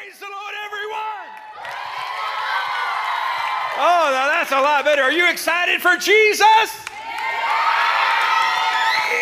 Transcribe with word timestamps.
Praise 0.00 0.18
the 0.18 0.24
Lord, 0.24 0.54
everyone. 0.64 1.28
Oh, 3.76 4.08
now 4.10 4.28
that's 4.28 4.50
a 4.50 4.58
lot 4.58 4.82
better. 4.82 5.02
Are 5.02 5.12
you 5.12 5.28
excited 5.28 5.82
for 5.82 5.94
Jesus? 5.96 6.86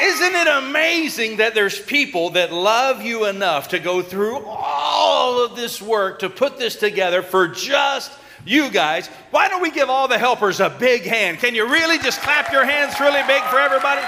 Isn't 0.04 0.35
it 0.37 0.46
amazing 0.46 1.38
that 1.38 1.56
there's 1.56 1.80
people 1.80 2.30
that 2.30 2.53
love 2.53 3.03
you 3.03 3.25
enough 3.25 3.69
to 3.69 3.80
go 3.80 4.03
through 4.03 4.45
all 4.46 5.45
of 5.45 5.56
this 5.56 5.83
work 5.83 6.21
to 6.21 6.31
put 6.31 6.59
this 6.59 6.77
together 6.77 7.22
for 7.22 7.49
just 7.49 8.13
you 8.47 8.71
guys? 8.71 9.08
Why 9.33 9.49
don't 9.49 9.63
we 9.63 9.72
give 9.72 9.90
all 9.90 10.06
the 10.06 10.19
helpers 10.19 10.60
a 10.60 10.71
big 10.71 11.03
hand? 11.03 11.40
Can 11.40 11.56
you 11.56 11.69
really 11.69 11.99
just 11.99 12.21
clap 12.21 12.53
your 12.53 12.65
hands 12.65 13.01
really 13.01 13.26
big 13.26 13.42
for 13.45 13.58
everybody? 13.58 14.03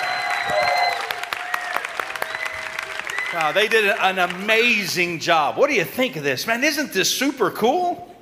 Wow, 3.32 3.52
they 3.52 3.68
did 3.68 3.84
an 3.84 4.18
amazing 4.18 5.20
job. 5.20 5.56
What 5.56 5.70
do 5.70 5.76
you 5.76 5.84
think 5.84 6.16
of 6.16 6.24
this? 6.24 6.48
Man, 6.48 6.64
isn't 6.64 6.92
this 6.92 7.08
super 7.08 7.52
cool? 7.52 8.12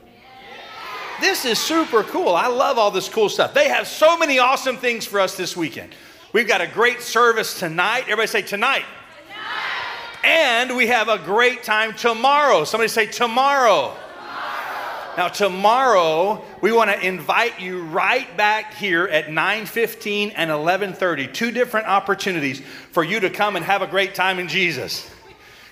This 1.18 1.46
is 1.46 1.58
super 1.58 2.02
cool. 2.02 2.34
I 2.34 2.46
love 2.48 2.76
all 2.76 2.90
this 2.90 3.08
cool 3.08 3.30
stuff. 3.30 3.54
They 3.54 3.68
have 3.68 3.88
so 3.88 4.18
many 4.18 4.38
awesome 4.38 4.76
things 4.76 5.06
for 5.06 5.18
us 5.18 5.34
this 5.34 5.56
weekend. 5.56 5.94
We've 6.34 6.46
got 6.46 6.60
a 6.60 6.66
great 6.66 7.00
service 7.00 7.58
tonight. 7.58 8.02
Everybody 8.02 8.26
say 8.26 8.42
tonight. 8.42 8.84
tonight. 10.22 10.30
And 10.30 10.76
we 10.76 10.88
have 10.88 11.08
a 11.08 11.16
great 11.16 11.62
time 11.62 11.94
tomorrow. 11.94 12.64
Somebody 12.64 12.88
say 12.88 13.06
tomorrow. 13.06 13.96
Now, 15.16 15.28
tomorrow, 15.28 16.44
we 16.60 16.72
want 16.72 16.90
to 16.90 17.06
invite 17.06 17.60
you 17.60 17.82
right 17.82 18.36
back 18.36 18.74
here 18.74 19.06
at 19.06 19.26
9.15 19.26 20.32
and 20.36 20.50
11.30. 20.50 21.32
Two 21.32 21.50
different 21.50 21.86
opportunities 21.86 22.60
for 22.92 23.04
you 23.04 23.20
to 23.20 23.30
come 23.30 23.56
and 23.56 23.64
have 23.64 23.82
a 23.82 23.86
great 23.86 24.14
time 24.14 24.38
in 24.38 24.48
Jesus. 24.48 25.08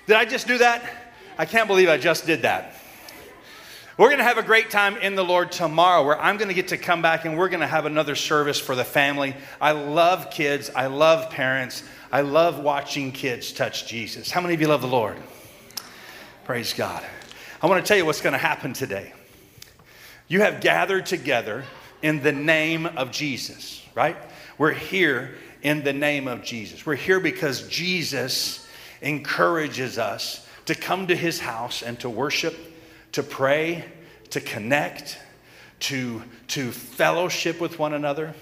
Did 0.05 0.15
I 0.15 0.25
just 0.25 0.47
do 0.47 0.59
that? 0.59 1.13
I 1.37 1.45
can't 1.45 1.67
believe 1.67 1.89
I 1.89 1.97
just 1.97 2.25
did 2.25 2.43
that. 2.43 2.73
We're 3.97 4.09
going 4.09 4.19
to 4.19 4.23
have 4.23 4.37
a 4.37 4.43
great 4.43 4.69
time 4.69 4.95
in 4.97 5.15
the 5.15 5.23
Lord 5.23 5.51
tomorrow 5.51 6.05
where 6.05 6.21
I'm 6.21 6.37
going 6.37 6.49
to 6.49 6.53
get 6.53 6.67
to 6.67 6.77
come 6.77 7.01
back 7.01 7.25
and 7.25 7.37
we're 7.37 7.49
going 7.49 7.61
to 7.61 7.67
have 7.67 7.85
another 7.85 8.15
service 8.15 8.59
for 8.59 8.75
the 8.75 8.85
family. 8.85 9.35
I 9.59 9.71
love 9.71 10.29
kids. 10.29 10.69
I 10.75 10.85
love 10.85 11.31
parents. 11.31 11.83
I 12.11 12.21
love 12.21 12.59
watching 12.59 13.11
kids 13.11 13.51
touch 13.51 13.87
Jesus. 13.87 14.29
How 14.29 14.39
many 14.39 14.53
of 14.53 14.61
you 14.61 14.67
love 14.67 14.81
the 14.81 14.87
Lord? 14.87 15.17
Praise 16.45 16.73
God. 16.73 17.03
I 17.61 17.65
want 17.65 17.83
to 17.83 17.87
tell 17.87 17.97
you 17.97 18.05
what's 18.05 18.21
going 18.21 18.33
to 18.33 18.39
happen 18.39 18.73
today. 18.73 19.13
You 20.27 20.41
have 20.41 20.59
gathered 20.59 21.05
together 21.05 21.63
in 22.01 22.21
the 22.21 22.31
name 22.31 22.85
of 22.85 23.11
Jesus, 23.11 23.81
right? 23.95 24.17
We're 24.57 24.73
here 24.73 25.35
in 25.61 25.83
the 25.83 25.93
name 25.93 26.27
of 26.27 26.43
Jesus. 26.43 26.85
We're 26.85 26.95
here 26.95 27.19
because 27.19 27.67
Jesus 27.67 28.67
encourages 29.01 29.97
us 29.97 30.45
to 30.65 30.75
come 30.75 31.07
to 31.07 31.15
his 31.15 31.39
house 31.39 31.81
and 31.81 31.99
to 32.01 32.09
worship, 32.09 32.55
to 33.13 33.23
pray, 33.23 33.85
to 34.31 34.41
connect, 34.41 35.17
to, 35.79 36.21
to 36.49 36.71
fellowship 36.71 37.61
with 37.61 37.79
one 37.79 37.93
another, 37.93 38.33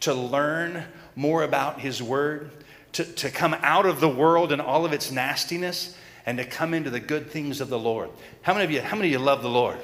to 0.00 0.14
learn 0.14 0.84
more 1.14 1.44
about 1.44 1.80
his 1.80 2.02
word, 2.02 2.50
to, 2.92 3.04
to 3.04 3.30
come 3.30 3.54
out 3.60 3.86
of 3.86 4.00
the 4.00 4.08
world 4.08 4.50
and 4.50 4.60
all 4.60 4.84
of 4.84 4.92
its 4.92 5.12
nastiness 5.12 5.96
and 6.26 6.38
to 6.38 6.44
come 6.44 6.74
into 6.74 6.90
the 6.90 7.00
good 7.00 7.30
things 7.30 7.60
of 7.60 7.68
the 7.68 7.78
Lord. 7.78 8.10
How 8.42 8.54
many 8.54 8.64
of 8.64 8.70
you, 8.70 8.80
how 8.80 8.96
many 8.96 9.08
of 9.08 9.20
you 9.20 9.24
love 9.24 9.42
the 9.42 9.48
Lord? 9.48 9.78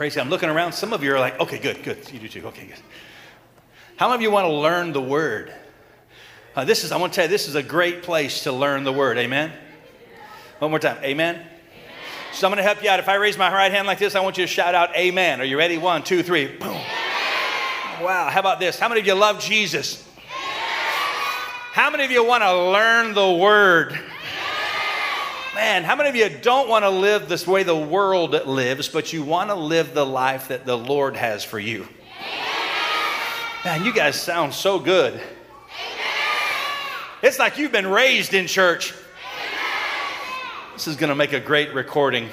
Praise 0.00 0.14
God. 0.14 0.22
I'm 0.22 0.30
looking 0.30 0.48
around. 0.48 0.72
Some 0.72 0.94
of 0.94 1.04
you 1.04 1.12
are 1.12 1.20
like, 1.20 1.38
okay, 1.40 1.58
good, 1.58 1.82
good. 1.82 2.10
You 2.10 2.20
do 2.20 2.26
too. 2.26 2.46
Okay, 2.46 2.64
good. 2.64 2.78
How 3.96 4.08
many 4.08 4.14
of 4.14 4.22
you 4.22 4.30
want 4.30 4.46
to 4.46 4.52
learn 4.54 4.94
the 4.94 5.02
word? 5.02 5.52
Uh, 6.56 6.64
this 6.64 6.84
is, 6.84 6.90
I 6.90 6.96
want 6.96 7.12
to 7.12 7.16
tell 7.16 7.26
you, 7.26 7.28
this 7.28 7.46
is 7.46 7.54
a 7.54 7.62
great 7.62 8.02
place 8.02 8.44
to 8.44 8.50
learn 8.50 8.82
the 8.84 8.94
word. 8.94 9.18
Amen? 9.18 9.52
One 10.58 10.70
more 10.70 10.80
time. 10.80 10.96
Amen? 11.04 11.34
amen? 11.34 11.46
So 12.32 12.46
I'm 12.46 12.50
going 12.50 12.56
to 12.56 12.62
help 12.62 12.82
you 12.82 12.88
out. 12.88 12.98
If 12.98 13.10
I 13.10 13.16
raise 13.16 13.36
my 13.36 13.52
right 13.52 13.70
hand 13.70 13.86
like 13.86 13.98
this, 13.98 14.14
I 14.14 14.20
want 14.20 14.38
you 14.38 14.44
to 14.44 14.48
shout 14.50 14.74
out 14.74 14.96
amen. 14.96 15.38
Are 15.38 15.44
you 15.44 15.58
ready? 15.58 15.76
One, 15.76 16.02
two, 16.02 16.22
three. 16.22 16.46
Boom. 16.46 16.68
Amen. 16.68 18.02
Wow. 18.02 18.30
How 18.30 18.40
about 18.40 18.58
this? 18.58 18.78
How 18.78 18.88
many 18.88 19.02
of 19.02 19.06
you 19.06 19.12
love 19.12 19.38
Jesus? 19.38 20.02
How 21.72 21.90
many 21.90 22.06
of 22.06 22.10
you 22.10 22.24
want 22.24 22.42
to 22.42 22.70
learn 22.70 23.12
the 23.12 23.32
word? 23.32 24.00
Man, 25.54 25.82
how 25.82 25.96
many 25.96 26.08
of 26.08 26.14
you 26.14 26.28
don't 26.28 26.68
want 26.68 26.84
to 26.84 26.90
live 26.90 27.28
this 27.28 27.44
way 27.44 27.64
the 27.64 27.74
world 27.74 28.46
lives, 28.46 28.88
but 28.88 29.12
you 29.12 29.24
want 29.24 29.50
to 29.50 29.56
live 29.56 29.94
the 29.94 30.06
life 30.06 30.48
that 30.48 30.64
the 30.64 30.78
Lord 30.78 31.16
has 31.16 31.42
for 31.42 31.58
you? 31.58 31.88
Man, 33.64 33.84
you 33.84 33.92
guys 33.92 34.20
sound 34.20 34.54
so 34.54 34.78
good. 34.78 35.20
It's 37.20 37.40
like 37.40 37.58
you've 37.58 37.72
been 37.72 37.88
raised 37.88 38.32
in 38.32 38.46
church. 38.46 38.94
This 40.74 40.86
is 40.86 40.94
going 40.94 41.10
to 41.10 41.16
make 41.16 41.32
a 41.32 41.40
great 41.40 41.74
recording. 41.74 42.28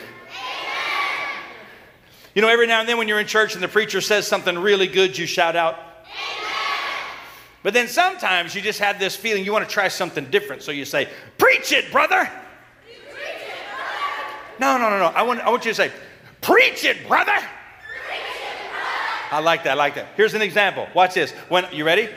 You 2.36 2.44
know, 2.44 2.50
every 2.50 2.68
now 2.68 2.82
and 2.82 2.88
then 2.88 3.00
when 3.00 3.08
you're 3.08 3.20
in 3.20 3.26
church 3.26 3.56
and 3.56 3.64
the 3.64 3.68
preacher 3.68 4.00
says 4.00 4.28
something 4.28 4.56
really 4.60 4.88
good, 4.88 5.18
you 5.18 5.26
shout 5.26 5.56
out. 5.56 5.80
But 7.64 7.74
then 7.74 7.88
sometimes 7.88 8.54
you 8.54 8.62
just 8.62 8.80
have 8.80 9.00
this 9.00 9.16
feeling 9.16 9.44
you 9.44 9.52
want 9.52 9.68
to 9.68 9.74
try 9.74 9.88
something 9.88 10.26
different. 10.30 10.62
So 10.62 10.72
you 10.72 10.86
say, 10.86 11.10
Preach 11.40 11.72
it, 11.72 11.92
brother. 11.92 12.32
No, 14.60 14.78
no, 14.78 14.90
no, 14.90 15.00
no. 15.00 15.06
I 15.08 15.24
want, 15.24 15.40
I 15.42 15.50
want 15.50 15.66
you 15.66 15.72
to 15.72 15.76
say, 15.76 15.92
Preach 16.42 16.84
it, 16.86 17.08
brother. 17.08 17.32
Preach 17.32 18.20
it, 18.20 18.70
brother. 18.70 19.32
I 19.32 19.40
like 19.40 19.64
that. 19.64 19.72
I 19.72 19.76
like 19.76 19.96
that. 19.96 20.08
Here's 20.16 20.34
an 20.34 20.42
example. 20.42 20.88
Watch 20.94 21.14
this. 21.14 21.32
When 21.50 21.66
you 21.72 21.86
ready? 21.86 22.10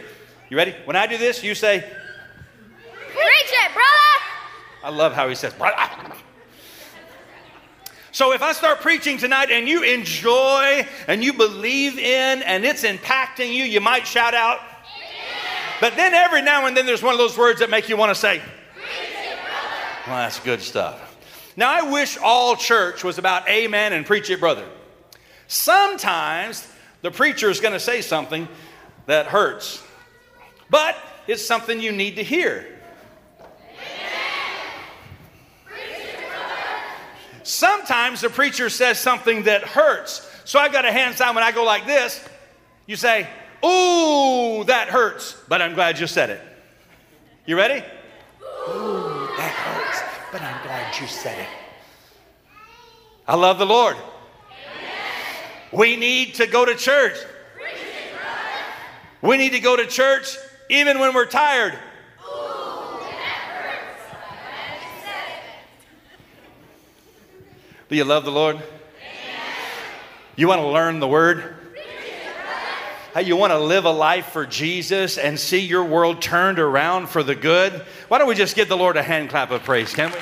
You 0.49 0.57
ready? 0.57 0.75
When 0.85 0.97
I 0.97 1.07
do 1.07 1.19
this, 1.19 1.43
you 1.43 1.55
say, 1.55 1.81
Preach 1.81 3.17
it, 3.17 3.73
brother. 3.73 3.87
I 4.85 4.91
love 4.91 5.13
how 5.13 5.29
he 5.29 5.35
says, 5.35 5.53
brother. 5.55 5.77
So 8.13 8.33
if 8.33 8.43
I 8.43 8.53
start 8.53 8.81
preaching 8.81 9.19
tonight 9.19 9.51
and 9.51 9.69
you 9.69 9.83
enjoy 9.83 10.87
and 11.07 11.23
you 11.23 11.33
believe 11.33 11.97
in 11.99 12.43
and 12.43 12.65
it's 12.65 12.83
impacting 12.85 13.55
you, 13.55 13.65
you 13.65 13.81
might 13.81 14.07
shout 14.07 14.35
out. 14.35 14.61
But 15.81 15.97
then 15.97 16.13
every 16.13 16.43
now 16.43 16.67
and 16.67 16.77
then 16.77 16.85
there's 16.87 17.03
one 17.03 17.15
of 17.15 17.19
those 17.19 17.39
words 17.39 17.61
that 17.61 17.71
make 17.71 17.89
you 17.89 17.97
want 17.97 18.11
to 18.11 18.15
say, 18.15 18.39
Preach 18.39 18.85
it, 18.85 19.39
brother. 19.39 20.07
well, 20.07 20.17
that's 20.17 20.41
good 20.41 20.61
stuff. 20.61 21.10
Now, 21.57 21.71
I 21.71 21.91
wish 21.91 22.17
all 22.17 22.57
church 22.57 23.05
was 23.05 23.19
about 23.19 23.49
amen 23.49 23.93
and 23.93 24.07
preach 24.07 24.31
it, 24.31 24.41
brother. 24.41 24.67
Sometimes 25.49 26.67
the 27.03 27.11
preacher 27.11 27.51
is 27.51 27.61
going 27.61 27.73
to 27.73 27.81
say 27.81 28.03
something 28.03 28.49
that 29.07 29.27
hurts, 29.27 29.83
but 30.69 30.97
it's 31.27 31.45
something 31.45 31.81
you 31.81 31.93
need 31.93 32.17
to 32.17 32.23
hear. 32.23 32.67
Sometimes 37.43 38.21
the 38.21 38.31
preacher 38.31 38.71
says 38.71 39.01
something 39.01 39.45
that 39.45 39.65
hurts. 39.65 40.31
So 40.45 40.59
I've 40.59 40.73
got 40.73 40.85
a 40.85 40.93
hand 40.93 41.17
sign 41.17 41.35
when 41.35 41.43
I 41.43 41.53
go 41.53 41.65
like 41.65 41.87
this. 41.87 42.25
You 42.87 42.97
say, 42.97 43.27
Ooh, 43.65 44.65
that 44.65 44.89
hurts, 44.89 45.37
but 45.49 45.61
I'm 45.61 45.75
glad 45.75 45.99
you 45.99 46.07
said 46.07 46.31
it. 46.31 46.41
You 47.47 47.57
ready? 47.57 47.85
Ooh, 48.69 49.29
that 49.37 49.53
hurts, 49.53 50.03
but 50.33 50.43
I'm 50.43 50.63
glad 50.91 51.01
you 51.01 51.07
said 51.07 51.39
it. 51.39 51.49
I 53.27 53.37
love 53.37 53.59
the 53.59 53.67
Lord. 53.67 53.97
We 55.73 55.97
need 55.97 56.35
to 56.35 56.47
go 56.47 56.65
to 56.65 56.75
church. 56.75 57.17
We 59.23 59.37
need 59.37 59.53
to 59.53 59.61
go 59.61 59.77
to 59.77 59.87
church 59.87 60.37
even 60.69 60.99
when 60.99 61.15
we're 61.15 61.27
tired. 61.27 61.79
Do 67.89 67.97
you 67.97 68.05
love 68.05 68.25
the 68.25 68.33
Lord? 68.33 68.61
You 70.37 70.49
want 70.49 70.61
to 70.61 70.69
learn 70.69 71.01
the 71.01 71.09
Word? 71.09 71.57
How 73.13 73.21
you 73.21 73.37
want 73.37 73.53
to 73.53 73.59
live 73.59 73.85
a 73.85 73.91
life 73.91 74.27
for 74.27 74.47
Jesus 74.47 75.19
and 75.19 75.39
see 75.39 75.59
your 75.59 75.83
world 75.85 76.23
turned 76.23 76.61
around 76.61 77.09
for 77.09 77.25
the 77.25 77.35
good? 77.35 77.73
Why 78.07 78.19
don't 78.19 78.29
we 78.29 78.37
just 78.37 78.55
give 78.55 78.69
the 78.69 78.77
Lord 78.77 78.97
a 78.97 79.03
hand 79.03 79.31
clap 79.31 79.51
of 79.51 79.65
praise, 79.65 79.93
can 79.93 80.13
we? 80.13 80.19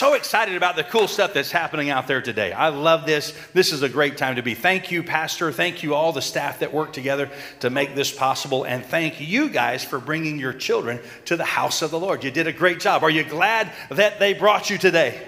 So 0.00 0.14
excited 0.14 0.56
about 0.56 0.76
the 0.76 0.84
cool 0.84 1.06
stuff 1.06 1.34
that's 1.34 1.50
happening 1.50 1.90
out 1.90 2.06
there 2.06 2.22
today. 2.22 2.52
I 2.52 2.70
love 2.70 3.04
this. 3.04 3.34
This 3.52 3.70
is 3.70 3.82
a 3.82 3.88
great 3.88 4.16
time 4.16 4.36
to 4.36 4.42
be. 4.42 4.54
Thank 4.54 4.90
you, 4.90 5.02
Pastor. 5.02 5.52
Thank 5.52 5.82
you, 5.82 5.94
all 5.94 6.10
the 6.10 6.22
staff 6.22 6.60
that 6.60 6.72
work 6.72 6.94
together 6.94 7.28
to 7.58 7.68
make 7.68 7.94
this 7.94 8.10
possible. 8.10 8.64
And 8.64 8.82
thank 8.82 9.20
you 9.20 9.50
guys 9.50 9.84
for 9.84 9.98
bringing 9.98 10.38
your 10.38 10.54
children 10.54 11.00
to 11.26 11.36
the 11.36 11.44
house 11.44 11.82
of 11.82 11.90
the 11.90 12.00
Lord. 12.00 12.24
You 12.24 12.30
did 12.30 12.46
a 12.46 12.52
great 12.52 12.80
job. 12.80 13.02
Are 13.02 13.10
you 13.10 13.24
glad 13.24 13.70
that 13.90 14.18
they 14.18 14.32
brought 14.32 14.70
you 14.70 14.78
today? 14.78 15.20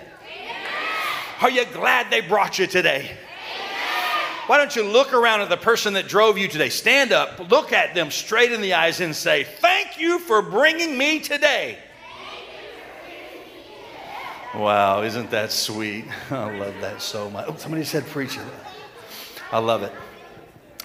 Are 1.42 1.50
you 1.50 1.66
glad 1.66 2.10
they 2.10 2.22
brought 2.22 2.58
you 2.58 2.66
today? 2.66 3.14
Why 4.46 4.56
don't 4.56 4.74
you 4.74 4.84
look 4.84 5.12
around 5.12 5.42
at 5.42 5.50
the 5.50 5.58
person 5.58 5.92
that 5.92 6.08
drove 6.08 6.38
you 6.38 6.48
today? 6.48 6.70
Stand 6.70 7.12
up, 7.12 7.50
look 7.50 7.74
at 7.74 7.94
them 7.94 8.10
straight 8.10 8.52
in 8.52 8.62
the 8.62 8.72
eyes, 8.72 9.02
and 9.02 9.14
say, 9.14 9.44
Thank 9.44 10.00
you 10.00 10.18
for 10.18 10.40
bringing 10.40 10.96
me 10.96 11.20
today. 11.20 11.76
Wow, 14.54 15.02
isn't 15.02 15.30
that 15.30 15.50
sweet? 15.50 16.04
I 16.30 16.58
love 16.58 16.74
that 16.82 17.00
so 17.00 17.30
much. 17.30 17.46
Oh, 17.48 17.56
somebody 17.56 17.84
said 17.84 18.06
preacher. 18.06 18.44
I 19.50 19.58
love 19.58 19.82
it. 19.82 19.92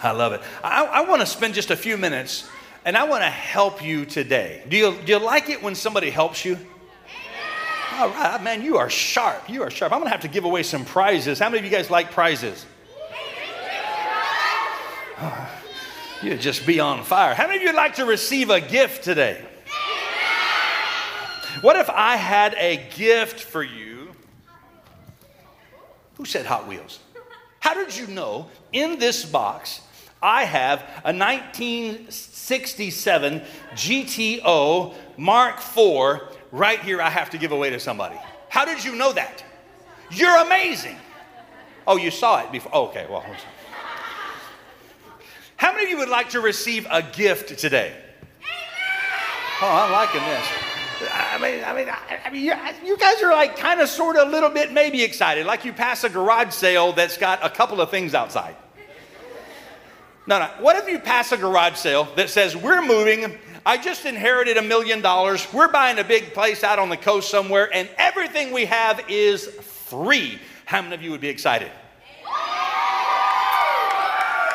I 0.02 0.12
love 0.12 0.34
it. 0.34 0.42
I, 0.64 0.86
I 0.86 1.02
want 1.02 1.22
to 1.22 1.26
spend 1.26 1.54
just 1.54 1.70
a 1.72 1.76
few 1.76 1.98
minutes 1.98 2.48
and 2.86 2.96
I 2.96 3.04
want 3.04 3.24
to 3.24 3.30
help 3.30 3.84
you 3.84 4.06
today. 4.06 4.64
Do 4.70 4.78
you, 4.78 4.96
do 5.06 5.12
you 5.12 5.20
like 5.20 5.50
it 5.50 5.62
when 5.62 5.76
somebody 5.76 6.10
helps 6.10 6.46
you? 6.46 6.58
All 7.94 8.10
right, 8.10 8.42
man, 8.42 8.64
you 8.64 8.78
are 8.78 8.90
sharp. 8.90 9.50
You 9.50 9.64
are 9.64 9.70
sharp. 9.70 9.92
I'm 9.92 10.00
going 10.00 10.08
to 10.08 10.12
have 10.12 10.22
to 10.22 10.28
give 10.30 10.46
away 10.46 10.64
some 10.64 10.86
prizes. 10.86 11.40
How 11.40 11.50
many 11.50 11.60
of 11.60 11.66
you 11.66 11.72
guys 11.72 11.90
like 11.90 12.12
prizes? 12.12 12.66
You'd 16.24 16.40
just 16.40 16.66
be 16.66 16.80
on 16.80 17.04
fire. 17.04 17.34
How 17.34 17.48
many 17.48 17.58
of 17.58 17.64
you 17.64 17.74
like 17.74 17.96
to 17.96 18.06
receive 18.06 18.50
a 18.50 18.62
gift 18.62 19.04
today? 19.04 19.44
What 21.62 21.76
if 21.76 21.90
I 21.90 22.18
had 22.18 22.54
a 22.56 22.78
gift 22.96 23.40
for 23.40 23.64
you? 23.64 24.12
Who 26.16 26.26
said 26.26 26.46
Hot 26.46 26.68
Wheels? 26.68 27.00
How 27.60 27.74
did 27.74 27.98
you 27.98 28.06
know 28.08 28.50
in 28.72 29.00
this 29.00 29.26
box 29.26 29.82
I 30.22 30.44
have 30.46 30.82
a 31.04 31.12
1967 31.14 33.42
GTO 33.74 34.94
Mark 35.18 35.58
IV 35.58 36.22
right 36.52 36.80
here 36.80 37.02
I 37.02 37.10
have 37.10 37.32
to 37.32 37.38
give 37.38 37.52
away 37.52 37.72
to 37.72 37.80
somebody? 37.80 38.18
How 38.50 38.66
did 38.66 38.84
you 38.84 38.96
know 38.96 39.14
that? 39.14 39.44
You're 40.12 40.38
amazing. 40.38 40.98
Oh, 41.86 41.98
you 41.98 42.10
saw 42.12 42.44
it 42.44 42.52
before. 42.52 42.72
Oh, 42.74 42.88
okay, 42.88 43.06
well. 43.10 43.26
How 45.56 45.72
many 45.72 45.86
of 45.86 45.90
you 45.90 45.98
would 45.98 46.10
like 46.10 46.30
to 46.32 46.42
receive 46.42 46.86
a 46.90 47.02
gift 47.02 47.58
today? 47.58 47.96
Oh, 49.62 49.72
I'm 49.72 49.92
liking 49.92 50.22
this. 50.22 50.67
I 51.02 51.38
mean, 51.42 51.64
I 51.64 51.74
mean, 51.74 51.88
I 52.26 52.30
mean, 52.32 52.44
you 52.44 52.98
guys 52.98 53.22
are 53.22 53.32
like 53.32 53.58
kind 53.58 53.82
of, 53.82 53.90
sort 53.90 54.16
of, 54.16 54.28
a 54.28 54.32
little 54.32 54.50
bit, 54.50 54.72
maybe 54.72 55.04
excited, 55.04 55.46
like 55.46 55.66
you 55.66 55.74
pass 55.74 56.04
a 56.04 56.10
garage 56.10 56.54
sale 56.54 56.94
that's 56.94 57.18
got 57.18 57.46
a 57.46 57.50
couple 57.50 57.82
of 57.82 57.92
things 57.92 58.14
outside. 58.14 58.56
No, 60.26 60.40
no. 60.40 60.50
What 60.60 60.76
if 60.76 60.90
you 60.90 61.00
pass 61.00 61.32
a 61.32 61.38
garage 61.38 61.76
sale 61.76 62.08
that 62.16 62.30
says, 62.30 62.56
We're 62.56 62.82
moving, 62.82 63.38
I 63.66 63.78
just 63.78 64.06
inherited 64.06 64.58
a 64.58 64.62
million 64.62 65.02
dollars, 65.02 65.48
we're 65.54 65.72
buying 65.72 66.00
a 66.00 66.04
big 66.04 66.34
place 66.34 66.64
out 66.64 66.80
on 66.80 66.90
the 66.90 66.98
coast 66.98 67.30
somewhere, 67.30 67.74
and 67.74 67.90
everything 67.98 68.52
we 68.52 68.66
have 68.66 69.02
is 69.10 69.46
free? 69.46 70.40
How 70.66 70.82
many 70.82 70.96
of 70.96 71.02
you 71.02 71.12
would 71.12 71.22
be 71.22 71.30
excited? 71.30 71.72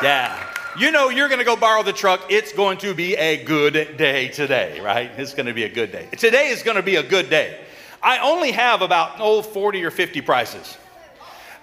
Yeah. 0.02 0.51
You 0.78 0.90
know 0.90 1.10
you're 1.10 1.28
going 1.28 1.38
to 1.38 1.44
go 1.44 1.54
borrow 1.54 1.82
the 1.82 1.92
truck. 1.92 2.30
It's 2.30 2.54
going 2.54 2.78
to 2.78 2.94
be 2.94 3.14
a 3.14 3.44
good 3.44 3.98
day 3.98 4.28
today, 4.28 4.80
right? 4.80 5.10
It's 5.18 5.34
going 5.34 5.44
to 5.44 5.52
be 5.52 5.64
a 5.64 5.68
good 5.68 5.92
day. 5.92 6.08
Today 6.16 6.48
is 6.48 6.62
going 6.62 6.76
to 6.76 6.82
be 6.82 6.96
a 6.96 7.02
good 7.02 7.28
day. 7.28 7.60
I 8.02 8.20
only 8.20 8.52
have 8.52 8.80
about, 8.80 9.16
oh, 9.18 9.42
40 9.42 9.84
or 9.84 9.90
50 9.90 10.22
prizes. 10.22 10.78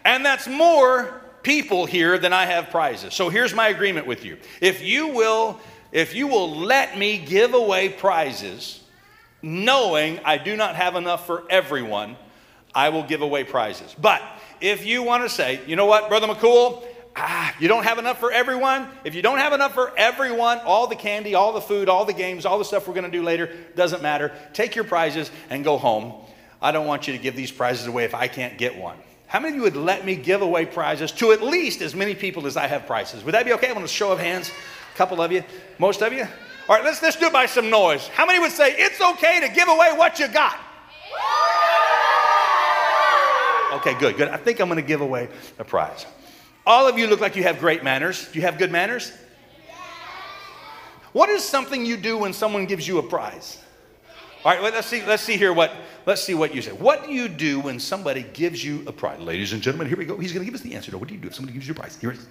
And 0.05 0.23
that's 0.23 0.47
more 0.47 1.21
people 1.41 1.87
here 1.87 2.19
than 2.19 2.33
I 2.33 2.45
have 2.45 2.69
prizes. 2.69 3.15
So 3.15 3.29
here's 3.29 3.55
my 3.55 3.69
agreement 3.69 4.05
with 4.05 4.23
you. 4.23 4.37
If 4.61 4.83
you 4.83 5.07
will, 5.07 5.59
if 5.91 6.13
you 6.13 6.27
will 6.27 6.51
let 6.51 6.95
me 6.95 7.17
give 7.17 7.55
away 7.55 7.89
prizes, 7.89 8.79
knowing 9.41 10.19
I 10.23 10.37
do 10.37 10.55
not 10.55 10.75
have 10.75 10.95
enough 10.95 11.25
for 11.25 11.45
everyone, 11.49 12.15
I 12.75 12.89
will 12.89 13.03
give 13.03 13.23
away 13.23 13.43
prizes. 13.43 13.95
But 13.99 14.21
if 14.61 14.85
you 14.85 15.01
want 15.01 15.23
to 15.23 15.29
say, 15.29 15.61
you 15.65 15.75
know 15.75 15.87
what, 15.87 16.09
Brother 16.09 16.27
McCool, 16.27 16.85
ah, 17.19 17.55
you 17.59 17.67
don't 17.67 17.83
have 17.83 17.99
enough 17.99 18.19
for 18.19 18.31
everyone. 18.31 18.87
If 19.03 19.15
you 19.15 19.21
don't 19.21 19.37
have 19.39 19.53
enough 19.53 19.73
for 19.73 19.91
everyone, 19.97 20.59
all 20.59 20.87
the 20.87 20.95
candy, 20.95 21.35
all 21.35 21.53
the 21.53 21.61
food, 21.61 21.89
all 21.89 22.05
the 22.05 22.13
games, 22.13 22.45
all 22.45 22.57
the 22.57 22.65
stuff 22.65 22.87
we're 22.87 22.93
going 22.93 23.05
to 23.05 23.11
do 23.11 23.23
later, 23.23 23.53
doesn't 23.75 24.01
matter. 24.01 24.31
Take 24.53 24.75
your 24.75 24.85
prizes 24.85 25.29
and 25.49 25.63
go 25.63 25.77
home. 25.77 26.13
I 26.61 26.71
don't 26.71 26.87
want 26.87 27.07
you 27.07 27.13
to 27.13 27.19
give 27.19 27.35
these 27.35 27.51
prizes 27.51 27.87
away 27.87 28.05
if 28.05 28.15
I 28.15 28.27
can't 28.27 28.57
get 28.57 28.77
one. 28.77 28.97
How 29.27 29.39
many 29.39 29.51
of 29.51 29.57
you 29.57 29.61
would 29.63 29.75
let 29.75 30.05
me 30.05 30.15
give 30.15 30.41
away 30.41 30.65
prizes 30.65 31.11
to 31.13 31.31
at 31.31 31.41
least 31.41 31.81
as 31.81 31.93
many 31.93 32.15
people 32.15 32.47
as 32.47 32.57
I 32.57 32.67
have 32.67 32.87
prizes? 32.87 33.23
Would 33.23 33.35
that 33.35 33.45
be 33.45 33.53
okay? 33.53 33.69
I 33.69 33.73
want 33.73 33.85
a 33.85 33.87
show 33.87 34.11
of 34.11 34.19
hands. 34.19 34.51
A 34.93 34.97
couple 34.97 35.21
of 35.21 35.31
you, 35.31 35.43
most 35.77 36.01
of 36.01 36.11
you. 36.11 36.23
All 36.23 36.75
right, 36.75 36.83
let's, 36.83 37.01
let's 37.01 37.15
do 37.15 37.27
it 37.27 37.33
by 37.33 37.45
some 37.45 37.69
noise. 37.69 38.07
How 38.07 38.25
many 38.25 38.39
would 38.39 38.51
say 38.51 38.73
it's 38.75 38.99
okay 38.99 39.39
to 39.41 39.49
give 39.53 39.67
away 39.67 39.89
what 39.95 40.19
you 40.19 40.27
got? 40.27 40.59
Okay, 43.73 43.97
good, 43.99 44.17
good. 44.17 44.29
I 44.29 44.37
think 44.37 44.59
I'm 44.59 44.67
going 44.67 44.81
to 44.81 44.87
give 44.87 45.01
away 45.01 45.29
a 45.59 45.63
prize. 45.63 46.05
All 46.69 46.87
of 46.87 46.99
you 46.99 47.07
look 47.07 47.19
like 47.19 47.35
you 47.35 47.41
have 47.41 47.59
great 47.59 47.83
manners. 47.83 48.27
Do 48.27 48.37
you 48.37 48.45
have 48.45 48.59
good 48.59 48.71
manners? 48.71 49.11
What 51.13 51.27
is 51.29 51.43
something 51.43 51.83
you 51.83 51.97
do 51.97 52.15
when 52.15 52.31
someone 52.31 52.67
gives 52.67 52.87
you 52.87 52.99
a 52.99 53.03
prize? 53.03 53.57
All 54.45 54.53
right, 54.53 54.61
let's 54.61 54.85
see. 54.85 55.03
Let's 55.03 55.23
see 55.23 55.35
here 55.35 55.51
what. 55.51 55.71
Let's 56.05 56.23
see 56.23 56.35
what 56.35 56.53
you 56.53 56.61
say. 56.61 56.71
What 56.71 57.05
do 57.05 57.11
you 57.11 57.27
do 57.27 57.59
when 57.59 57.79
somebody 57.79 58.21
gives 58.21 58.63
you 58.63 58.83
a 58.85 58.91
prize, 58.91 59.19
ladies 59.19 59.51
and 59.51 59.63
gentlemen? 59.63 59.87
Here 59.87 59.97
we 59.97 60.05
go. 60.05 60.15
He's 60.19 60.31
going 60.31 60.45
to 60.45 60.45
give 60.45 60.53
us 60.53 60.61
the 60.61 60.75
answer. 60.75 60.95
What 60.95 61.07
do 61.07 61.15
you 61.15 61.19
do 61.19 61.29
if 61.29 61.33
somebody 61.33 61.53
gives 61.53 61.67
you 61.67 61.73
a 61.73 61.75
prize? 61.75 61.97
Here 61.99 62.11
it 62.11 62.19
is. 62.19 62.27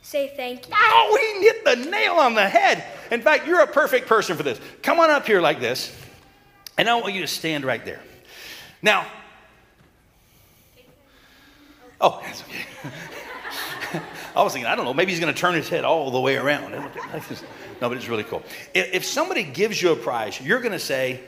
Say 0.00 0.32
thank 0.36 0.68
you. 0.68 0.74
Oh, 0.76 1.18
he 1.20 1.44
hit 1.44 1.64
the 1.64 1.90
nail 1.90 2.14
on 2.14 2.34
the 2.36 2.48
head. 2.48 2.84
In 3.10 3.20
fact, 3.20 3.48
you're 3.48 3.62
a 3.62 3.66
perfect 3.66 4.06
person 4.06 4.36
for 4.36 4.44
this. 4.44 4.60
Come 4.82 5.00
on 5.00 5.10
up 5.10 5.26
here 5.26 5.40
like 5.40 5.58
this, 5.58 5.92
and 6.78 6.88
I 6.88 6.94
want 6.94 7.14
you 7.14 7.20
to 7.22 7.26
stand 7.26 7.64
right 7.64 7.84
there. 7.84 8.00
Now. 8.80 9.06
Oh, 12.00 12.20
that's 12.24 12.42
okay. 12.42 12.64
I 14.36 14.42
was 14.42 14.52
thinking, 14.52 14.70
I 14.70 14.74
don't 14.74 14.84
know, 14.84 14.94
maybe 14.94 15.12
he's 15.12 15.20
going 15.20 15.32
to 15.32 15.38
turn 15.38 15.54
his 15.54 15.68
head 15.68 15.84
all 15.84 16.10
the 16.10 16.20
way 16.20 16.36
around. 16.36 16.72
No, 16.72 17.88
but 17.88 17.96
it's 17.96 18.08
really 18.08 18.24
cool. 18.24 18.42
If 18.74 19.04
somebody 19.04 19.42
gives 19.42 19.80
you 19.80 19.92
a 19.92 19.96
prize, 19.96 20.40
you're 20.40 20.60
going 20.60 20.72
to 20.72 20.78
say, 20.78 21.20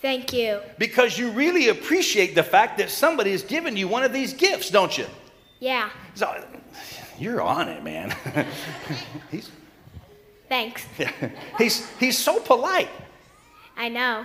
Thank 0.00 0.32
you. 0.32 0.60
Because 0.78 1.18
you 1.18 1.30
really 1.32 1.70
appreciate 1.70 2.36
the 2.36 2.44
fact 2.44 2.78
that 2.78 2.88
somebody 2.88 3.32
has 3.32 3.42
given 3.42 3.76
you 3.76 3.88
one 3.88 4.04
of 4.04 4.12
these 4.12 4.32
gifts, 4.32 4.70
don't 4.70 4.96
you? 4.96 5.06
Yeah. 5.58 5.90
So, 6.14 6.44
you're 7.18 7.42
on 7.42 7.68
it, 7.68 7.82
man. 7.82 8.14
he's, 9.32 9.50
Thanks. 10.48 10.86
He's, 11.58 11.86
he's 11.98 12.16
so 12.16 12.40
polite. 12.40 12.88
I 13.76 13.88
know. 13.88 14.24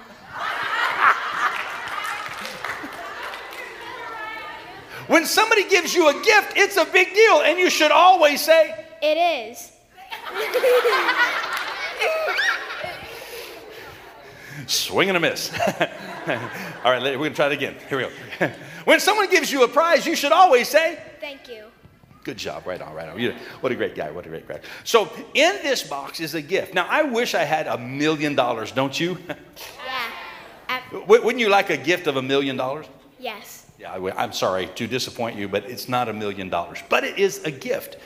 When 5.08 5.26
somebody 5.26 5.68
gives 5.68 5.94
you 5.94 6.10
a 6.10 6.14
gift, 6.14 6.54
it's 6.56 6.78
a 6.78 6.86
big 6.86 7.14
deal, 7.14 7.42
and 7.42 7.60
you 7.60 7.70
should 7.70 7.92
always 7.92 8.42
say, 8.42 8.86
It 9.02 9.18
is. 9.50 9.72
Swing 14.68 15.10
and 15.10 15.18
a 15.18 15.20
miss. 15.20 15.52
All 16.86 16.92
right, 16.92 17.02
we're 17.02 17.18
going 17.18 17.32
to 17.32 17.36
try 17.36 17.48
it 17.48 17.52
again. 17.52 17.76
Here 17.90 17.98
we 17.98 18.04
go. 18.06 18.52
when 18.86 19.00
someone 19.00 19.30
gives 19.30 19.52
you 19.52 19.64
a 19.64 19.68
prize, 19.68 20.06
you 20.06 20.16
should 20.16 20.32
always 20.32 20.70
say, 20.70 21.00
Thank 21.20 21.50
you. 21.50 21.66
Good 22.24 22.38
job. 22.38 22.66
Right 22.66 22.82
on, 22.82 22.94
right 22.94 23.10
on. 23.10 23.20
You, 23.20 23.34
what 23.60 23.74
a 23.74 23.76
great 23.76 23.96
guy. 23.96 24.10
What 24.10 24.26
a 24.26 24.30
great 24.30 24.48
guy. 24.48 24.62
So, 24.86 25.12
in 25.34 25.56
this 25.62 25.84
box 25.84 26.22
is 26.22 26.36
a 26.36 26.42
gift. 26.42 26.74
Now, 26.74 26.88
I 26.90 27.04
wish 27.04 27.36
I 27.36 27.44
had 27.44 27.68
a 27.68 27.78
million 27.78 28.36
dollars, 28.36 28.72
don't 28.72 28.98
you? 28.98 29.18
Yeah. 29.86 30.80
Wouldn't 31.08 31.40
you 31.40 31.50
like 31.50 31.70
a 31.70 31.78
gift 31.78 32.08
of 32.08 32.16
a 32.16 32.22
million 32.22 32.56
dollars? 32.56 32.88
Yes. 33.20 33.63
Yeah, 33.84 33.92
I, 33.96 34.24
I'm 34.24 34.32
sorry 34.32 34.68
to 34.76 34.88
disappoint 34.88 35.36
you, 35.36 35.50
but 35.50 35.66
it's 35.66 35.90
not 35.90 36.08
a 36.08 36.14
million 36.14 36.48
dollars. 36.48 36.82
But 36.88 37.04
it 37.04 37.20
is 37.20 37.44
a 37.44 37.52
gift. 37.52 37.98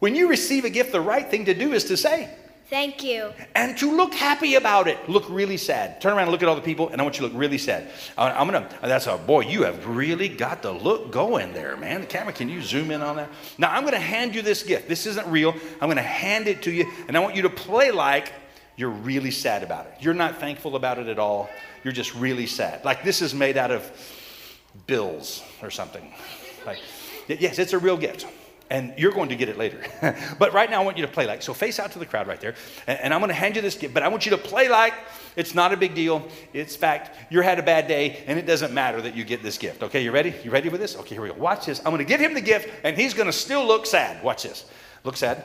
When 0.00 0.16
you 0.16 0.28
receive 0.28 0.64
a 0.64 0.70
gift, 0.70 0.90
the 0.90 1.00
right 1.00 1.30
thing 1.30 1.44
to 1.44 1.54
do 1.54 1.72
is 1.72 1.84
to 1.84 1.96
say, 1.96 2.34
Thank 2.68 3.02
you. 3.02 3.32
And 3.56 3.76
to 3.78 3.90
look 3.90 4.14
happy 4.14 4.54
about 4.54 4.86
it. 4.86 5.08
Look 5.08 5.28
really 5.28 5.56
sad. 5.56 6.00
Turn 6.00 6.12
around 6.12 6.22
and 6.22 6.30
look 6.32 6.42
at 6.42 6.48
all 6.48 6.54
the 6.54 6.60
people, 6.60 6.88
and 6.88 7.00
I 7.00 7.04
want 7.04 7.16
you 7.18 7.26
to 7.26 7.32
look 7.32 7.40
really 7.40 7.58
sad. 7.58 7.90
I'm 8.16 8.46
gonna, 8.46 8.68
that's 8.80 9.08
a, 9.08 9.16
boy, 9.16 9.40
you 9.40 9.62
have 9.62 9.86
really 9.86 10.28
got 10.28 10.62
the 10.62 10.72
look 10.72 11.10
going 11.10 11.52
there, 11.52 11.76
man. 11.76 12.00
The 12.00 12.06
camera, 12.06 12.32
can 12.32 12.48
you 12.48 12.60
zoom 12.62 12.92
in 12.92 13.00
on 13.00 13.16
that? 13.16 13.28
Now, 13.58 13.72
I'm 13.72 13.84
gonna 13.84 13.98
hand 13.98 14.36
you 14.36 14.42
this 14.42 14.62
gift. 14.62 14.88
This 14.88 15.06
isn't 15.06 15.26
real. 15.28 15.52
I'm 15.80 15.88
gonna 15.88 16.02
hand 16.02 16.46
it 16.46 16.62
to 16.62 16.70
you, 16.72 16.90
and 17.06 17.16
I 17.16 17.20
want 17.20 17.34
you 17.36 17.42
to 17.42 17.50
play 17.50 17.90
like 17.90 18.32
you're 18.76 18.90
really 18.90 19.32
sad 19.32 19.64
about 19.64 19.86
it. 19.86 19.94
You're 20.00 20.14
not 20.14 20.38
thankful 20.38 20.74
about 20.76 20.98
it 20.98 21.08
at 21.08 21.18
all. 21.18 21.50
You're 21.84 21.92
just 21.92 22.14
really 22.14 22.46
sad. 22.46 22.84
Like 22.84 23.04
this 23.04 23.20
is 23.20 23.34
made 23.34 23.56
out 23.56 23.72
of 23.72 23.90
bills 24.86 25.42
or 25.62 25.70
something. 25.70 26.12
Like, 26.66 26.78
yes, 27.28 27.58
it's 27.58 27.72
a 27.72 27.78
real 27.78 27.96
gift 27.96 28.26
and 28.70 28.94
you're 28.96 29.12
going 29.12 29.28
to 29.28 29.36
get 29.36 29.48
it 29.48 29.58
later. 29.58 29.82
but 30.38 30.52
right 30.52 30.70
now, 30.70 30.80
I 30.80 30.84
want 30.84 30.96
you 30.96 31.04
to 31.04 31.10
play 31.10 31.26
like 31.26 31.42
so. 31.42 31.52
Face 31.52 31.78
out 31.80 31.92
to 31.92 31.98
the 31.98 32.06
crowd 32.06 32.26
right 32.26 32.40
there, 32.40 32.54
and, 32.86 33.00
and, 33.00 33.14
I'm 33.14 33.20
going 33.20 33.28
to 33.28 33.34
hand 33.34 33.56
you 33.56 33.62
this 33.62 33.74
gift. 33.74 33.92
But 33.92 34.04
I 34.04 34.08
want 34.08 34.24
you 34.24 34.30
to 34.30 34.38
play 34.38 34.68
like 34.68 34.94
it's 35.36 35.54
not 35.54 35.72
a 35.72 35.76
big 35.76 35.94
deal. 35.94 36.26
It's 36.52 36.76
fact 36.76 37.16
you 37.30 37.40
had 37.42 37.58
a 37.58 37.62
bad 37.62 37.88
day, 37.88 38.22
and 38.26 38.38
it 38.38 38.46
doesn't 38.46 38.72
matter 38.72 39.02
that 39.02 39.16
you 39.16 39.24
get 39.24 39.42
this 39.42 39.58
gift. 39.58 39.82
Okay, 39.82 40.02
you 40.02 40.12
ready? 40.12 40.34
You 40.44 40.50
ready 40.50 40.70
for 40.70 40.78
this? 40.78 40.96
Okay, 40.96 41.16
here 41.16 41.22
we 41.22 41.28
go. 41.28 41.34
Watch 41.34 41.66
this. 41.66 41.80
I'm 41.80 41.86
going 41.86 41.98
to 41.98 42.04
give 42.04 42.20
him 42.20 42.32
the 42.32 42.40
gift, 42.40 42.70
and 42.84 42.96
he's 42.96 43.12
going 43.12 43.26
to 43.26 43.32
still 43.32 43.66
look 43.66 43.86
sad. 43.86 44.22
Watch 44.22 44.44
this. 44.44 44.64
Look 45.02 45.16
sad. 45.16 45.42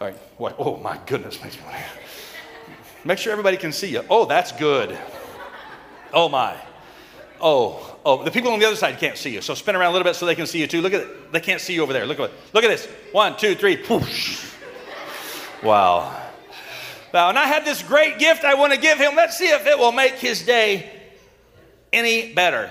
All 0.00 0.08
right. 0.08 0.16
What? 0.36 0.56
Oh 0.58 0.76
my 0.76 0.98
goodness. 1.06 1.38
Make 3.04 3.18
sure 3.18 3.30
everybody 3.30 3.56
can 3.56 3.72
see 3.72 3.90
you. 3.90 4.02
Oh, 4.10 4.26
that's 4.26 4.50
good. 4.52 4.98
Oh 6.12 6.28
my. 6.28 6.56
Oh, 7.40 7.98
oh, 8.04 8.22
the 8.22 8.30
people 8.30 8.52
on 8.52 8.58
the 8.58 8.66
other 8.66 8.76
side 8.76 8.98
can't 8.98 9.16
see 9.16 9.30
you. 9.30 9.40
So 9.40 9.54
spin 9.54 9.76
around 9.76 9.90
a 9.90 9.92
little 9.92 10.04
bit 10.04 10.16
so 10.16 10.26
they 10.26 10.34
can 10.34 10.46
see 10.46 10.60
you 10.60 10.66
too. 10.66 10.80
Look 10.80 10.92
at 10.92 11.02
it. 11.02 11.32
They 11.32 11.40
can't 11.40 11.60
see 11.60 11.74
you 11.74 11.82
over 11.82 11.92
there. 11.92 12.06
Look 12.06 12.20
at. 12.20 12.30
Look 12.52 12.64
at 12.64 12.68
this. 12.68 12.86
One, 13.12 13.36
two, 13.36 13.54
three. 13.54 13.82
Whoosh. 13.84 14.52
Wow. 15.62 16.22
Now, 17.12 17.28
and 17.30 17.38
I 17.38 17.46
have 17.46 17.64
this 17.64 17.82
great 17.82 18.18
gift 18.18 18.44
I 18.44 18.54
want 18.54 18.72
to 18.72 18.78
give 18.78 18.98
him. 18.98 19.16
Let's 19.16 19.38
see 19.38 19.48
if 19.48 19.66
it 19.66 19.78
will 19.78 19.92
make 19.92 20.14
his 20.14 20.44
day 20.44 20.90
any 21.92 22.34
better. 22.34 22.70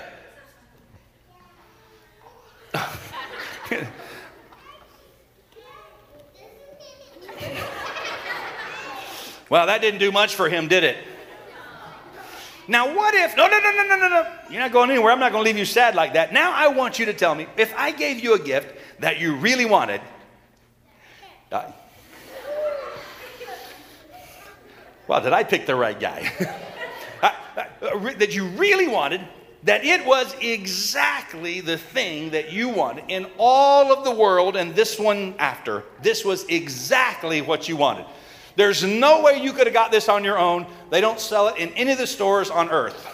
well, 9.50 9.66
that 9.66 9.80
didn't 9.80 9.98
do 10.00 10.12
much 10.12 10.34
for 10.34 10.48
him, 10.48 10.68
did 10.68 10.84
it? 10.84 10.96
Now, 12.68 12.94
what 12.94 13.14
if, 13.14 13.36
no, 13.36 13.46
no, 13.46 13.58
no, 13.58 13.70
no, 13.70 13.82
no, 13.84 13.96
no, 13.96 14.08
no. 14.08 14.32
You're 14.50 14.60
not 14.60 14.72
going 14.72 14.90
anywhere. 14.90 15.12
I'm 15.12 15.20
not 15.20 15.32
going 15.32 15.44
to 15.44 15.48
leave 15.48 15.58
you 15.58 15.64
sad 15.64 15.94
like 15.94 16.14
that. 16.14 16.32
Now, 16.32 16.52
I 16.52 16.68
want 16.68 16.98
you 16.98 17.06
to 17.06 17.14
tell 17.14 17.34
me 17.34 17.46
if 17.56 17.72
I 17.76 17.92
gave 17.92 18.20
you 18.20 18.34
a 18.34 18.38
gift 18.38 18.74
that 19.00 19.20
you 19.20 19.36
really 19.36 19.66
wanted, 19.66 20.00
uh, 21.52 21.70
well, 25.06 25.20
did 25.20 25.32
I 25.32 25.44
pick 25.44 25.66
the 25.66 25.76
right 25.76 25.98
guy? 25.98 26.30
Uh, 27.22 27.64
uh, 27.80 28.12
that 28.18 28.34
you 28.34 28.46
really 28.48 28.86
wanted, 28.86 29.26
that 29.62 29.82
it 29.82 30.04
was 30.04 30.36
exactly 30.42 31.62
the 31.62 31.78
thing 31.78 32.30
that 32.30 32.52
you 32.52 32.68
wanted 32.68 33.04
in 33.08 33.26
all 33.38 33.90
of 33.90 34.04
the 34.04 34.10
world 34.10 34.56
and 34.56 34.74
this 34.74 34.98
one 34.98 35.34
after. 35.38 35.82
This 36.02 36.22
was 36.22 36.44
exactly 36.44 37.40
what 37.40 37.66
you 37.66 37.76
wanted. 37.76 38.04
There's 38.56 38.82
no 38.82 39.22
way 39.22 39.42
you 39.42 39.52
could 39.52 39.66
have 39.66 39.74
got 39.74 39.90
this 39.90 40.08
on 40.08 40.24
your 40.24 40.38
own. 40.38 40.66
They 40.90 41.00
don't 41.00 41.20
sell 41.20 41.48
it 41.48 41.58
in 41.58 41.68
any 41.70 41.92
of 41.92 41.98
the 41.98 42.06
stores 42.06 42.50
on 42.50 42.70
earth. 42.70 43.06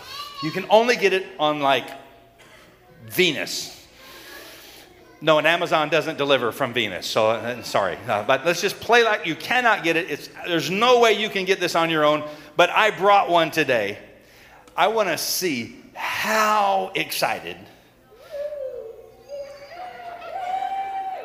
You 0.43 0.51
can 0.51 0.65
only 0.71 0.97
get 0.97 1.13
it 1.13 1.27
on 1.39 1.61
like 1.61 1.89
Venus. 3.07 3.79
No, 5.21 5.39
and 5.39 5.47
Amazon 5.47 5.89
doesn't 5.89 6.19
deliver 6.19 6.51
from 6.51 6.73
Venus, 6.73 7.07
so 7.07 7.31
uh, 7.31 7.63
sorry. 7.63 7.97
Uh, 8.09 8.25
but 8.25 8.45
let's 8.45 8.61
just 8.61 8.81
play 8.81 9.05
like 9.05 9.25
you 9.25 9.37
cannot 9.37 9.85
get 9.85 9.97
it. 9.97 10.11
It's, 10.11 10.29
there's 10.47 10.71
no 10.71 10.99
way 10.99 11.13
you 11.13 11.29
can 11.29 11.45
get 11.45 11.61
this 11.61 11.77
on 11.77 11.91
your 11.91 12.05
own. 12.05 12.25
But 12.57 12.71
I 12.71 12.91
brought 12.91 13.31
one 13.31 13.53
today. 13.53 13.99
I 14.77 14.89
want 14.89 15.09
to 15.11 15.19
see 15.19 15.77
how 15.95 16.91
excited. 16.95 17.57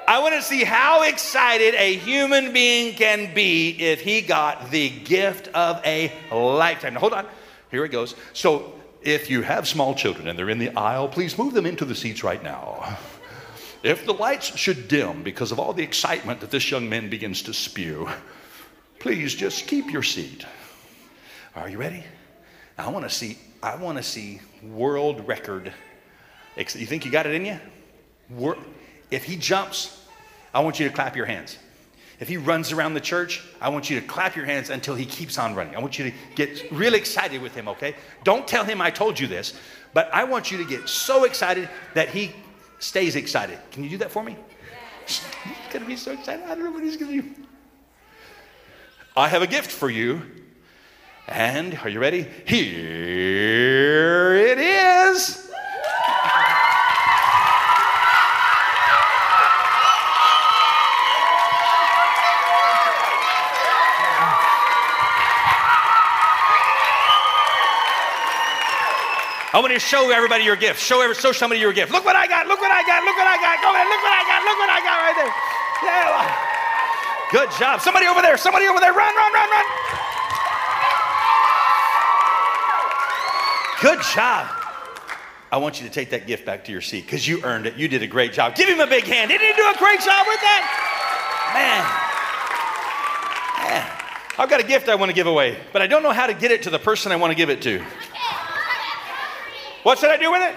I 0.08 0.20
want 0.20 0.36
to 0.36 0.42
see 0.42 0.64
how 0.64 1.04
excited 1.04 1.76
a 1.76 1.98
human 1.98 2.54
being 2.54 2.96
can 2.96 3.34
be 3.34 3.72
if 3.72 4.00
he 4.00 4.22
got 4.22 4.72
the 4.72 4.90
gift 4.90 5.50
of 5.50 5.82
a 5.86 6.14
lifetime. 6.32 6.94
Now, 6.94 7.02
hold 7.02 7.12
on. 7.12 7.28
Here 7.70 7.84
it 7.84 7.90
goes. 7.90 8.16
So, 8.32 8.74
if 9.02 9.30
you 9.30 9.42
have 9.42 9.68
small 9.68 9.94
children 9.94 10.30
and 10.30 10.40
they're 10.40 10.50
in 10.50 10.60
the 10.60 10.70
aisle, 10.78 11.10
please 11.10 11.38
move 11.38 11.54
them 11.54 11.66
into 11.66 11.84
the 11.84 11.94
seats 11.94 12.24
right 12.24 12.42
now. 12.42 12.98
If 13.84 14.06
the 14.06 14.14
lights 14.14 14.58
should 14.58 14.88
dim 14.88 15.24
because 15.24 15.52
of 15.52 15.60
all 15.60 15.74
the 15.74 15.84
excitement 15.84 16.40
that 16.40 16.52
this 16.52 16.72
young 16.72 16.88
man 16.90 17.10
begins 17.10 17.42
to 17.44 17.54
spew, 17.54 18.10
please 19.00 19.36
just 19.36 19.68
keep 19.68 19.92
your 19.92 20.04
seat. 20.04 20.46
Are 21.56 21.70
you 21.70 21.78
ready? 21.78 22.04
I 22.78 22.90
want 22.90 23.04
to 23.04 23.10
see. 23.10 23.38
I 23.62 23.76
want 23.76 23.98
to 23.98 24.04
see 24.04 24.40
world 24.64 25.28
record. 25.28 25.74
You 26.56 26.64
think 26.64 27.06
you 27.06 27.12
got 27.12 27.26
it 27.26 27.34
in 27.34 27.46
you? 27.46 27.60
If 29.12 29.24
he 29.24 29.36
jumps, 29.36 30.06
I 30.54 30.60
want 30.62 30.80
you 30.80 30.88
to 30.88 30.94
clap 30.94 31.16
your 31.16 31.26
hands. 31.26 31.58
If 32.20 32.28
he 32.28 32.38
runs 32.38 32.72
around 32.72 32.96
the 32.96 33.02
church, 33.02 33.44
I 33.62 33.70
want 33.70 33.90
you 33.90 34.00
to 34.00 34.06
clap 34.06 34.36
your 34.36 34.46
hands 34.46 34.72
until 34.72 34.96
he 34.96 35.06
keeps 35.06 35.38
on 35.38 35.54
running. 35.54 35.76
I 35.76 35.80
want 35.80 36.00
you 36.00 36.06
to 36.10 36.18
get 36.36 36.72
really 36.72 36.98
excited 36.98 37.42
with 37.42 37.54
him, 37.54 37.68
okay? 37.68 37.96
Don't 38.24 38.48
tell 38.48 38.64
him 38.64 38.82
I 38.82 38.90
told 38.90 39.20
you 39.20 39.28
this, 39.28 39.54
but 39.94 40.12
I 40.12 40.24
want 40.24 40.52
you 40.52 40.58
to 40.58 40.66
get 40.66 40.90
so 40.90 41.26
excited 41.26 41.70
that 41.94 42.10
he 42.10 42.32
stays 42.80 43.16
excited. 43.16 43.60
Can 43.72 43.84
you 43.84 43.90
do 43.90 43.98
that 43.98 44.12
for 44.12 44.24
me? 44.24 44.36
He's 45.06 45.22
to 45.72 45.80
be 45.82 45.96
so 45.96 46.12
excited. 46.12 46.44
I 46.46 46.56
don't 46.56 46.64
know 46.64 46.72
what 46.72 46.84
he's 46.84 46.98
to 46.98 47.06
do. 47.06 47.24
I 49.16 49.28
have 49.28 49.42
a 49.42 49.48
gift 49.48 49.72
for 49.72 49.90
you. 49.90 50.24
And 51.28 51.78
are 51.84 51.90
you 51.90 52.00
ready? 52.00 52.26
Here 52.46 54.34
it 54.34 54.58
is. 54.58 55.47
I 69.58 69.60
want 69.60 69.74
to 69.74 69.80
show 69.80 70.12
everybody 70.12 70.44
your 70.44 70.56
gift. 70.56 70.80
Show, 70.80 71.02
every, 71.02 71.16
show 71.16 71.32
somebody 71.32 71.60
your 71.60 71.74
gift. 71.74 71.92
Look 71.92 72.06
what 72.06 72.16
I 72.16 72.28
got. 72.28 72.46
Look 72.46 72.62
what 72.62 72.70
I 72.70 72.86
got. 72.86 73.02
Look 73.02 73.18
what 73.18 73.26
I 73.26 73.42
got. 73.42 73.58
Go 73.58 73.74
ahead. 73.74 73.90
Look 73.90 74.04
what 74.06 74.14
I 74.14 74.22
got. 74.30 74.46
Look 74.46 74.58
what 74.62 74.70
I 74.70 74.80
got 74.86 74.98
right 75.02 75.18
there. 75.18 75.34
Yeah. 75.82 76.38
Good 77.32 77.50
job. 77.58 77.82
Somebody 77.82 78.06
over 78.06 78.22
there. 78.22 78.38
Somebody 78.38 78.68
over 78.68 78.80
there. 78.80 78.94
Run, 78.94 79.16
run, 79.16 79.34
run, 79.34 79.50
run. 79.50 79.66
Good 83.82 84.00
job. 84.14 84.46
I 85.52 85.58
want 85.58 85.82
you 85.82 85.88
to 85.88 85.94
take 85.94 86.12
that 86.12 86.28
gift 86.28 86.46
back 86.46 86.66
to 86.66 86.72
your 86.72 86.82
seat 86.82 87.08
because 87.08 87.28
you 87.28 87.44
earned 87.44 87.66
it. 87.66 87.78
You 87.78 87.88
did 87.88 88.04
a 88.04 88.08
great 88.08 88.34
job. 88.34 88.54
Give 88.54 88.70
him 88.70 88.80
a 88.80 88.86
big 88.86 89.06
hand. 89.06 89.32
Didn't 89.32 89.48
he 89.48 89.54
do 89.54 89.68
a 89.68 89.78
great 89.80 90.02
job 90.02 90.28
with 90.28 90.40
that? 90.40 90.62
Man. 91.58 91.82
Man. 93.66 93.98
I've 94.38 94.52
got 94.52 94.60
a 94.60 94.68
gift 94.68 94.88
I 94.88 94.94
want 94.94 95.10
to 95.10 95.16
give 95.16 95.26
away, 95.26 95.58
but 95.74 95.82
I 95.82 95.88
don't 95.88 96.04
know 96.04 96.14
how 96.14 96.28
to 96.28 96.36
get 96.36 96.52
it 96.52 96.62
to 96.64 96.70
the 96.70 96.78
person 96.78 97.12
I 97.12 97.16
want 97.16 97.32
to 97.32 97.36
give 97.36 97.50
it 97.50 97.60
to. 97.64 97.84
What 99.88 100.00
should 100.00 100.10
I 100.10 100.18
do 100.18 100.34
with 100.34 100.42
it? 100.42 100.54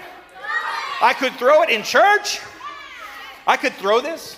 I 1.01 1.13
could 1.13 1.31
throw 1.35 1.61
it 1.61 1.69
in 1.69 1.83
church. 1.83 2.41
I 3.47 3.55
could 3.55 3.71
throw 3.75 4.01
this. 4.01 4.35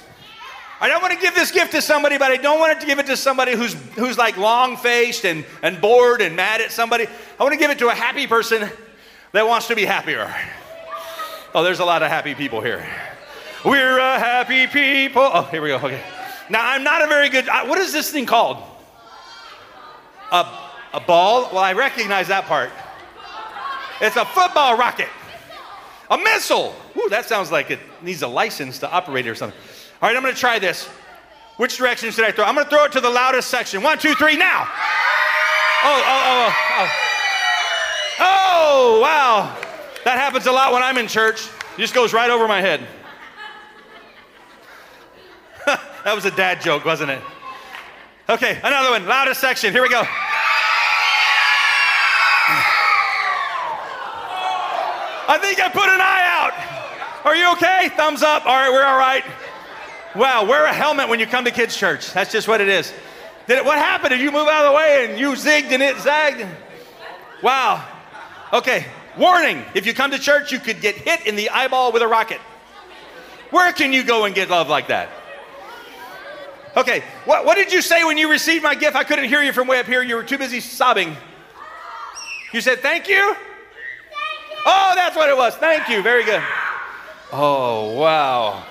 I 0.80 0.88
don't 0.88 1.02
want 1.02 1.16
to 1.16 1.20
give 1.20 1.34
this 1.34 1.50
gift 1.50 1.72
to 1.72 1.82
somebody, 1.82 2.20
but 2.20 2.32
I 2.32 2.38
don't 2.38 2.60
want 2.60 2.80
to 2.80 2.86
give 2.86 3.00
it 3.00 3.08
to 3.08 3.18
somebody 3.18 3.56
who's, 3.56 3.74
who's 3.96 4.20
like 4.20 4.38
long 4.38 4.78
faced 4.78 5.26
and, 5.26 5.46
and 5.64 5.82
bored 5.82 6.22
and 6.22 6.36
mad 6.36 6.62
at 6.62 6.72
somebody. 6.72 7.08
I 7.08 7.44
want 7.44 7.54
to 7.54 7.58
give 7.58 7.72
it 7.72 7.80
to 7.80 7.88
a 7.88 7.96
happy 7.96 8.28
person 8.28 8.70
that 9.32 9.48
wants 9.48 9.68
to 9.70 9.76
be 9.76 9.84
happier. 9.84 10.32
Oh, 11.56 11.64
there's 11.64 11.80
a 11.80 11.86
lot 11.86 12.04
of 12.04 12.10
happy 12.10 12.36
people 12.36 12.62
here. 12.62 12.88
We're 13.66 13.98
a 13.98 14.20
happy 14.20 14.68
people. 14.68 15.24
Oh, 15.24 15.42
here 15.50 15.64
we 15.64 15.70
go. 15.70 15.78
Okay. 15.78 16.04
Now, 16.52 16.70
I'm 16.70 16.84
not 16.84 17.02
a 17.02 17.08
very 17.08 17.30
good. 17.30 17.48
What 17.48 17.80
is 17.80 17.94
this 17.94 18.12
thing 18.12 18.28
called? 18.28 18.62
A, 20.32 20.46
a 20.94 21.00
ball? 21.00 21.50
Well, 21.52 21.64
I 21.64 21.74
recognize 21.74 22.28
that 22.28 22.44
part. 22.44 22.70
It's 24.04 24.18
a 24.18 24.26
football 24.26 24.78
rocket. 24.78 25.08
A 26.12 26.18
missile. 26.18 26.76
Ooh, 26.98 27.08
that 27.10 27.26
sounds 27.26 27.54
like 27.54 27.72
it 27.72 27.80
needs 28.02 28.22
a 28.22 28.28
license 28.28 28.80
to 28.80 28.92
operate 28.92 29.26
it 29.26 29.30
or 29.30 29.36
something. 29.36 29.58
All 30.02 30.10
right, 30.10 30.16
I'm 30.16 30.22
going 30.22 30.34
to 30.34 30.40
try 30.40 30.60
this. 30.60 30.88
Which 31.56 31.78
direction 31.78 32.12
should 32.12 32.26
I 32.26 32.32
throw? 32.32 32.44
I'm 32.44 32.56
going 32.56 32.66
to 32.66 32.70
throw 32.70 32.84
it 32.84 32.92
to 32.92 33.00
the 33.00 33.10
loudest 33.10 33.50
section. 33.50 33.82
One, 33.82 33.98
two, 33.98 34.14
three, 34.16 34.36
now. 34.36 34.68
Oh, 35.84 36.04
oh, 36.06 36.24
oh, 36.26 36.56
oh, 36.72 36.80
oh. 36.80 36.90
Oh, 38.20 39.00
wow. 39.02 39.58
That 40.04 40.20
happens 40.20 40.48
a 40.48 40.52
lot 40.52 40.74
when 40.74 40.84
I'm 40.84 40.98
in 40.98 41.08
church. 41.08 41.48
It 41.78 41.82
just 41.82 41.94
goes 41.94 42.12
right 42.12 42.30
over 42.30 42.46
my 42.46 42.60
head. 42.60 42.82
that 45.66 46.14
was 46.14 46.26
a 46.26 46.32
dad 46.32 46.60
joke, 46.60 46.84
wasn't 46.84 47.12
it? 47.12 47.22
Okay, 48.28 48.60
another 48.64 48.92
one. 48.92 49.06
Loudest 49.06 49.40
section. 49.40 49.72
Here 49.72 49.82
we 49.82 49.90
go. 49.90 50.04
I 55.28 55.38
think 55.38 55.60
I 55.60 55.70
put 55.70 55.88
an 55.90 56.02
eye 56.02 56.24
out. 56.26 57.26
Are 57.26 57.36
you 57.36 57.52
okay? 57.54 57.90
Thumbs 57.96 58.22
up. 58.22 58.46
All 58.46 58.56
right, 58.56 58.72
we're 58.72 58.84
all 58.84 58.98
right. 58.98 59.24
Wow, 60.16 60.46
wear 60.46 60.66
a 60.66 60.74
helmet 60.74 61.10
when 61.10 61.20
you 61.20 61.26
come 61.26 61.46
to 61.46 61.52
kids' 61.52 61.76
church. 61.76 62.12
That's 62.12 62.32
just 62.32 62.48
what 62.48 62.62
it 62.62 62.68
is. 62.68 62.94
Did 63.48 63.58
it, 63.58 63.66
what 63.66 63.78
happened? 63.78 64.12
Did 64.12 64.22
you 64.22 64.32
move 64.32 64.48
out 64.48 64.66
of 64.66 64.72
the 64.72 64.78
way 64.78 65.08
and 65.10 65.20
you 65.20 65.32
zigged 65.32 65.72
and 65.72 65.82
it 65.82 65.98
zagged? 65.98 66.46
Wow. 67.42 67.86
Okay, 68.52 68.86
warning. 69.18 69.64
If 69.74 69.86
you 69.86 69.94
come 69.94 70.12
to 70.12 70.20
church, 70.20 70.52
you 70.52 70.60
could 70.60 70.82
get 70.82 70.96
hit 70.96 71.26
in 71.26 71.36
the 71.36 71.50
eyeball 71.50 71.92
with 71.92 72.02
a 72.02 72.08
rocket. 72.08 72.40
Where 73.50 73.72
can 73.74 73.94
you 73.94 74.04
go 74.04 74.26
and 74.26 74.36
get 74.36 74.50
love 74.50 74.70
like 74.70 74.88
that? 74.88 75.10
Okay, 76.76 77.04
what, 77.26 77.46
what 77.46 77.56
did 77.56 77.72
you 77.72 77.82
say 77.82 78.04
when 78.04 78.18
you 78.18 78.30
received 78.30 78.64
my 78.64 78.76
gift? 78.76 78.96
I 78.96 79.04
couldn't 79.04 79.26
hear 79.26 79.42
you 79.44 79.54
from 79.54 79.68
way 79.68 79.80
up 79.80 79.86
here. 79.86 80.02
You 80.02 80.16
were 80.16 80.24
too 80.24 80.38
busy 80.38 80.60
sobbing. 80.60 81.16
You 82.52 82.62
said, 82.62 82.80
Thank 82.80 83.08
you? 83.08 83.36
Oh, 84.66 84.94
that's 84.96 85.16
what 85.16 85.30
it 85.30 85.38
was. 85.38 85.56
Thank 85.56 85.90
you. 85.90 86.02
Very 86.02 86.24
good. 86.24 86.42
Oh, 87.32 87.98
wow. 87.98 88.64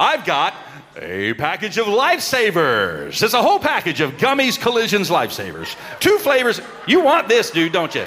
I've 0.00 0.24
got 0.24 0.54
a 0.96 1.34
package 1.34 1.78
of 1.78 1.86
lifesavers. 1.86 3.22
It's 3.22 3.34
a 3.34 3.42
whole 3.42 3.58
package 3.58 4.00
of 4.00 4.12
gummies, 4.12 4.60
collisions, 4.60 5.10
lifesavers. 5.10 5.76
Two 6.00 6.18
flavors. 6.18 6.60
You 6.86 7.00
want 7.00 7.28
this, 7.28 7.50
dude, 7.50 7.72
don't 7.72 7.94
you? 7.94 8.06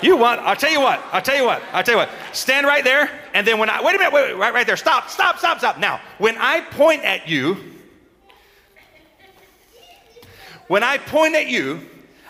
You 0.00 0.16
want, 0.16 0.40
I'll 0.42 0.56
tell 0.56 0.70
you 0.70 0.80
what, 0.80 1.02
I'll 1.10 1.22
tell 1.22 1.36
you 1.36 1.44
what, 1.44 1.60
I'll 1.72 1.82
tell 1.82 1.94
you 1.94 1.98
what. 1.98 2.10
Stand 2.32 2.66
right 2.66 2.84
there, 2.84 3.10
and 3.34 3.44
then 3.44 3.58
when 3.58 3.68
I, 3.68 3.82
wait 3.82 3.96
a 3.96 3.98
minute, 3.98 4.12
wait, 4.12 4.32
right, 4.34 4.54
right 4.54 4.66
there. 4.66 4.76
Stop, 4.76 5.10
stop, 5.10 5.38
stop, 5.38 5.58
stop. 5.58 5.78
Now, 5.78 6.00
when 6.18 6.36
I 6.38 6.60
point 6.60 7.02
at 7.02 7.28
you, 7.28 7.56
when 10.68 10.84
I 10.84 10.98
point 10.98 11.34
at 11.34 11.48
you, 11.48 11.80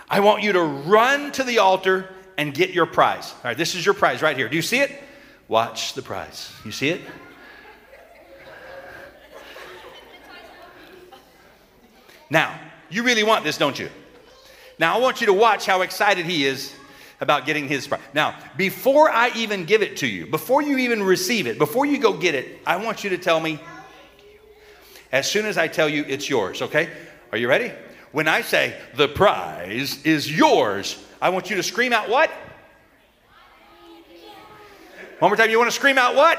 I 0.09 0.21
want 0.21 0.43
you 0.43 0.53
to 0.53 0.63
run 0.63 1.31
to 1.33 1.45
the 1.45 1.59
altar 1.59 2.09
and 2.39 2.55
get 2.55 2.71
your 2.71 2.87
prize. 2.87 3.33
All 3.33 3.41
right, 3.45 3.57
this 3.57 3.75
is 3.75 3.85
your 3.85 3.95
prize 3.95 4.23
right 4.23 4.37
here. 4.37 4.49
Do 4.49 4.57
you 4.57 4.63
see 4.63 4.79
it? 4.79 5.03
Watch 5.49 5.95
the 5.95 6.03
prize. 6.03 6.53
You 6.65 6.73
see 6.73 6.89
it? 6.91 7.01
Now, 12.31 12.59
you 12.91 13.03
really 13.03 13.25
want 13.25 13.45
this, 13.45 13.59
don't 13.59 13.79
you? 13.79 13.91
Now, 14.79 14.97
I 14.97 15.01
want 15.01 15.21
you 15.21 15.27
to 15.27 15.33
watch 15.33 15.67
how 15.67 15.83
excited 15.83 16.27
he 16.27 16.45
is 16.45 16.73
about 17.21 17.47
getting 17.47 17.67
his 17.67 17.89
prize. 17.89 18.01
Now, 18.15 18.39
before 18.57 19.11
I 19.11 19.31
even 19.35 19.65
give 19.65 19.83
it 19.83 19.97
to 19.99 20.07
you, 20.07 20.27
before 20.27 20.63
you 20.63 20.79
even 20.79 21.03
receive 21.03 21.47
it, 21.47 21.59
before 21.59 21.87
you 21.87 21.99
go 21.99 22.13
get 22.13 22.35
it, 22.35 22.61
I 22.65 22.77
want 22.77 23.03
you 23.03 23.11
to 23.11 23.19
tell 23.19 23.41
me 23.41 23.59
as 25.11 25.29
soon 25.29 25.47
as 25.47 25.59
I 25.59 25.67
tell 25.67 25.89
you 25.89 26.05
it's 26.07 26.29
yours, 26.29 26.63
okay? 26.63 26.91
Are 27.33 27.39
you 27.39 27.49
ready? 27.49 27.73
When 28.13 28.29
I 28.29 28.43
say 28.43 28.79
the 28.95 29.09
prize 29.09 30.05
is 30.05 30.31
yours, 30.31 31.03
I 31.21 31.31
want 31.31 31.51
you 31.51 31.57
to 31.57 31.63
scream 31.63 31.93
out 31.93 32.09
what? 32.09 32.31
One 35.19 35.31
more 35.31 35.37
time. 35.37 35.51
You 35.51 35.59
want 35.59 35.71
to 35.71 35.77
scream 35.77 35.99
out 35.99 36.15
what? 36.15 36.39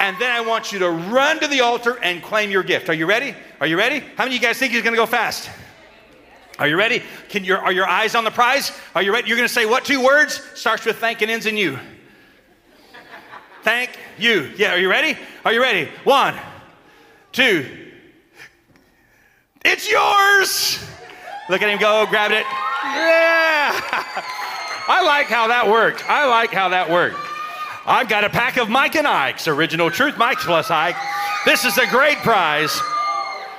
And 0.00 0.18
then 0.18 0.30
I 0.30 0.40
want 0.40 0.72
you 0.72 0.78
to 0.80 0.90
run 0.90 1.40
to 1.40 1.46
the 1.46 1.60
altar 1.60 1.98
and 2.02 2.22
claim 2.22 2.50
your 2.50 2.62
gift. 2.62 2.88
Are 2.88 2.94
you 2.94 3.06
ready? 3.06 3.34
Are 3.60 3.66
you 3.66 3.78
ready? 3.78 4.00
How 4.00 4.24
many 4.24 4.36
of 4.36 4.42
you 4.42 4.46
guys 4.46 4.58
think 4.58 4.72
he's 4.72 4.82
going 4.82 4.94
to 4.94 5.00
go 5.00 5.06
fast? 5.06 5.50
Are 6.58 6.68
you 6.68 6.76
ready? 6.76 7.02
Can 7.28 7.42
your, 7.42 7.58
are 7.58 7.72
your 7.72 7.86
eyes 7.86 8.14
on 8.14 8.24
the 8.24 8.30
prize? 8.30 8.72
Are 8.94 9.02
you 9.02 9.12
ready? 9.12 9.28
You're 9.28 9.36
going 9.36 9.48
to 9.48 9.52
say 9.54 9.66
what 9.66 9.84
two 9.84 10.02
words? 10.04 10.42
Starts 10.54 10.84
with 10.84 10.98
thank 10.98 11.22
and 11.22 11.30
ends 11.30 11.46
in 11.46 11.56
you. 11.56 11.78
Thank 13.62 13.98
you. 14.18 14.52
Yeah, 14.56 14.74
are 14.74 14.78
you 14.78 14.90
ready? 14.90 15.18
Are 15.44 15.52
you 15.52 15.60
ready? 15.60 15.90
One, 16.04 16.34
two. 17.32 17.66
It's 19.64 19.90
yours. 19.90 20.84
Look 21.48 21.60
at 21.60 21.68
him 21.68 21.78
go, 21.78 22.06
grab 22.08 22.30
it. 22.30 22.44
Yeah. 22.84 23.72
I 24.86 25.02
like 25.04 25.26
how 25.26 25.48
that 25.48 25.68
worked. 25.68 26.08
I 26.08 26.26
like 26.26 26.50
how 26.50 26.70
that 26.70 26.90
worked. 26.90 27.16
I've 27.86 28.08
got 28.08 28.24
a 28.24 28.30
pack 28.30 28.56
of 28.56 28.70
Mike 28.70 28.96
and 28.96 29.06
Ike's 29.06 29.46
original 29.46 29.90
Truth 29.90 30.16
Mike 30.16 30.38
plus 30.38 30.70
Ike. 30.70 30.96
This 31.44 31.64
is 31.64 31.76
a 31.76 31.86
great 31.88 32.18
prize. 32.18 32.80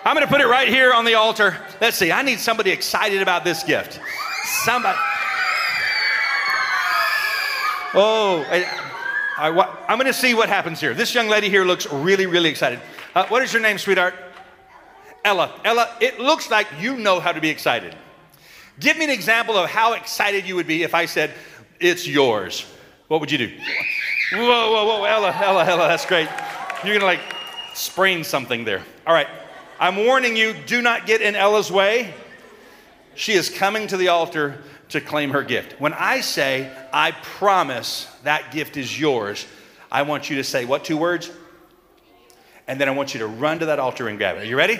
I'm 0.03 0.15
going 0.15 0.25
to 0.25 0.31
put 0.31 0.41
it 0.41 0.47
right 0.47 0.67
here 0.67 0.93
on 0.93 1.05
the 1.05 1.13
altar. 1.13 1.57
Let's 1.79 1.97
see. 1.97 2.11
I 2.11 2.23
need 2.23 2.39
somebody 2.39 2.71
excited 2.71 3.21
about 3.21 3.43
this 3.43 3.63
gift. 3.63 3.99
Somebody. 4.63 4.97
Oh, 7.93 8.43
I, 8.49 9.47
am 9.87 9.97
going 9.97 10.05
to 10.07 10.13
see 10.13 10.33
what 10.33 10.49
happens 10.49 10.79
here. 10.79 10.93
This 10.93 11.13
young 11.13 11.27
lady 11.27 11.49
here 11.49 11.63
looks 11.63 11.91
really, 11.91 12.25
really 12.25 12.49
excited. 12.49 12.79
Uh, 13.13 13.25
what 13.27 13.41
is 13.43 13.53
your 13.53 13.61
name, 13.61 13.77
sweetheart? 13.77 14.15
Ella. 15.25 15.59
Ella, 15.65 15.89
it 15.99 16.19
looks 16.19 16.51
like 16.51 16.67
you 16.79 16.95
know 16.97 17.19
how 17.19 17.31
to 17.31 17.41
be 17.41 17.49
excited. 17.49 17.95
Give 18.79 18.95
me 18.95 19.05
an 19.05 19.09
example 19.09 19.57
of 19.57 19.69
how 19.69 19.93
excited 19.93 20.47
you 20.47 20.55
would 20.55 20.67
be 20.67 20.83
if 20.83 20.93
I 20.93 21.07
said, 21.07 21.31
It's 21.79 22.07
yours. 22.07 22.65
What 23.07 23.19
would 23.19 23.31
you 23.31 23.39
do? 23.39 23.47
Whoa, 24.33 24.39
whoa, 24.71 24.85
whoa, 24.85 25.03
Ella, 25.03 25.31
Ella, 25.31 25.65
Ella, 25.65 25.87
that's 25.87 26.05
great. 26.05 26.27
You're 26.83 26.95
gonna 26.95 27.05
like 27.05 27.21
sprain 27.75 28.23
something 28.23 28.65
there. 28.65 28.81
All 29.05 29.13
right, 29.13 29.27
I'm 29.79 29.97
warning 29.97 30.35
you 30.35 30.53
do 30.65 30.81
not 30.81 31.05
get 31.05 31.21
in 31.21 31.35
Ella's 31.35 31.71
way. 31.71 32.11
She 33.13 33.33
is 33.33 33.49
coming 33.49 33.85
to 33.87 33.97
the 33.97 34.07
altar 34.07 34.63
to 34.89 34.99
claim 34.99 35.29
her 35.29 35.43
gift. 35.43 35.79
When 35.79 35.93
I 35.93 36.21
say, 36.21 36.71
I 36.91 37.11
promise 37.11 38.07
that 38.23 38.51
gift 38.51 38.77
is 38.77 38.99
yours, 38.99 39.45
I 39.91 40.01
want 40.01 40.29
you 40.29 40.37
to 40.37 40.43
say 40.43 40.65
what 40.65 40.83
two 40.83 40.97
words? 40.97 41.31
And 42.67 42.81
then 42.81 42.89
I 42.89 42.91
want 42.91 43.13
you 43.13 43.19
to 43.19 43.27
run 43.27 43.59
to 43.59 43.67
that 43.67 43.79
altar 43.79 44.07
and 44.07 44.17
grab 44.17 44.37
it. 44.37 44.41
Are 44.41 44.45
you 44.45 44.57
ready? 44.57 44.79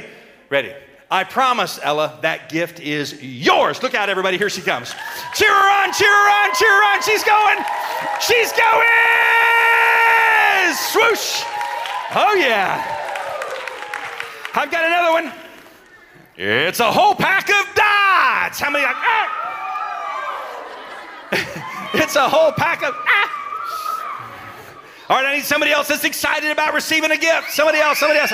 Ready. 0.56 0.72
I 1.12 1.26
promise, 1.26 1.82
Ella, 1.84 2.18
that 2.22 2.48
gift 2.48 2.80
is 2.80 3.22
yours. 3.22 3.84
Look 3.84 3.94
out, 3.94 4.08
everybody. 4.08 4.38
Here 4.38 4.50
she 4.50 4.62
comes. 4.62 4.96
Cheer 5.34 5.52
her 5.52 5.84
on, 5.84 5.92
cheer 5.92 6.08
her 6.08 6.30
on, 6.32 6.56
cheer 6.56 6.72
her 6.72 6.84
on. 6.96 7.02
She's 7.04 7.26
going. 7.26 7.58
She's 8.22 8.54
going. 8.54 8.88
Swoosh. 10.94 11.44
Oh, 12.16 12.36
yeah. 12.40 12.80
I've 14.56 14.72
got 14.72 14.86
another 14.86 15.12
one. 15.12 15.34
It's 16.38 16.80
a 16.80 16.90
whole 16.90 17.16
pack 17.16 17.50
of 17.50 17.66
dots. 17.76 18.62
How 18.62 18.70
many? 18.70 18.86
Ah. 18.88 19.28
it's 21.96 22.16
a 22.16 22.30
whole 22.30 22.54
pack 22.54 22.82
of. 22.82 22.94
Ah. 22.96 23.30
All 25.10 25.18
right, 25.18 25.26
I 25.26 25.36
need 25.36 25.44
somebody 25.44 25.74
else 25.74 25.90
that's 25.90 26.06
excited 26.06 26.50
about 26.50 26.74
receiving 26.74 27.12
a 27.12 27.18
gift. 27.18 27.52
Somebody 27.52 27.80
else, 27.80 28.00
somebody 28.00 28.22
else. 28.22 28.32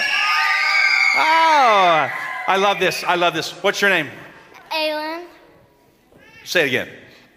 Oh, 1.13 2.09
I 2.47 2.57
love 2.57 2.79
this. 2.79 3.03
I 3.03 3.15
love 3.15 3.33
this. 3.33 3.51
What's 3.63 3.81
your 3.81 3.89
name? 3.89 4.09
Aylin. 4.71 5.25
Say 6.45 6.63
it 6.63 6.67
again. 6.67 6.87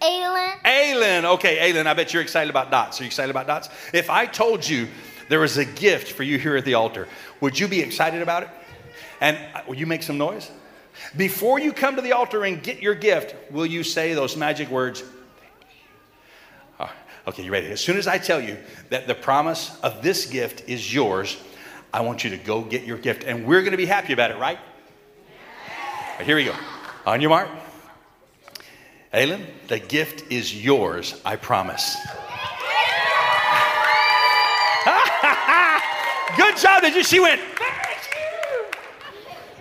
Aylin. 0.01 0.61
Aylin. 0.63 1.25
Okay, 1.35 1.71
Aylin, 1.71 1.85
I 1.85 1.93
bet 1.93 2.13
you're 2.13 2.21
excited 2.21 2.49
about 2.49 2.71
dots. 2.71 2.99
Are 2.99 3.03
you 3.03 3.07
excited 3.07 3.29
about 3.29 3.47
dots? 3.47 3.69
If 3.93 4.09
I 4.09 4.25
told 4.25 4.67
you 4.67 4.87
there 5.27 5.39
was 5.39 5.57
a 5.57 5.65
gift 5.65 6.13
for 6.13 6.23
you 6.23 6.37
here 6.37 6.55
at 6.55 6.63
the 6.63 6.75
altar, 6.75 7.07
would 7.41 7.59
you 7.59 7.67
be 7.67 7.81
excited 7.81 8.21
about 8.21 8.43
it? 8.43 8.49
And 9.19 9.37
uh, 9.53 9.61
will 9.67 9.75
you 9.75 9.85
make 9.85 10.03
some 10.03 10.17
noise? 10.17 10.51
Before 11.17 11.59
you 11.59 11.73
come 11.73 11.97
to 11.97 12.01
the 12.01 12.13
altar 12.13 12.45
and 12.45 12.63
get 12.63 12.81
your 12.81 12.95
gift, 12.95 13.35
will 13.51 13.65
you 13.65 13.83
say 13.83 14.13
those 14.13 14.37
magic 14.37 14.69
words? 14.69 15.03
Oh, 16.79 16.91
okay, 17.27 17.43
you 17.43 17.51
ready? 17.51 17.67
As 17.67 17.81
soon 17.81 17.97
as 17.97 18.07
I 18.07 18.17
tell 18.19 18.41
you 18.41 18.57
that 18.89 19.07
the 19.07 19.15
promise 19.15 19.77
of 19.81 20.01
this 20.01 20.25
gift 20.25 20.69
is 20.69 20.93
yours, 20.93 21.37
I 21.95 22.01
want 22.01 22.25
you 22.25 22.29
to 22.31 22.37
go 22.37 22.61
get 22.61 22.83
your 22.83 22.97
gift. 22.97 23.23
And 23.23 23.45
we're 23.45 23.61
going 23.61 23.71
to 23.71 23.77
be 23.77 23.85
happy 23.85 24.11
about 24.11 24.29
it, 24.29 24.37
right? 24.37 24.59
here 26.21 26.35
we 26.35 26.43
go. 26.43 26.53
On 27.05 27.21
your 27.21 27.29
mark. 27.29 27.47
Aylin, 29.13 29.45
the 29.69 29.79
gift 29.79 30.29
is 30.29 30.61
yours, 30.61 31.21
I 31.23 31.37
promise. 31.37 31.95
Good 36.35 36.57
job. 36.57 36.81
Did 36.81 36.95
you? 36.95 37.03
She 37.05 37.21
went, 37.21 37.39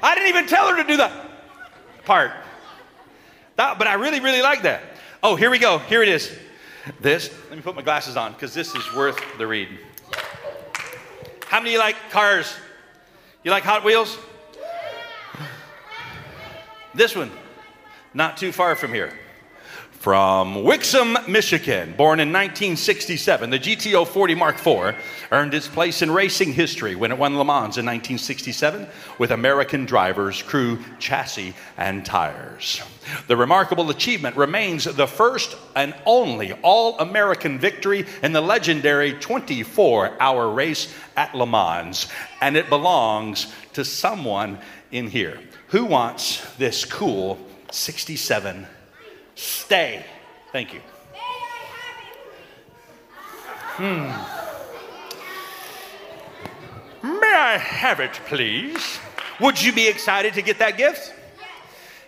I 0.03 0.17
didn't 0.17 0.31
even 0.31 0.49
tell 0.49 0.71
her 0.71 0.83
to 0.83 0.89
do 0.89 0.97
that 0.97 1.13
part. 2.05 2.33
That, 3.55 3.79
but 3.79 3.87
I 3.87 3.95
really, 3.95 4.19
really 4.19 4.43
like 4.43 4.63
that. 4.63 4.83
Oh, 5.23 5.37
here 5.37 5.51
we 5.51 5.61
go. 5.61 5.79
Here 5.79 6.03
it 6.03 6.09
is. 6.09 6.37
This, 7.01 7.33
let 7.49 7.57
me 7.57 7.63
put 7.63 7.77
my 7.77 7.83
glasses 7.83 8.17
on 8.17 8.33
because 8.33 8.53
this 8.53 8.75
is 8.75 8.93
worth 8.93 9.21
the 9.39 9.47
read. 9.47 9.69
How 11.55 11.61
many 11.61 11.79
like 11.79 11.95
cars? 12.11 12.53
You 13.45 13.53
like 13.53 13.63
Hot 13.63 13.85
Wheels? 13.85 14.19
This 16.97 17.15
one, 17.15 17.31
not 18.13 18.37
too 18.37 18.51
far 18.51 18.75
from 18.75 18.93
here. 18.93 19.17
From 20.05 20.57
Wixom, 20.57 21.27
Michigan, 21.29 21.95
born 21.97 22.21
in 22.21 22.29
1967, 22.29 23.49
the 23.49 23.59
GT40 23.59 24.37
Mark 24.37 24.57
IV 24.57 24.95
earned 25.33 25.55
its 25.55 25.67
place 25.67 26.03
in 26.03 26.11
racing 26.11 26.53
history 26.53 26.95
when 26.95 27.11
it 27.11 27.17
won 27.17 27.39
Le 27.39 27.45
Mans 27.47 27.79
in 27.79 27.87
1967 27.87 28.87
with 29.17 29.31
American 29.31 29.87
drivers, 29.87 30.43
crew, 30.43 30.79
chassis, 30.99 31.55
and 31.79 32.05
tires. 32.05 32.83
The 33.29 33.37
remarkable 33.39 33.89
achievement 33.89 34.37
remains 34.37 34.85
the 34.85 35.07
first 35.07 35.57
and 35.75 35.95
only 36.05 36.53
all 36.61 36.99
American 36.99 37.59
victory 37.59 38.05
in 38.23 38.35
the 38.35 38.43
legendary 38.43 39.15
24 39.15 40.21
hour 40.21 40.51
race 40.51 40.93
at 41.17 41.35
Le 41.35 41.47
Mans, 41.47 42.09
and 42.43 42.59
it 42.59 42.69
belongs 42.69 43.55
to 43.73 43.87
someone 43.87 44.59
in 44.91 45.09
here. 45.09 45.41
Who 45.69 45.87
wants 45.87 46.45
this 46.57 46.85
cool 46.85 47.39
67 47.71 48.67
Stay. 49.35 50.05
Thank 50.53 50.73
you. 50.73 50.81
Hmm. 53.77 54.11
May 57.03 57.35
I 57.35 57.59
have 57.59 58.01
it, 58.01 58.13
please? 58.27 58.99
Would 59.41 59.61
you 59.61 59.73
be 59.73 59.89
excited 59.89 60.35
to 60.35 60.43
get 60.43 60.59
that 60.61 60.77
gift? 60.77 61.13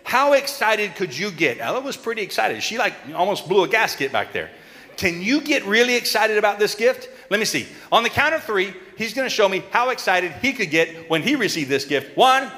How 0.03 0.33
excited 0.33 0.95
could 0.95 1.15
you 1.17 1.29
get? 1.29 1.59
Ella 1.59 1.81
was 1.81 1.97
pretty 1.97 2.21
excited. 2.21 2.63
She 2.63 2.77
like 2.77 2.93
almost 3.13 3.49
blew 3.49 3.63
a 3.63 3.67
gasket 3.67 4.13
back 4.13 4.31
there. 4.31 4.49
Can 4.95 5.21
you 5.21 5.41
get 5.41 5.65
really 5.65 5.95
excited 5.95 6.37
about 6.37 6.57
this 6.57 6.73
gift? 6.73 7.09
Let 7.29 7.39
me 7.39 7.45
see. 7.45 7.67
On 7.91 8.03
the 8.03 8.09
count 8.09 8.33
of 8.33 8.43
three, 8.43 8.73
he's 8.97 9.13
going 9.13 9.25
to 9.25 9.33
show 9.33 9.49
me 9.49 9.63
how 9.69 9.89
excited 9.89 10.31
he 10.41 10.53
could 10.53 10.71
get 10.71 11.09
when 11.09 11.21
he 11.21 11.35
received 11.35 11.69
this 11.69 11.83
gift. 11.83 12.15
One, 12.15 12.49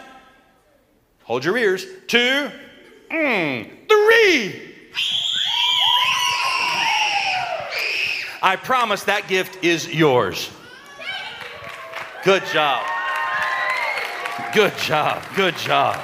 hold 1.23 1.43
your 1.43 1.57
ears. 1.57 1.85
Two, 2.07 2.51
mm, 3.09 3.69
three. 3.87 4.75
I 8.41 8.55
promise 8.55 9.03
that 9.03 9.27
gift 9.27 9.63
is 9.63 9.93
yours. 9.93 10.49
Good 12.23 12.43
job. 12.45 12.85
Good 14.53 14.75
job. 14.77 15.23
Good 15.35 15.55
job. 15.57 15.99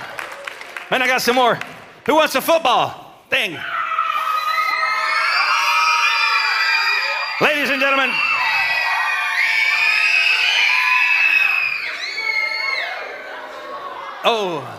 And 0.92 1.02
I 1.02 1.08
got 1.08 1.22
some 1.22 1.36
more. 1.36 1.58
Who 2.06 2.16
wants 2.16 2.36
a 2.36 2.42
football 2.42 3.24
thing? 3.30 3.58
Ladies 7.42 7.70
and 7.70 7.82
gentlemen, 7.82 8.12
oh, 14.24 14.75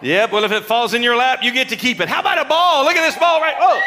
Yep, 0.00 0.30
well, 0.30 0.44
if 0.44 0.52
it 0.52 0.64
falls 0.64 0.94
in 0.94 1.02
your 1.02 1.16
lap, 1.16 1.40
you 1.42 1.50
get 1.52 1.68
to 1.70 1.76
keep 1.76 2.00
it. 2.00 2.08
How 2.08 2.20
about 2.20 2.38
a 2.38 2.44
ball? 2.44 2.84
Look 2.84 2.94
at 2.94 3.04
this 3.04 3.18
ball 3.18 3.40
right. 3.40 3.56
Oh. 3.58 3.82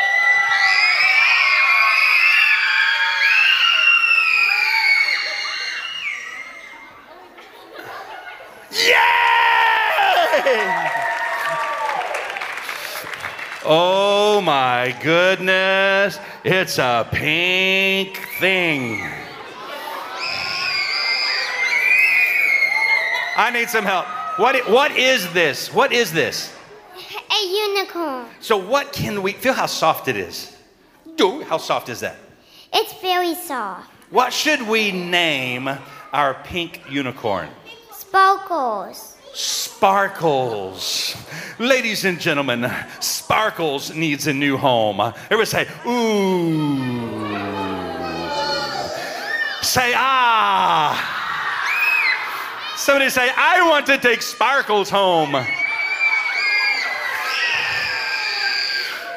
Yay! 8.73 9.01
Oh 13.63 14.41
my 14.41 14.93
goodness. 15.01 16.19
It's 16.43 16.77
a 16.77 17.07
pink 17.09 18.17
thing. 18.39 19.01
I 23.37 23.49
need 23.53 23.69
some 23.69 23.85
help. 23.85 24.20
What, 24.41 24.67
what 24.71 24.97
is 24.97 25.31
this? 25.33 25.71
What 25.71 25.93
is 25.93 26.11
this? 26.11 26.51
A 26.97 27.45
unicorn. 27.45 28.25
So, 28.39 28.57
what 28.57 28.91
can 28.91 29.21
we 29.21 29.33
feel 29.33 29.53
how 29.53 29.67
soft 29.67 30.07
it 30.07 30.17
is? 30.17 30.57
Do 31.15 31.43
how 31.43 31.59
soft 31.59 31.89
is 31.89 31.99
that? 31.99 32.15
It's 32.73 32.99
very 33.01 33.35
soft. 33.35 33.87
What 34.09 34.33
should 34.33 34.63
we 34.63 34.91
name 34.91 35.69
our 36.11 36.33
pink 36.43 36.81
unicorn? 36.89 37.49
Sparkles. 37.91 39.15
Sparkles. 39.35 41.15
Ladies 41.59 42.03
and 42.05 42.19
gentlemen, 42.19 42.67
Sparkles 42.99 43.93
needs 43.93 44.25
a 44.25 44.33
new 44.33 44.57
home. 44.57 45.01
Everybody 45.29 45.45
say, 45.45 45.67
ooh. 45.85 46.79
Say, 49.61 49.93
ah. 49.95 51.10
Somebody 52.81 53.09
say, 53.11 53.29
I 53.37 53.69
want 53.69 53.85
to 53.85 53.99
take 53.99 54.23
Sparkles 54.23 54.89
home. 54.89 55.35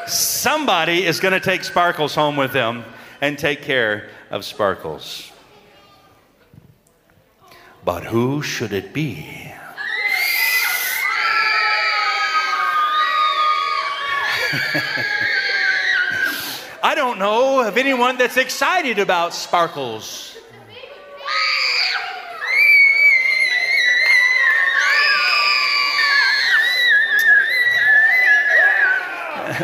Somebody 0.07 1.07
is 1.07 1.19
going 1.19 1.33
to 1.33 1.41
take 1.41 1.65
Sparkles 1.65 2.15
home 2.15 2.37
with 2.37 2.53
them 2.53 2.85
and 3.23 3.39
take 3.39 3.63
care 3.63 4.11
of 4.31 4.45
Sparkles. 4.45 5.33
But 7.87 8.05
who 8.05 8.43
should 8.43 8.75
it 8.75 8.93
be? 8.93 9.27
I 16.83 16.95
don't 16.95 17.19
know 17.19 17.67
of 17.67 17.79
anyone 17.79 18.19
that's 18.19 18.37
excited 18.37 18.99
about 18.99 19.33
Sparkles. 19.33 20.34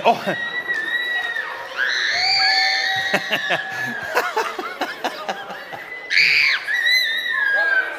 Oh. 0.04 0.36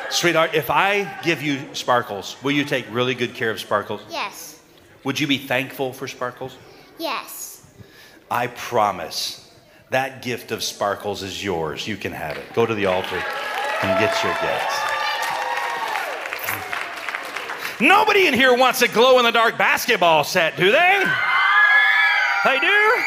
Sweetheart, 0.09 0.53
if 0.53 0.69
I 0.69 1.19
give 1.23 1.41
you 1.41 1.59
sparkles, 1.73 2.35
will 2.43 2.51
you 2.51 2.63
take 2.63 2.85
really 2.91 3.15
good 3.15 3.33
care 3.33 3.49
of 3.49 3.59
sparkles? 3.59 4.01
Yes. 4.09 4.59
Would 5.03 5.19
you 5.19 5.25
be 5.25 5.37
thankful 5.37 5.93
for 5.93 6.07
sparkles? 6.07 6.57
Yes. 6.99 7.65
I 8.29 8.47
promise 8.47 9.51
that 9.89 10.21
gift 10.21 10.51
of 10.51 10.63
sparkles 10.63 11.23
is 11.23 11.43
yours. 11.43 11.87
You 11.87 11.97
can 11.97 12.11
have 12.11 12.37
it. 12.37 12.43
Go 12.53 12.65
to 12.65 12.75
the 12.75 12.85
altar 12.85 13.15
and 13.83 13.99
get 13.99 14.23
your 14.23 14.33
gift. 14.33 14.71
Nobody 17.81 18.27
in 18.27 18.33
here 18.33 18.55
wants 18.55 18.83
a 18.83 18.87
glow 18.87 19.17
in 19.17 19.25
the 19.25 19.31
dark 19.31 19.57
basketball 19.57 20.23
set, 20.23 20.55
do 20.55 20.71
they? 20.71 21.03
They 22.43 22.59
do? 22.59 23.03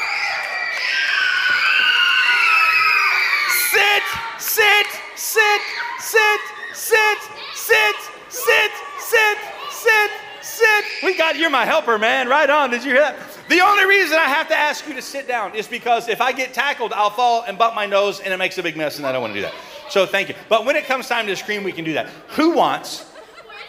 Sit, 3.70 4.02
sit, 4.38 4.86
sit, 5.16 5.60
sit, 5.98 6.40
sit, 6.72 7.18
sit, 7.52 7.96
sit, 8.28 8.70
sit, 9.00 9.38
sit, 9.70 10.10
sit. 10.40 10.84
We 11.02 11.16
got 11.16 11.36
you're 11.36 11.50
my 11.50 11.64
helper, 11.64 11.98
man. 11.98 12.28
Right 12.28 12.48
on. 12.48 12.70
Did 12.70 12.84
you 12.84 12.92
hear 12.92 13.00
that? 13.00 13.16
The 13.48 13.60
only 13.60 13.86
reason 13.86 14.16
I 14.16 14.24
have 14.24 14.46
to 14.48 14.56
ask 14.56 14.86
you 14.86 14.94
to 14.94 15.02
sit 15.02 15.26
down 15.26 15.56
is 15.56 15.66
because 15.66 16.08
if 16.08 16.20
I 16.20 16.30
get 16.30 16.54
tackled, 16.54 16.92
I'll 16.92 17.10
fall 17.10 17.42
and 17.42 17.58
bump 17.58 17.74
my 17.74 17.86
nose 17.86 18.20
and 18.20 18.32
it 18.32 18.36
makes 18.36 18.56
a 18.58 18.62
big 18.62 18.76
mess, 18.76 18.98
and 18.98 19.06
I 19.06 19.10
don't 19.10 19.20
want 19.20 19.34
to 19.34 19.38
do 19.40 19.42
that. 19.42 19.54
So 19.90 20.06
thank 20.06 20.28
you. 20.28 20.36
But 20.48 20.64
when 20.64 20.76
it 20.76 20.84
comes 20.84 21.08
time 21.08 21.26
to 21.26 21.34
scream, 21.34 21.64
we 21.64 21.72
can 21.72 21.84
do 21.84 21.94
that. 21.94 22.08
Who 22.28 22.54
wants 22.54 23.10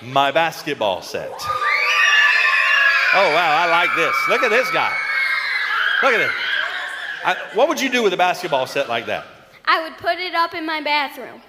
my 0.02 0.30
basketball 0.30 1.02
set? 1.02 1.34
Oh 3.18 3.34
wow, 3.34 3.64
I 3.64 3.68
like 3.68 3.96
this. 3.96 4.16
Look 4.30 4.44
at 4.44 4.50
this 4.50 4.70
guy. 4.70 4.96
Look 6.04 6.14
at 6.14 6.18
this. 6.18 6.32
I, 7.24 7.36
what 7.54 7.68
would 7.68 7.82
you 7.82 7.90
do 7.90 8.04
with 8.04 8.14
a 8.14 8.18
basketball 8.18 8.68
set 8.68 8.88
like 8.88 9.06
that? 9.08 9.26
I 9.66 9.82
would 9.82 9.98
put 9.98 10.20
it 10.20 10.36
up 10.36 10.54
in 10.54 10.66
my 10.66 10.82
bathroom. 10.82 11.42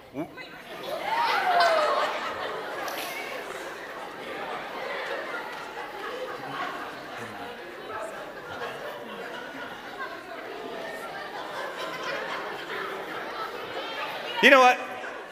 You 14.43 14.51
know 14.51 14.61
what? 14.61 14.79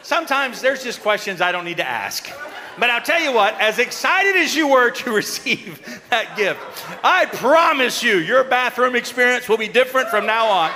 Sometimes 0.01 0.61
there's 0.61 0.83
just 0.83 1.01
questions 1.01 1.39
I 1.39 1.51
don't 1.51 1.63
need 1.63 1.77
to 1.77 1.87
ask. 1.87 2.29
But 2.77 2.89
I'll 2.89 3.01
tell 3.01 3.21
you 3.21 3.31
what, 3.31 3.59
as 3.59 3.79
excited 3.79 4.35
as 4.35 4.55
you 4.55 4.67
were 4.67 4.91
to 4.91 5.11
receive 5.15 6.01
that 6.09 6.35
gift, 6.35 6.59
I 7.03 7.25
promise 7.25 8.03
you, 8.03 8.17
your 8.17 8.43
bathroom 8.43 8.95
experience 8.95 9.47
will 9.47 9.57
be 9.57 9.67
different 9.67 10.09
from 10.09 10.25
now 10.25 10.47
on. 10.47 10.71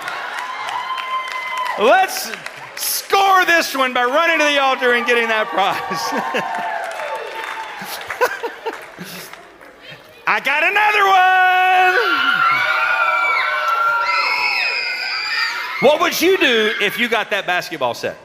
Let's 1.80 2.32
score 2.76 3.46
this 3.46 3.76
one 3.76 3.94
by 3.94 4.06
running 4.06 4.40
to 4.40 4.46
the 4.46 4.60
altar 4.60 4.94
and 4.94 5.06
getting 5.06 5.28
that 5.28 5.48
prize. 5.48 5.76
I 10.28 10.40
got 10.42 10.64
another 10.64 11.06
one. 11.06 12.50
What 15.82 16.02
would 16.02 16.22
you 16.22 16.38
do 16.38 16.74
if 16.82 17.00
you 17.00 17.08
got 17.10 17.30
that 17.32 17.48
basketball 17.48 17.94
set? 17.94 18.18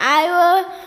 I 0.00 0.24
will 0.26 0.83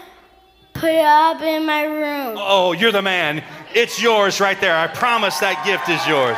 put 0.79 0.91
it 0.91 1.05
up 1.05 1.41
in 1.41 1.65
my 1.65 1.83
room. 1.83 2.35
Oh, 2.37 2.71
you're 2.71 2.91
the 2.91 3.01
man. 3.01 3.43
It's 3.73 4.01
yours 4.01 4.39
right 4.39 4.59
there. 4.61 4.75
I 4.75 4.87
promise 4.87 5.39
that 5.39 5.65
gift 5.65 5.89
is 5.89 6.05
yours. 6.07 6.37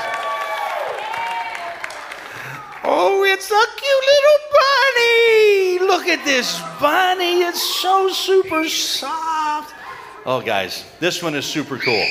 Oh, 2.83 3.23
it's 3.23 3.51
a 3.51 3.65
cute 3.77 4.05
little 4.13 4.39
bunny. 4.55 5.87
Look 5.87 6.07
at 6.07 6.25
this 6.25 6.59
bunny. 6.79 7.41
It's 7.41 7.61
so 7.61 8.09
super 8.09 8.67
soft. 8.67 9.75
Oh, 10.25 10.41
guys, 10.41 10.85
this 10.99 11.21
one 11.21 11.35
is 11.35 11.45
super 11.45 11.77
cool. 11.77 12.05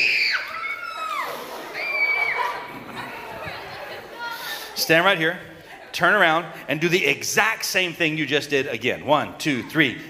Stand 4.75 5.05
right 5.05 5.19
here, 5.19 5.39
turn 5.93 6.15
around, 6.15 6.47
and 6.69 6.81
do 6.81 6.89
the 6.89 7.05
exact 7.05 7.65
same 7.65 7.93
thing 7.93 8.17
you 8.17 8.27
just 8.27 8.49
did 8.49 8.67
again. 8.67 9.05
One, 9.05 9.37
two, 9.39 9.63
three. 9.69 10.01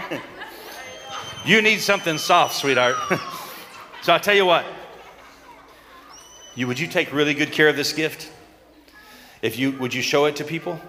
you 1.46 1.62
need 1.62 1.80
something 1.80 2.18
soft, 2.18 2.56
sweetheart. 2.56 2.96
so 4.02 4.12
I'll 4.12 4.20
tell 4.20 4.34
you 4.34 4.46
what. 4.46 4.64
You 6.54 6.66
would 6.66 6.78
you 6.78 6.86
take 6.86 7.12
really 7.12 7.34
good 7.34 7.52
care 7.52 7.68
of 7.68 7.76
this 7.76 7.92
gift? 7.92 8.32
If 9.42 9.58
you 9.58 9.72
would 9.72 9.92
you 9.92 10.02
show 10.02 10.24
it 10.24 10.36
to 10.36 10.44
people? 10.44 10.80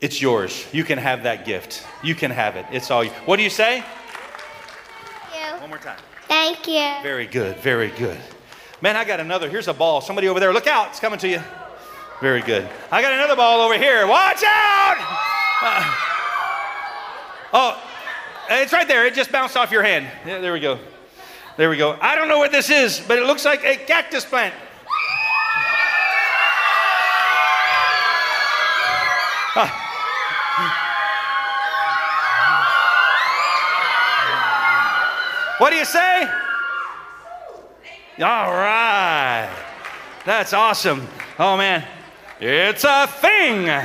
It's 0.00 0.20
yours. 0.20 0.66
You 0.72 0.84
can 0.84 0.98
have 0.98 1.22
that 1.24 1.44
gift. 1.44 1.84
You 2.02 2.14
can 2.14 2.30
have 2.30 2.56
it. 2.56 2.66
It's 2.70 2.90
all 2.90 3.02
you. 3.02 3.10
What 3.24 3.36
do 3.36 3.42
you 3.42 3.50
say? 3.50 3.82
Thank 5.30 5.54
you. 5.54 5.60
One 5.60 5.70
more 5.70 5.78
time. 5.78 5.98
Thank 6.28 6.66
you. 6.66 7.02
Very 7.02 7.26
good. 7.26 7.56
Very 7.58 7.90
good. 7.90 8.18
Man, 8.80 8.96
I 8.96 9.04
got 9.04 9.18
another. 9.18 9.48
Here's 9.48 9.66
a 9.66 9.74
ball. 9.74 10.00
Somebody 10.00 10.28
over 10.28 10.38
there. 10.38 10.52
Look 10.52 10.66
out. 10.66 10.88
It's 10.88 11.00
coming 11.00 11.18
to 11.20 11.28
you. 11.28 11.42
Very 12.20 12.42
good. 12.42 12.68
I 12.90 13.00
got 13.00 13.12
another 13.12 13.36
ball 13.36 13.60
over 13.60 13.78
here. 13.78 14.06
Watch 14.06 14.42
out! 14.44 14.96
Uh, 15.62 15.82
oh, 17.52 17.87
it's 18.50 18.72
right 18.72 18.88
there. 18.88 19.06
It 19.06 19.14
just 19.14 19.30
bounced 19.32 19.56
off 19.56 19.70
your 19.70 19.82
hand. 19.82 20.06
Yeah, 20.26 20.40
there 20.40 20.52
we 20.52 20.60
go. 20.60 20.78
There 21.56 21.68
we 21.70 21.76
go. 21.76 21.98
I 22.00 22.14
don't 22.14 22.28
know 22.28 22.38
what 22.38 22.52
this 22.52 22.70
is, 22.70 23.00
but 23.00 23.18
it 23.18 23.24
looks 23.24 23.44
like 23.44 23.64
a 23.64 23.76
cactus 23.76 24.24
plant. 24.24 24.54
What 35.58 35.70
do 35.70 35.76
you 35.76 35.84
say? 35.84 36.22
All 38.20 38.52
right. 38.52 39.50
That's 40.24 40.52
awesome. 40.52 41.08
Oh, 41.38 41.56
man. 41.56 41.84
It's 42.40 42.84
a 42.84 43.08
thing. 43.08 43.66
Just 43.66 43.82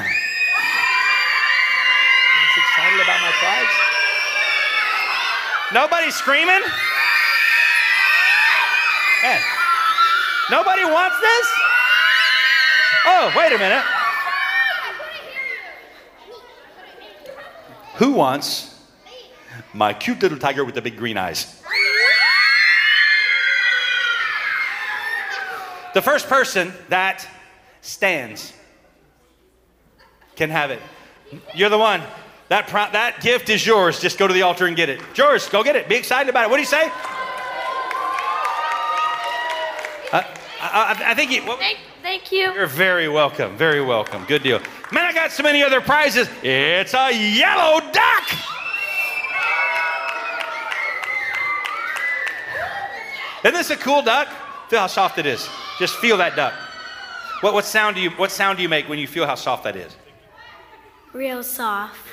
excited 2.58 3.02
about 3.02 3.22
my 3.22 3.32
prize. 3.32 3.84
Nobody 5.74 6.12
screaming? 6.12 6.62
Man. 9.24 9.42
Nobody 10.52 10.86
wants 10.86 11.20
this? 11.20 11.48
Oh, 13.06 13.34
wait 13.36 13.52
a 13.54 13.58
minute. 13.58 13.84
Who 17.96 18.12
wants 18.12 18.80
my 19.74 19.94
cute 19.94 20.22
little 20.22 20.38
tiger 20.38 20.64
with 20.64 20.76
the 20.76 20.82
big 20.82 20.96
green 20.96 21.18
eyes? 21.18 21.60
The 25.96 26.02
first 26.02 26.28
person 26.28 26.72
that 26.90 27.28
stands 27.82 28.54
can 30.36 30.50
have 30.52 30.70
it. 30.70 30.80
You're 31.56 31.70
the 31.70 31.78
one 31.80 32.02
That, 32.54 32.68
pro- 32.68 32.92
that 32.92 33.20
gift 33.20 33.50
is 33.50 33.66
yours. 33.66 34.00
Just 34.00 34.20
go 34.20 34.28
to 34.28 34.34
the 34.34 34.44
altar 34.44 34.68
and 34.68 34.76
get 34.76 34.88
it. 34.88 35.02
Yours. 35.16 35.50
Go 35.50 35.64
get 35.64 35.76
it. 35.76 35.90
Be 35.90 35.96
excited 35.96 36.30
about 36.30 36.46
it. 36.46 36.50
What 36.52 36.58
do 36.58 36.62
you 36.62 36.68
say? 36.68 36.84
Uh, 40.12 40.22
I, 40.22 40.22
I, 40.62 41.04
I 41.04 41.14
think 41.16 41.32
you. 41.32 41.42
What, 41.48 41.58
Thank, 41.58 41.80
thank 42.04 42.32
you. 42.32 42.54
you're 42.54 42.68
very 42.68 43.10
welcome. 43.10 43.58
Very 43.58 43.82
welcome. 43.84 44.24
Good 44.26 44.44
deal. 44.44 44.60
Man, 44.92 45.04
I 45.04 45.14
got 45.14 45.32
so 45.32 45.42
many 45.42 45.64
other 45.64 45.82
prizes. 45.82 46.30
It's 46.44 46.94
a 46.94 47.12
yellow 47.12 47.80
duck. 47.92 48.24
Isn't 53.44 53.56
this 53.56 53.72
a 53.72 53.78
cool 53.78 54.04
duck? 54.04 54.28
Feel 54.70 54.82
how 54.82 54.86
soft 54.86 55.18
it 55.18 55.26
is. 55.26 55.50
Just 55.80 55.96
feel 55.96 56.18
that 56.18 56.36
duck. 56.36 56.54
What, 57.42 57.56
what 57.56 57.66
sound 57.66 57.96
do 57.96 58.02
you 58.04 58.12
what 58.12 58.30
sound 58.30 58.58
do 58.58 58.62
you 58.62 58.70
make 58.70 58.88
when 58.88 59.00
you 59.00 59.08
feel 59.08 59.26
how 59.26 59.34
soft 59.34 59.64
that 59.64 59.76
is? 59.76 59.96
Real 61.14 61.42
soft. 61.42 62.13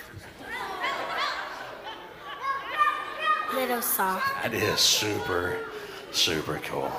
Little 3.55 3.83
soft. 3.83 4.43
That 4.43 4.55
is 4.55 4.81
super, 4.81 5.59
super 6.13 6.61
cool. 6.65 6.91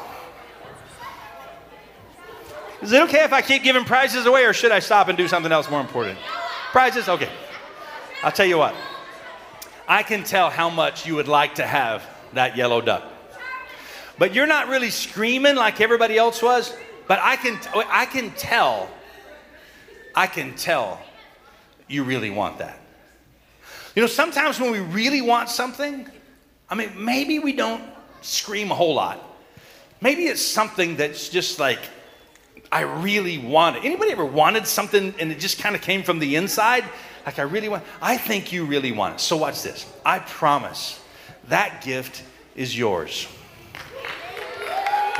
Is 2.81 2.91
it 2.91 3.01
okay 3.03 3.23
if 3.23 3.31
I 3.31 3.41
keep 3.41 3.63
giving 3.63 3.85
prizes 3.85 4.25
away, 4.25 4.45
or 4.45 4.53
should 4.53 4.71
I 4.71 4.79
stop 4.79 5.07
and 5.07 5.17
do 5.17 5.27
something 5.27 5.51
else 5.51 5.69
more 5.69 5.81
important? 5.81 6.17
Prizes? 6.71 7.07
Okay. 7.07 7.29
I'll 8.23 8.31
tell 8.31 8.45
you 8.45 8.57
what. 8.57 8.75
I 9.87 10.03
can 10.03 10.23
tell 10.23 10.49
how 10.49 10.69
much 10.69 11.05
you 11.05 11.15
would 11.15 11.27
like 11.27 11.55
to 11.55 11.65
have 11.65 12.03
that 12.33 12.57
yellow 12.57 12.81
duck. 12.81 13.03
But 14.17 14.33
you're 14.33 14.47
not 14.47 14.67
really 14.67 14.89
screaming 14.89 15.55
like 15.55 15.79
everybody 15.81 16.17
else 16.17 16.41
was. 16.41 16.75
But 17.07 17.19
I 17.19 17.35
can, 17.35 17.59
I 17.89 18.05
can 18.05 18.31
tell, 18.31 18.89
I 20.15 20.27
can 20.27 20.55
tell 20.55 21.01
you 21.87 22.03
really 22.03 22.29
want 22.29 22.59
that. 22.59 22.79
You 23.95 24.01
know, 24.01 24.07
sometimes 24.07 24.59
when 24.59 24.71
we 24.71 24.79
really 24.79 25.21
want 25.21 25.49
something, 25.49 26.07
I 26.71 26.75
mean, 26.75 26.91
maybe 26.97 27.38
we 27.38 27.51
don't 27.51 27.84
scream 28.21 28.71
a 28.71 28.75
whole 28.75 28.95
lot. 28.95 29.21
Maybe 29.99 30.27
it's 30.27 30.41
something 30.41 30.95
that's 30.95 31.27
just 31.27 31.60
like, 31.60 31.79
I 32.71 32.81
really 32.81 33.38
want 33.38 33.75
it. 33.75 33.84
Anybody 33.84 34.13
ever 34.13 34.23
wanted 34.23 34.65
something 34.65 35.13
and 35.19 35.31
it 35.34 35.39
just 35.39 35.60
kind 35.60 35.75
of 35.75 35.81
came 35.81 36.01
from 36.01 36.19
the 36.19 36.38
inside? 36.38 36.86
Like, 37.25 37.39
I 37.39 37.43
really 37.43 37.67
want 37.67 37.84
I 38.01 38.15
think 38.15 38.53
you 38.53 38.63
really 38.63 38.93
want 38.93 39.15
it. 39.15 39.19
So, 39.19 39.36
watch 39.36 39.62
this. 39.62 39.86
I 40.05 40.19
promise 40.19 40.99
that 41.49 41.84
gift 41.84 42.23
is 42.55 42.75
yours. 42.75 43.27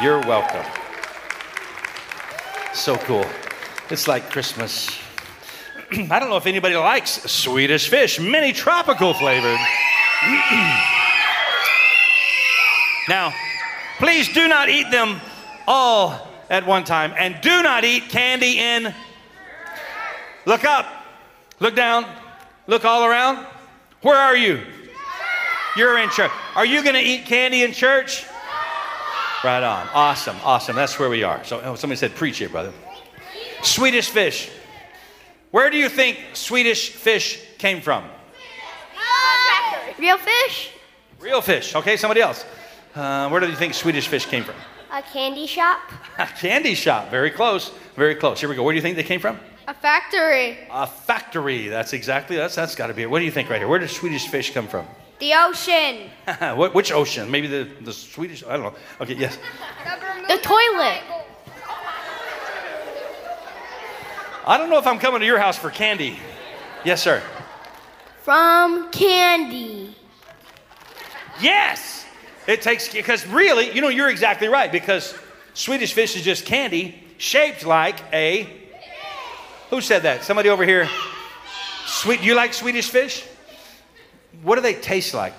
You're 0.02 0.22
welcome. 0.22 0.66
So 2.74 2.96
cool. 2.96 3.26
It's 3.90 4.08
like 4.08 4.30
Christmas. 4.30 4.90
I 5.92 6.18
don't 6.18 6.30
know 6.30 6.38
if 6.38 6.48
anybody 6.48 6.78
likes 6.78 7.12
Swedish 7.30 7.90
fish, 7.90 8.22
mini 8.22 8.54
tropical 8.54 9.14
flavored. 9.14 9.60
now, 13.10 13.34
please 13.98 14.32
do 14.34 14.48
not 14.48 14.70
eat 14.70 14.90
them 14.92 15.20
all 15.68 16.28
at 16.50 16.66
one 16.66 16.84
time 16.84 17.14
and 17.18 17.40
do 17.42 17.64
not 17.64 17.84
eat 17.84 18.10
candy 18.10 18.60
in. 18.60 18.94
Look 20.46 20.66
up, 20.66 20.88
look 21.60 21.76
down, 21.76 22.06
look 22.68 22.86
all 22.86 23.06
around. 23.06 23.46
Where 24.02 24.18
are 24.18 24.36
you? 24.36 24.62
You're 25.78 25.98
in 26.00 26.10
church. 26.10 26.32
Are 26.56 26.66
you 26.66 26.84
going 26.84 26.96
to 26.96 27.02
eat 27.02 27.26
candy 27.26 27.64
in 27.64 27.72
church? 27.72 28.26
Right 29.44 29.64
on. 29.64 29.88
Awesome. 29.94 30.36
Awesome. 30.44 30.76
That's 30.76 31.00
where 31.00 31.10
we 31.10 31.24
are. 31.24 31.44
So 31.44 31.62
oh, 31.62 31.76
somebody 31.76 31.98
said, 31.98 32.14
preach 32.16 32.42
it, 32.42 32.52
brother. 32.52 32.74
Swedish 33.64 34.10
fish. 34.10 34.52
Where 35.52 35.70
do 35.70 35.78
you 35.78 35.90
think 35.90 36.20
Swedish 36.34 36.90
fish 36.90 37.42
came 37.58 37.82
from? 37.82 38.04
Real 39.98 40.18
fish? 40.18 40.72
Real 41.20 41.42
fish. 41.42 41.76
Okay, 41.76 41.98
somebody 41.98 42.22
else. 42.22 42.46
Uh, 42.96 43.30
where 43.30 43.40
do 43.40 43.48
you 43.48 43.56
think 43.56 43.74
Swedish 43.74 44.08
fish 44.08 44.26
came 44.26 44.44
from? 44.44 44.56
A 44.92 45.02
candy 45.02 45.48
shop? 45.48 45.80
A 46.18 46.26
candy 46.28 46.76
shop. 46.76 47.10
Very 47.10 47.32
close. 47.32 47.72
Very 47.96 48.16
close. 48.16 48.40
Here 48.40 48.50
we 48.50 48.56
go. 48.56 48.64
Where 48.64 48.74
do 48.74 48.76
you 48.76 48.82
think 48.82 48.98
they 48.98 49.04
came 49.04 49.22
from? 49.22 49.40
A 49.68 49.74
factory. 49.74 50.58
A 50.70 50.86
factory. 50.86 51.68
That's 51.68 51.94
exactly. 51.94 52.36
That's 52.36 52.56
that's 52.56 52.76
got 52.76 52.88
to 52.88 52.94
be 52.94 53.04
it. 53.04 53.10
What 53.10 53.20
do 53.20 53.26
you 53.26 53.32
think 53.32 53.50
right 53.50 53.60
here? 53.60 53.68
Where 53.68 53.80
did 53.80 53.90
Swedish 53.90 54.28
fish 54.28 54.54
come 54.54 54.68
from? 54.68 54.86
The 55.20 55.34
ocean. 55.36 56.10
what, 56.58 56.74
which 56.74 56.92
ocean? 56.92 57.30
Maybe 57.32 57.48
the, 57.48 57.70
the 57.82 57.94
Swedish. 57.94 58.44
I 58.44 58.58
don't 58.58 58.64
know. 58.64 58.80
Okay. 59.00 59.14
Yes. 59.14 59.38
The 60.28 60.38
toilet. 60.42 61.02
I 64.46 64.58
don't 64.58 64.70
know 64.70 64.80
if 64.80 64.88
I'm 64.88 64.98
coming 64.98 65.20
to 65.20 65.26
your 65.26 65.38
house 65.38 65.58
for 65.58 65.70
candy. 65.70 66.18
Yes, 66.84 67.02
sir. 67.02 67.22
From 68.24 68.90
candy. 68.92 69.96
Yes. 71.40 72.01
It 72.48 72.62
takes 72.62 72.92
because 72.92 73.26
really, 73.28 73.72
you 73.72 73.82
know, 73.82 73.90
you're 73.90 74.10
exactly 74.10 74.48
right 74.48 74.72
because 74.72 75.16
Swedish 75.54 75.94
fish 75.94 76.16
is 76.16 76.24
just 76.24 76.46
candy 76.46 77.04
shaped 77.18 77.66
like 77.66 78.00
a. 78.12 78.48
Who 79.70 79.80
said 79.80 80.04
that? 80.04 80.24
Somebody 80.24 80.50
over 80.50 80.66
here. 80.66 80.90
Sweet. 81.86 82.22
You 82.22 82.36
like 82.36 82.54
Swedish 82.54 82.90
fish? 82.90 83.26
What 84.42 84.56
do 84.56 84.62
they 84.62 84.74
taste 84.74 85.14
like? 85.14 85.34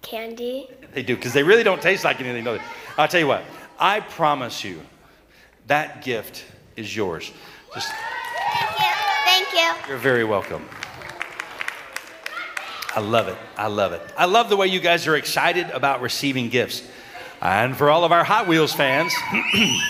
Candy. 0.00 0.68
They 0.94 1.02
do 1.02 1.16
because 1.16 1.32
they 1.32 1.42
really 1.42 1.62
don't 1.62 1.82
taste 1.82 2.04
like 2.04 2.20
anything. 2.20 2.46
Other. 2.46 2.62
I'll 2.96 3.08
tell 3.08 3.20
you 3.20 3.26
what. 3.26 3.44
I 3.78 4.00
promise 4.00 4.62
you, 4.62 4.80
that 5.66 6.04
gift 6.04 6.44
is 6.76 6.94
yours. 6.94 7.32
Just 7.74 7.88
Thank 7.88 8.78
you. 8.78 8.94
Thank 9.24 9.52
you. 9.52 9.88
You're 9.88 9.98
very 9.98 10.24
welcome. 10.24 10.68
I 12.94 13.00
love 13.00 13.28
it. 13.28 13.38
I 13.56 13.68
love 13.68 13.92
it. 13.92 14.02
I 14.18 14.26
love 14.26 14.50
the 14.50 14.56
way 14.56 14.66
you 14.66 14.78
guys 14.78 15.06
are 15.06 15.16
excited 15.16 15.70
about 15.70 16.02
receiving 16.02 16.50
gifts. 16.50 16.82
And 17.40 17.74
for 17.76 17.90
all 17.90 18.04
of 18.04 18.12
our 18.12 18.22
Hot 18.22 18.46
Wheels 18.46 18.74
fans, 18.74 19.14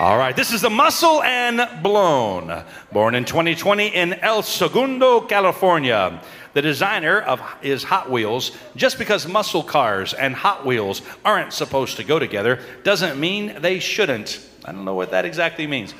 All 0.00 0.16
right, 0.16 0.34
this 0.34 0.52
is 0.52 0.62
the 0.62 0.70
Muscle 0.70 1.22
and 1.22 1.82
Blown, 1.82 2.64
born 2.90 3.14
in 3.14 3.26
2020 3.26 3.88
in 3.88 4.14
El 4.14 4.42
Segundo, 4.42 5.20
California. 5.20 6.22
The 6.54 6.62
designer 6.62 7.20
of 7.20 7.42
is 7.60 7.82
Hot 7.84 8.10
Wheels. 8.10 8.52
Just 8.76 8.98
because 8.98 9.28
muscle 9.28 9.62
cars 9.62 10.14
and 10.14 10.34
Hot 10.34 10.64
Wheels 10.64 11.02
aren't 11.22 11.52
supposed 11.52 11.98
to 11.98 12.04
go 12.04 12.18
together 12.18 12.60
doesn't 12.82 13.20
mean 13.20 13.60
they 13.60 13.78
shouldn't. 13.78 14.40
I 14.64 14.72
don't 14.72 14.84
know 14.84 14.94
what 14.94 15.10
that 15.12 15.24
exactly 15.24 15.66
means. 15.66 15.94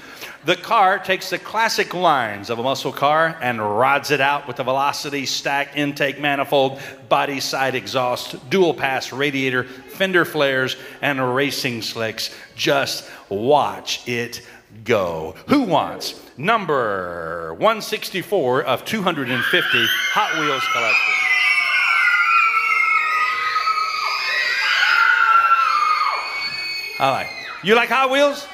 The 0.44 0.56
car 0.56 0.98
takes 0.98 1.30
the 1.30 1.38
classic 1.38 1.94
lines 1.94 2.50
of 2.50 2.58
a 2.58 2.62
muscle 2.62 2.92
car 2.92 3.38
and 3.40 3.60
rods 3.60 4.10
it 4.10 4.20
out 4.20 4.46
with 4.46 4.60
a 4.60 4.64
velocity 4.64 5.24
stack 5.26 5.76
intake 5.76 6.20
manifold, 6.20 6.78
body 7.08 7.40
side 7.40 7.74
exhaust, 7.74 8.50
dual 8.50 8.74
pass 8.74 9.12
radiator, 9.12 9.64
fender 9.64 10.24
flares, 10.24 10.76
and 11.00 11.34
racing 11.34 11.82
slicks. 11.82 12.34
Just 12.54 13.08
watch 13.28 14.06
it 14.06 14.46
go. 14.84 15.34
Who 15.48 15.62
wants 15.62 16.20
number 16.36 17.54
164 17.54 18.62
of 18.62 18.84
250 18.84 19.86
Hot 20.12 20.38
Wheels 20.38 20.64
collection? 20.72 21.14
All 27.00 27.12
right. 27.12 27.39
You 27.62 27.74
like 27.74 27.88
Hot 27.90 28.10
Wheels? 28.10 28.46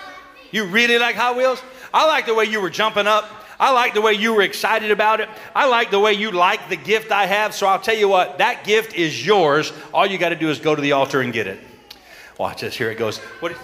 You 0.50 0.66
really 0.66 0.98
like 0.98 1.16
Hot 1.16 1.36
Wheels? 1.36 1.62
I 1.94 2.06
like 2.06 2.26
the 2.26 2.34
way 2.34 2.44
you 2.44 2.60
were 2.60 2.70
jumping 2.70 3.06
up. 3.06 3.30
I 3.58 3.72
like 3.72 3.94
the 3.94 4.00
way 4.00 4.12
you 4.12 4.34
were 4.34 4.42
excited 4.42 4.90
about 4.90 5.20
it. 5.20 5.28
I 5.54 5.66
like 5.66 5.90
the 5.90 6.00
way 6.00 6.12
you 6.12 6.30
like 6.30 6.68
the 6.68 6.76
gift 6.76 7.10
I 7.10 7.26
have. 7.26 7.54
So 7.54 7.66
I'll 7.66 7.80
tell 7.80 7.96
you 7.96 8.08
what, 8.08 8.38
that 8.38 8.64
gift 8.64 8.94
is 8.94 9.24
yours. 9.24 9.72
All 9.94 10.06
you 10.06 10.18
got 10.18 10.30
to 10.30 10.36
do 10.36 10.50
is 10.50 10.58
go 10.58 10.74
to 10.74 10.82
the 10.82 10.92
altar 10.92 11.20
and 11.20 11.32
get 11.32 11.46
it. 11.46 11.60
Watch 12.38 12.60
this. 12.60 12.76
Here 12.76 12.90
it 12.90 12.98
goes. 12.98 13.18
What 13.40 13.52
is 13.52 13.58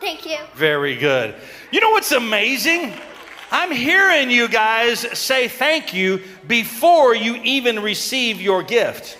Thank 0.00 0.26
you. 0.26 0.38
Very 0.54 0.96
good. 0.96 1.36
You 1.70 1.80
know 1.80 1.90
what's 1.90 2.10
amazing? 2.10 2.92
I'm 3.52 3.70
hearing 3.70 4.30
you 4.30 4.48
guys 4.48 5.00
say 5.16 5.46
thank 5.46 5.94
you 5.94 6.22
before 6.48 7.14
you 7.14 7.36
even 7.36 7.80
receive 7.80 8.40
your 8.40 8.64
gift. 8.64 9.16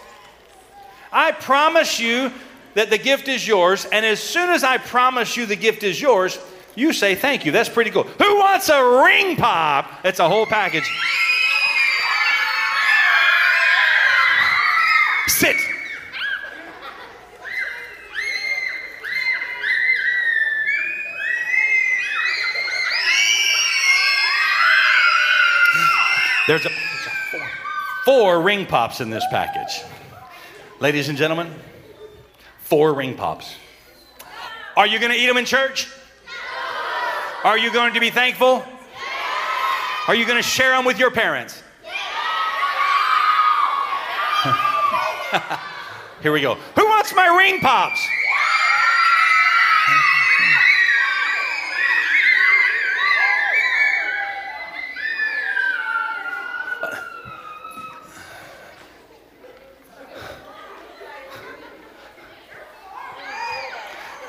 I 1.12 1.30
promise 1.32 2.00
you 2.00 2.32
that 2.74 2.90
the 2.90 2.98
gift 2.98 3.28
is 3.28 3.46
yours, 3.46 3.84
and 3.86 4.04
as 4.04 4.20
soon 4.20 4.50
as 4.50 4.64
I 4.64 4.78
promise 4.78 5.36
you 5.36 5.46
the 5.46 5.56
gift 5.56 5.82
is 5.82 6.00
yours, 6.00 6.38
you 6.74 6.92
say 6.92 7.14
thank 7.14 7.44
you. 7.44 7.52
That's 7.52 7.68
pretty 7.68 7.90
cool. 7.90 8.04
Who 8.04 8.38
wants 8.38 8.68
a 8.68 9.02
ring 9.04 9.36
pop? 9.36 10.00
It's 10.04 10.20
a 10.20 10.28
whole 10.28 10.46
package. 10.46 10.90
Sit. 15.26 15.56
There's 26.48 26.66
a, 26.66 26.68
there's 26.68 27.06
a 27.06 27.10
four, 27.30 27.48
four 28.04 28.42
ring 28.42 28.66
pops 28.66 29.00
in 29.00 29.10
this 29.10 29.24
package. 29.30 29.84
Ladies 30.80 31.08
and 31.08 31.16
gentlemen, 31.16 31.54
four 32.72 32.94
ring 32.94 33.14
pops. 33.14 33.54
Are 34.78 34.86
you 34.86 34.98
going 34.98 35.12
to 35.12 35.18
eat 35.18 35.26
them 35.26 35.36
in 35.36 35.44
church? 35.44 35.90
Are 37.44 37.58
you 37.58 37.70
going 37.70 37.92
to 37.92 38.00
be 38.00 38.08
thankful? 38.08 38.64
Are 40.08 40.14
you 40.14 40.24
going 40.24 40.38
to 40.38 40.42
share 40.42 40.70
them 40.70 40.86
with 40.86 40.98
your 40.98 41.10
parents? 41.10 41.62
Here 46.22 46.32
we 46.32 46.40
go. 46.40 46.54
Who 46.54 46.86
wants 46.86 47.14
my 47.14 47.26
ring 47.36 47.60
pops? 47.60 48.08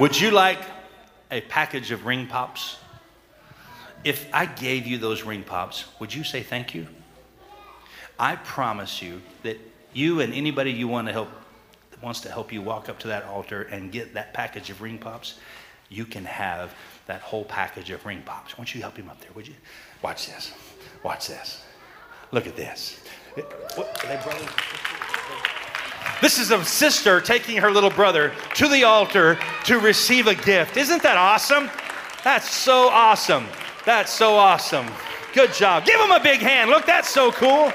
Would 0.03 0.19
you 0.19 0.31
like 0.31 0.59
a 1.31 1.39
package 1.39 1.91
of 1.91 2.05
ring 2.05 2.27
pops? 2.27 2.75
If 4.03 4.27
I 4.33 4.45
gave 4.45 4.85
you 4.85 4.97
those 4.97 5.23
ring 5.23 5.43
pops, 5.43 5.85
would 5.97 6.13
you 6.13 6.25
say 6.25 6.43
thank 6.43 6.75
you? 6.75 6.87
I 8.19 8.35
promise 8.35 9.01
you 9.01 9.21
that 9.43 9.57
you 9.93 10.19
and 10.19 10.33
anybody 10.33 10.73
you 10.73 10.89
want 10.89 11.07
to 11.07 11.13
help 11.13 11.29
wants 12.01 12.19
to 12.19 12.29
help 12.29 12.51
you 12.51 12.61
walk 12.61 12.89
up 12.89 12.99
to 12.99 13.07
that 13.07 13.23
altar 13.23 13.61
and 13.61 13.93
get 13.93 14.13
that 14.15 14.33
package 14.33 14.69
of 14.69 14.81
ring 14.81 14.97
pops, 14.97 15.39
you 15.87 16.03
can 16.03 16.25
have 16.25 16.75
that 17.05 17.21
whole 17.21 17.45
package 17.45 17.89
of 17.89 18.05
ring 18.05 18.21
pops. 18.25 18.57
Why 18.57 18.65
don't 18.65 18.75
you 18.75 18.81
help 18.81 18.97
him 18.97 19.07
up 19.07 19.21
there, 19.21 19.31
would 19.35 19.47
you? 19.47 19.55
Watch 20.01 20.27
this. 20.27 20.51
Watch 21.01 21.29
this. 21.29 21.63
Look 22.33 22.45
at 22.45 22.57
this. 22.57 23.01
They? 23.37 23.43
This 26.23 26.39
is 26.39 26.51
a 26.51 26.63
sister 26.63 27.19
taking 27.19 27.57
her 27.57 27.69
little 27.69 27.89
brother 27.89 28.31
to 28.55 28.69
the 28.69 28.86
altar 28.86 29.38
to 29.65 29.77
receive 29.77 30.25
a 30.27 30.36
gift. 30.36 30.77
Isn't 30.77 31.03
that 31.03 31.17
awesome? 31.17 31.69
That's 32.23 32.49
so 32.49 32.88
awesome. 32.88 33.45
That's 33.83 34.09
so 34.09 34.38
awesome. 34.38 34.88
Good 35.33 35.53
job. 35.53 35.83
Give 35.83 35.99
him 35.99 36.12
a 36.12 36.21
big 36.21 36.39
hand. 36.39 36.69
Look, 36.69 36.86
that's 36.86 37.09
so 37.09 37.33
cool. 37.33 37.73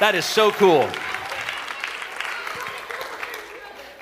That 0.00 0.12
is 0.14 0.24
so 0.24 0.50
cool. 0.52 0.88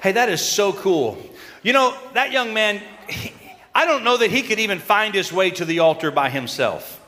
Hey, 0.00 0.12
that 0.12 0.28
is 0.28 0.40
so 0.40 0.72
cool. 0.72 1.18
You 1.64 1.72
know, 1.72 1.98
that 2.12 2.30
young 2.30 2.54
man, 2.54 2.80
he, 3.08 3.32
I 3.74 3.86
don't 3.86 4.04
know 4.04 4.18
that 4.18 4.30
he 4.30 4.42
could 4.42 4.60
even 4.60 4.78
find 4.78 5.16
his 5.16 5.32
way 5.32 5.50
to 5.50 5.64
the 5.64 5.80
altar 5.80 6.12
by 6.12 6.30
himself. 6.30 7.04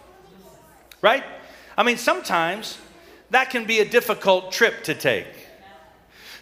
Right? 1.01 1.23
I 1.79 1.85
mean, 1.85 1.97
sometimes 1.97 2.77
that 3.31 3.51
can 3.51 3.67
be 3.67 3.79
a 3.79 3.85
difficult 3.85 4.51
trip 4.51 4.83
to 4.83 4.95
take. 4.97 5.29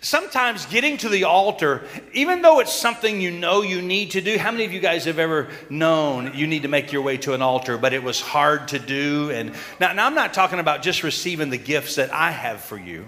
Sometimes 0.04 0.66
getting 0.66 0.98
to 0.98 1.08
the 1.08 1.24
altar, 1.24 1.82
even 2.12 2.42
though 2.42 2.60
it's 2.60 2.74
something 2.74 3.22
you 3.22 3.30
know 3.30 3.62
you 3.62 3.80
need 3.80 4.10
to 4.10 4.20
do, 4.20 4.36
how 4.36 4.50
many 4.50 4.66
of 4.66 4.72
you 4.74 4.78
guys 4.78 5.06
have 5.06 5.18
ever 5.18 5.48
known 5.70 6.32
you 6.34 6.46
need 6.46 6.60
to 6.64 6.68
make 6.68 6.92
your 6.92 7.00
way 7.00 7.16
to 7.16 7.32
an 7.32 7.40
altar, 7.40 7.78
but 7.78 7.94
it 7.94 8.02
was 8.02 8.20
hard 8.20 8.68
to 8.68 8.78
do? 8.78 9.30
And 9.30 9.54
now, 9.80 9.94
now 9.94 10.04
I'm 10.04 10.14
not 10.14 10.34
talking 10.34 10.58
about 10.58 10.82
just 10.82 11.04
receiving 11.04 11.48
the 11.48 11.56
gifts 11.56 11.94
that 11.94 12.12
I 12.12 12.32
have 12.32 12.60
for 12.60 12.76
you. 12.76 13.06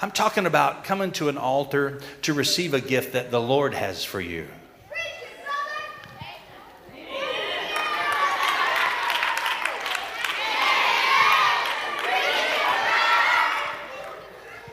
I'm 0.00 0.12
talking 0.12 0.46
about 0.46 0.84
coming 0.84 1.10
to 1.14 1.28
an 1.28 1.38
altar 1.38 1.98
to 2.22 2.34
receive 2.34 2.72
a 2.72 2.80
gift 2.80 3.14
that 3.14 3.32
the 3.32 3.40
Lord 3.40 3.74
has 3.74 4.04
for 4.04 4.20
you. 4.20 4.46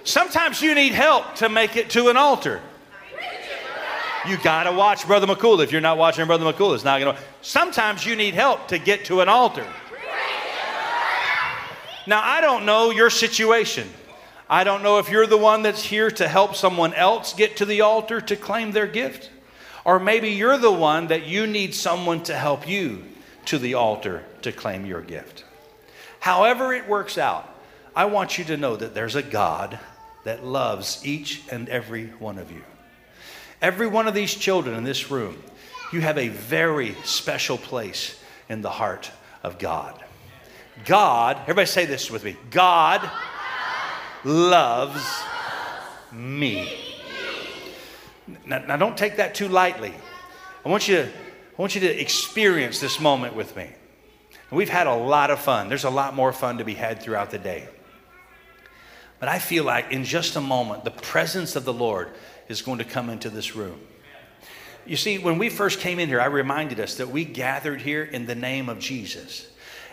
Sometimes 0.04 0.62
you 0.62 0.76
need 0.76 0.94
help 0.94 1.36
to 1.36 1.50
make 1.50 1.78
it 1.78 1.90
to 1.92 2.10
an 2.10 2.18
altar. 2.18 2.62
You 4.28 4.38
got 4.38 4.64
to 4.64 4.72
watch 4.72 5.06
Brother 5.06 5.28
McCool. 5.28 5.62
If 5.64 5.72
you're 5.72 5.82
not 5.82 5.98
watching 5.98 6.26
Brother 6.28 6.46
McCool, 6.46 6.76
it's 6.76 6.84
not 6.84 7.00
to. 7.00 7.18
Sometimes 7.42 8.06
you 8.06 8.16
need 8.16 8.34
help 8.34 8.70
to 8.70 8.78
get 8.78 9.06
to 9.06 9.20
an 9.22 9.30
altar. 9.30 9.66
Now, 12.06 12.22
I 12.22 12.42
don't 12.42 12.66
know 12.66 12.92
your 12.92 13.10
situation. 13.10 13.90
I 14.50 14.64
don't 14.64 14.84
know 14.84 15.00
if 15.00 15.10
you're 15.10 15.28
the 15.28 15.38
one 15.38 15.62
that's 15.62 15.84
here 15.84 16.12
to 16.12 16.28
help 16.28 16.56
someone 16.56 16.94
else 16.94 17.34
get 17.34 17.58
to 17.58 17.66
the 17.66 17.82
altar 17.82 18.20
to 18.22 18.36
claim 18.36 18.72
their 18.72 18.88
gift. 18.88 19.30
Or 19.86 20.00
maybe 20.00 20.30
you're 20.30 20.58
the 20.58 20.72
one 20.72 21.08
that 21.08 21.26
you 21.26 21.48
need 21.48 21.74
someone 21.74 22.24
to 22.24 22.36
help 22.36 22.68
you 22.68 23.04
to 23.46 23.58
the 23.58 23.74
altar 23.74 24.24
to 24.42 24.52
claim 24.52 24.86
your 24.86 25.02
gift. 25.02 25.44
However, 26.20 26.74
it 26.74 26.88
works 26.88 27.18
out, 27.18 27.50
I 27.96 28.06
want 28.06 28.38
you 28.38 28.46
to 28.46 28.58
know 28.58 28.76
that 28.76 28.94
there's 28.94 29.16
a 29.16 29.22
God 29.22 29.80
that 30.24 30.46
loves 30.46 31.06
each 31.06 31.44
and 31.52 31.70
every 31.70 32.08
one 32.20 32.38
of 32.38 32.52
you. 32.52 32.62
Every 33.62 33.88
one 33.88 34.08
of 34.08 34.14
these 34.14 34.34
children 34.34 34.76
in 34.76 34.84
this 34.84 35.10
room, 35.10 35.42
you 35.92 36.02
have 36.02 36.18
a 36.18 36.30
very 36.30 36.96
special 37.04 37.58
place 37.58 38.20
in 38.50 38.62
the 38.62 38.70
heart 38.70 39.12
of 39.42 39.60
God. 39.60 40.04
God, 40.86 41.38
everybody 41.44 41.68
say 41.68 41.86
this 41.86 42.10
with 42.10 42.24
me 42.24 42.36
God 42.50 43.10
loves 44.24 45.06
me. 46.12 46.80
Now, 48.46 48.60
now, 48.60 48.78
don't 48.78 48.98
take 48.98 49.18
that 49.18 49.36
too 49.36 49.50
lightly. 49.50 49.94
I 50.66 50.70
want 50.70 50.88
you 50.88 50.96
to, 50.96 51.08
I 51.08 51.62
want 51.62 51.76
you 51.76 51.82
to 51.82 52.02
experience 52.02 52.80
this 52.80 53.00
moment 53.00 53.36
with 53.36 53.56
me. 53.56 53.70
We've 54.50 54.70
had 54.70 54.88
a 54.88 54.96
lot 54.96 55.30
of 55.30 55.40
fun. 55.40 55.68
There's 55.68 55.84
a 55.84 55.90
lot 55.90 56.16
more 56.16 56.32
fun 56.32 56.60
to 56.60 56.64
be 56.64 56.74
had 56.74 57.02
throughout 57.02 57.32
the 57.32 57.40
day. 57.40 57.68
But 59.24 59.30
I 59.30 59.40
feel 59.40 59.64
like 59.64 59.94
in 59.94 60.04
just 60.04 60.36
a 60.36 60.42
moment, 60.42 60.84
the 60.84 60.92
presence 60.92 61.56
of 61.56 61.64
the 61.64 61.72
Lord 61.72 62.10
is 62.50 62.62
going 62.62 62.80
to 62.80 62.84
come 62.84 63.10
into 63.10 63.30
this 63.30 63.56
room. 63.56 63.80
You 64.86 64.98
see, 64.98 65.18
when 65.18 65.38
we 65.38 65.48
first 65.48 65.80
came 65.80 65.98
in 65.98 66.10
here, 66.10 66.20
I 66.20 66.26
reminded 66.26 66.82
us 66.82 66.96
that 66.96 67.08
we 67.08 67.24
gathered 67.24 67.80
here 67.80 68.04
in 68.04 68.26
the 68.26 68.36
name 68.36 68.68
of 68.68 68.80
Jesus. 68.80 69.48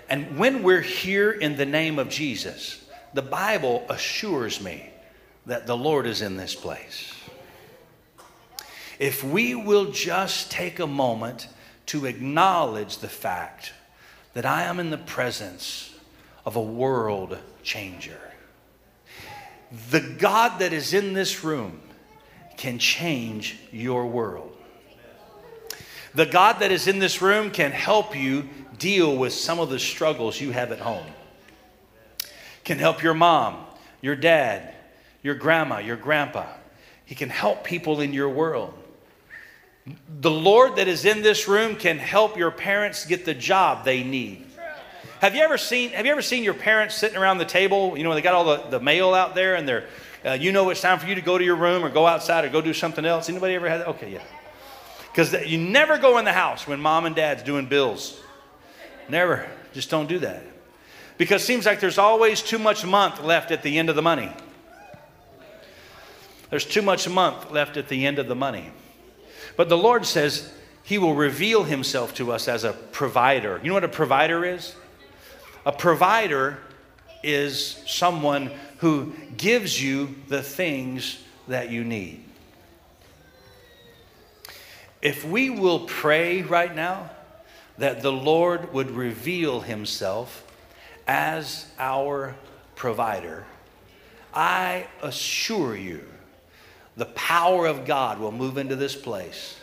And 0.09 0.37
when 0.37 0.65
we're 0.65 0.81
here 0.81 1.31
in 1.31 1.57
the 1.57 1.65
name 1.65 2.01
of 2.01 2.09
Jesus, 2.09 2.85
the 3.15 3.23
Bible 3.23 3.87
assures 3.89 4.61
me 4.61 4.91
that 5.47 5.65
the 5.65 5.77
Lord 5.77 6.09
is 6.09 6.23
in 6.23 6.37
this 6.37 6.57
place. 6.57 7.15
If 8.99 9.23
we 9.23 9.55
will 9.55 9.93
just 9.93 10.51
take 10.51 10.81
a 10.81 10.89
moment 10.89 11.47
to 11.87 12.07
acknowledge 12.07 12.99
the 12.99 13.09
fact 13.09 13.75
that 14.35 14.45
I 14.45 14.65
am 14.65 14.81
in 14.81 14.91
the 14.91 14.99
presence 14.99 15.95
of 16.45 16.57
a 16.57 16.61
world 16.61 17.39
changer 17.63 18.30
the 19.91 20.01
God 20.01 20.59
that 20.61 20.73
is 20.73 20.93
in 20.95 21.13
this 21.13 21.45
room 21.45 21.81
can 22.57 22.79
change 22.79 23.59
your 23.71 24.07
world. 24.07 24.57
The 26.15 26.27
God 26.27 26.59
that 26.61 26.73
is 26.73 26.89
in 26.89 26.99
this 26.99 27.23
room 27.23 27.51
can 27.51 27.71
help 27.71 28.17
you 28.17 28.49
deal 28.79 29.17
with 29.17 29.33
some 29.33 29.61
of 29.61 29.71
the 29.71 29.79
struggles 29.79 30.41
you 30.41 30.51
have 30.51 30.73
at 30.73 30.81
home. 30.81 31.07
Can 32.65 32.79
help 32.79 33.03
your 33.03 33.15
mom, 33.15 33.65
your 34.01 34.17
dad, 34.17 34.75
your 35.23 35.37
grandma, 35.37 35.79
your 35.79 35.97
grandpa. 35.97 36.47
He 37.05 37.15
can 37.15 37.29
help 37.29 37.65
people 37.65 38.01
in 38.01 38.13
your 38.13 38.29
world. 38.29 38.75
The 40.21 40.31
Lord 40.31 40.77
that 40.77 40.89
is 40.89 41.05
in 41.05 41.23
this 41.23 41.49
room 41.49 41.77
can 41.77 41.99
help 41.99 42.37
your 42.37 42.51
parents 42.51 43.07
get 43.07 43.25
the 43.25 43.35
job 43.35 43.85
they 43.85 44.03
need. 44.03 44.47
Have 45.21 45.35
you 45.35 45.43
ever 45.43 45.59
seen 45.59 45.91
Have 45.91 46.07
you 46.07 46.13
ever 46.13 46.23
seen 46.23 46.43
your 46.43 46.55
parents 46.55 46.95
sitting 46.95 47.19
around 47.19 47.39
the 47.39 47.45
table? 47.45 47.97
You 47.97 48.05
know, 48.05 48.15
they 48.15 48.23
got 48.23 48.35
all 48.35 48.45
the, 48.45 48.79
the 48.79 48.81
mail 48.81 49.13
out 49.13 49.35
there, 49.35 49.55
and 49.55 49.69
they're, 49.69 49.87
uh, 50.25 50.33
you 50.33 50.51
know, 50.51 50.71
it's 50.71 50.81
time 50.81 50.99
for 50.99 51.07
you 51.07 51.15
to 51.15 51.21
go 51.21 51.37
to 51.37 51.45
your 51.45 51.57
room 51.57 51.85
or 51.85 51.91
go 51.91 52.07
outside 52.07 52.45
or 52.45 52.49
go 52.49 52.63
do 52.63 52.73
something 52.73 53.05
else. 53.05 53.29
Anybody 53.29 53.55
ever 53.55 53.69
had 53.69 53.81
that? 53.81 53.89
Okay, 53.89 54.11
yeah. 54.11 54.23
Because 55.13 55.35
you 55.47 55.59
never 55.59 55.99
go 55.99 56.19
in 56.19 56.25
the 56.25 56.33
house 56.33 56.67
when 56.67 56.81
mom 56.81 57.05
and 57.05 57.15
dad's 57.15 57.43
doing 57.43 57.67
bills. 57.67 58.19
Never. 59.09 59.47
Just 59.75 59.91
don't 59.91 60.09
do 60.09 60.21
that. 60.21 60.43
Because 61.19 61.43
it 61.43 61.47
seems 61.47 61.67
like 61.67 61.81
there's 61.81 61.99
always 61.99 62.41
too 62.41 62.59
much 62.59 62.87
month 62.87 63.23
left 63.23 63.51
at 63.51 63.63
the 63.63 63.79
end 63.79 63.91
of 63.91 63.97
the 63.97 64.03
money. 64.03 64.33
There's 66.49 66.65
too 66.65 66.83
much 66.83 67.09
month 67.09 67.51
left 67.51 67.77
at 67.77 67.89
the 67.89 68.07
end 68.07 68.19
of 68.19 68.27
the 68.27 68.35
money. 68.35 68.71
But 69.57 69.69
the 69.69 69.77
Lord 69.77 70.07
says 70.07 70.51
He 70.83 70.97
will 70.97 71.15
reveal 71.15 71.65
Himself 71.65 72.15
to 72.15 72.33
us 72.33 72.49
as 72.49 72.65
a 72.65 72.73
provider. 72.73 73.61
You 73.63 73.69
know 73.69 73.75
what 73.75 73.85
a 73.85 73.89
provider 73.89 74.45
is? 74.45 74.75
A 75.71 75.73
provider 75.73 76.59
is 77.23 77.81
someone 77.87 78.51
who 78.79 79.13
gives 79.37 79.81
you 79.81 80.17
the 80.27 80.43
things 80.43 81.23
that 81.47 81.71
you 81.71 81.85
need. 81.85 82.25
If 85.01 85.25
we 85.25 85.49
will 85.49 85.87
pray 85.87 86.43
right 86.43 86.75
now 86.75 87.11
that 87.79 88.03
the 88.03 88.11
Lord 88.11 88.73
would 88.73 88.91
reveal 88.91 89.61
himself 89.61 90.45
as 91.07 91.67
our 91.79 92.35
provider, 92.75 93.45
I 94.35 94.89
assure 95.05 95.77
you 95.77 96.05
the 96.97 97.07
power 97.07 97.67
of 97.67 97.87
God 97.87 98.19
will 98.19 98.33
move 98.33 98.59
into 98.59 98.75
this 98.75 98.97
place 98.97 99.60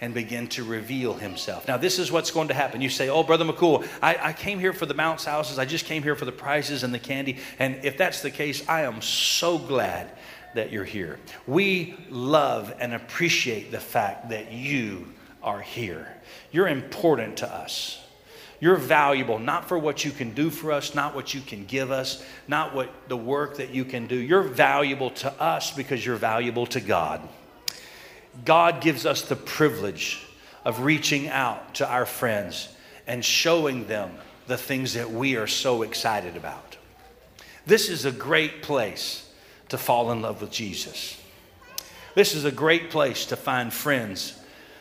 and 0.00 0.12
begin 0.12 0.46
to 0.48 0.64
reveal 0.64 1.14
himself. 1.14 1.66
Now, 1.66 1.76
this 1.76 1.98
is 1.98 2.12
what's 2.12 2.30
going 2.30 2.48
to 2.48 2.54
happen. 2.54 2.80
You 2.80 2.90
say, 2.90 3.08
Oh, 3.08 3.22
Brother 3.22 3.44
McCool, 3.44 3.86
I, 4.02 4.16
I 4.20 4.32
came 4.32 4.58
here 4.58 4.72
for 4.72 4.86
the 4.86 4.94
Mounts 4.94 5.24
houses. 5.24 5.58
I 5.58 5.64
just 5.64 5.84
came 5.84 6.02
here 6.02 6.14
for 6.14 6.24
the 6.24 6.32
prizes 6.32 6.82
and 6.82 6.92
the 6.92 6.98
candy. 6.98 7.38
And 7.58 7.84
if 7.84 7.96
that's 7.96 8.22
the 8.22 8.30
case, 8.30 8.66
I 8.68 8.82
am 8.82 9.00
so 9.02 9.58
glad 9.58 10.10
that 10.54 10.72
you're 10.72 10.84
here. 10.84 11.18
We 11.46 11.96
love 12.10 12.74
and 12.80 12.94
appreciate 12.94 13.70
the 13.70 13.80
fact 13.80 14.30
that 14.30 14.52
you 14.52 15.06
are 15.42 15.60
here. 15.60 16.08
You're 16.50 16.68
important 16.68 17.38
to 17.38 17.52
us. 17.52 18.02
You're 18.58 18.76
valuable, 18.76 19.38
not 19.38 19.68
for 19.68 19.78
what 19.78 20.04
you 20.04 20.10
can 20.10 20.32
do 20.32 20.48
for 20.48 20.72
us, 20.72 20.94
not 20.94 21.14
what 21.14 21.34
you 21.34 21.42
can 21.42 21.66
give 21.66 21.90
us, 21.90 22.24
not 22.48 22.74
what 22.74 22.90
the 23.08 23.16
work 23.16 23.58
that 23.58 23.70
you 23.70 23.84
can 23.84 24.06
do. 24.06 24.16
You're 24.16 24.42
valuable 24.42 25.10
to 25.10 25.30
us 25.40 25.72
because 25.72 26.04
you're 26.04 26.16
valuable 26.16 26.66
to 26.66 26.80
God. 26.80 27.20
God 28.44 28.80
gives 28.80 29.06
us 29.06 29.22
the 29.22 29.36
privilege 29.36 30.22
of 30.64 30.80
reaching 30.80 31.28
out 31.28 31.74
to 31.76 31.88
our 31.88 32.06
friends 32.06 32.68
and 33.06 33.24
showing 33.24 33.86
them 33.86 34.10
the 34.46 34.56
things 34.56 34.94
that 34.94 35.10
we 35.10 35.36
are 35.36 35.46
so 35.46 35.82
excited 35.82 36.36
about. 36.36 36.76
This 37.66 37.88
is 37.88 38.04
a 38.04 38.12
great 38.12 38.62
place 38.62 39.28
to 39.68 39.78
fall 39.78 40.12
in 40.12 40.22
love 40.22 40.40
with 40.40 40.50
Jesus. 40.50 41.20
This 42.14 42.34
is 42.34 42.44
a 42.44 42.52
great 42.52 42.90
place 42.90 43.26
to 43.26 43.36
find 43.36 43.72
friends 43.72 44.38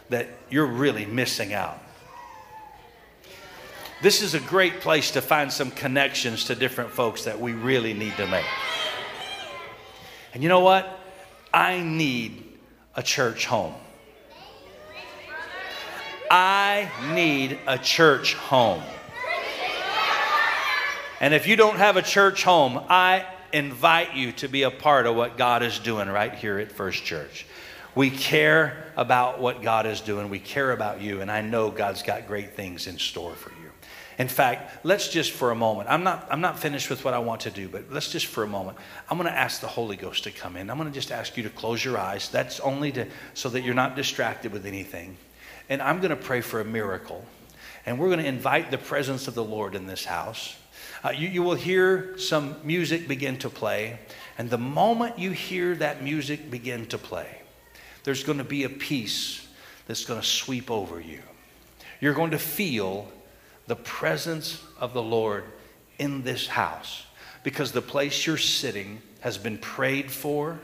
that 0.09 0.27
you're 0.49 0.65
really 0.65 1.05
missing 1.05 1.53
out. 1.53 1.79
This 4.01 4.21
is 4.21 4.35
a 4.35 4.39
great 4.39 4.81
place 4.81 5.11
to 5.11 5.21
find 5.21 5.51
some 5.51 5.71
connections 5.71 6.45
to 6.45 6.55
different 6.55 6.91
folks 6.91 7.23
that 7.23 7.39
we 7.39 7.53
really 7.53 7.93
need 7.93 8.15
to 8.17 8.27
make. 8.27 8.45
And 10.33 10.43
you 10.43 10.49
know 10.49 10.59
what? 10.59 10.99
I 11.53 11.81
need 11.81 12.44
a 12.95 13.03
church 13.03 13.45
home. 13.45 13.73
I 16.29 16.89
need 17.13 17.59
a 17.67 17.77
church 17.77 18.33
home. 18.33 18.81
And 21.21 21.33
if 21.33 21.47
you 21.47 21.55
don't 21.55 21.77
have 21.77 21.97
a 21.97 22.01
church 22.01 22.43
home, 22.43 22.83
I 22.89 23.25
invite 23.53 24.15
you 24.15 24.31
to 24.33 24.47
be 24.47 24.63
a 24.63 24.71
part 24.71 25.05
of 25.05 25.15
what 25.15 25.37
God 25.37 25.63
is 25.63 25.79
doing 25.79 26.09
right 26.09 26.33
here 26.33 26.59
at 26.59 26.71
First 26.71 27.03
Church. 27.03 27.45
We 27.95 28.09
care 28.09 28.91
about 28.97 29.39
what 29.39 29.61
God 29.61 29.85
is 29.85 30.01
doing. 30.01 30.29
We 30.29 30.39
care 30.39 30.71
about 30.71 31.01
you, 31.01 31.21
and 31.21 31.31
I 31.31 31.41
know 31.41 31.71
God's 31.71 32.03
got 32.03 32.27
great 32.27 32.53
things 32.53 32.87
in 32.87 32.99
store 32.99 33.33
for 33.33 33.51
you. 33.51 33.54
In 34.17 34.27
fact, 34.29 34.85
let's 34.85 35.09
just 35.09 35.31
for 35.31 35.51
a 35.51 35.55
moment, 35.55 35.89
I'm 35.89 36.03
not, 36.03 36.27
I'm 36.31 36.39
not 36.39 36.57
finished 36.57 36.89
with 36.89 37.03
what 37.03 37.13
I 37.13 37.19
want 37.19 37.41
to 37.41 37.51
do, 37.51 37.67
but 37.67 37.91
let's 37.91 38.09
just 38.09 38.27
for 38.27 38.43
a 38.43 38.47
moment, 38.47 38.77
I'm 39.09 39.17
going 39.17 39.29
to 39.29 39.37
ask 39.37 39.59
the 39.59 39.67
Holy 39.67 39.97
Ghost 39.97 40.23
to 40.23 40.31
come 40.31 40.55
in. 40.55 40.69
I'm 40.69 40.77
going 40.77 40.89
to 40.89 40.93
just 40.93 41.11
ask 41.11 41.35
you 41.35 41.43
to 41.43 41.49
close 41.49 41.83
your 41.83 41.97
eyes. 41.97 42.29
That's 42.29 42.59
only 42.61 42.91
to, 42.93 43.07
so 43.33 43.49
that 43.49 43.61
you're 43.61 43.73
not 43.73 43.95
distracted 43.95 44.53
with 44.53 44.65
anything. 44.65 45.17
And 45.69 45.81
I'm 45.81 45.99
going 45.99 46.11
to 46.11 46.15
pray 46.15 46.41
for 46.41 46.61
a 46.61 46.65
miracle. 46.65 47.25
And 47.85 47.99
we're 47.99 48.07
going 48.07 48.19
to 48.19 48.27
invite 48.27 48.71
the 48.71 48.77
presence 48.77 49.27
of 49.27 49.35
the 49.35 49.43
Lord 49.43 49.75
in 49.75 49.85
this 49.85 50.05
house. 50.05 50.55
Uh, 51.03 51.09
you, 51.09 51.27
you 51.27 51.43
will 51.43 51.55
hear 51.55 52.17
some 52.17 52.55
music 52.63 53.07
begin 53.07 53.37
to 53.39 53.49
play. 53.49 53.99
And 54.37 54.49
the 54.49 54.57
moment 54.57 55.19
you 55.19 55.31
hear 55.31 55.75
that 55.75 56.03
music 56.03 56.49
begin 56.49 56.85
to 56.87 56.97
play, 56.97 57.41
there's 58.05 58.23
going 58.23 58.37
to 58.37 58.43
be 58.43 58.63
a 58.63 58.69
peace 58.69 59.47
that's 59.87 60.05
going 60.05 60.21
to 60.21 60.25
sweep 60.25 60.71
over 60.71 60.99
you. 60.99 61.21
You're 61.99 62.13
going 62.13 62.31
to 62.31 62.39
feel 62.39 63.11
the 63.67 63.75
presence 63.75 64.63
of 64.79 64.93
the 64.93 65.01
Lord 65.01 65.45
in 65.97 66.23
this 66.23 66.47
house 66.47 67.05
because 67.43 67.71
the 67.71 67.81
place 67.81 68.25
you're 68.25 68.37
sitting 68.37 69.01
has 69.21 69.37
been 69.37 69.57
prayed 69.57 70.11
for. 70.11 70.59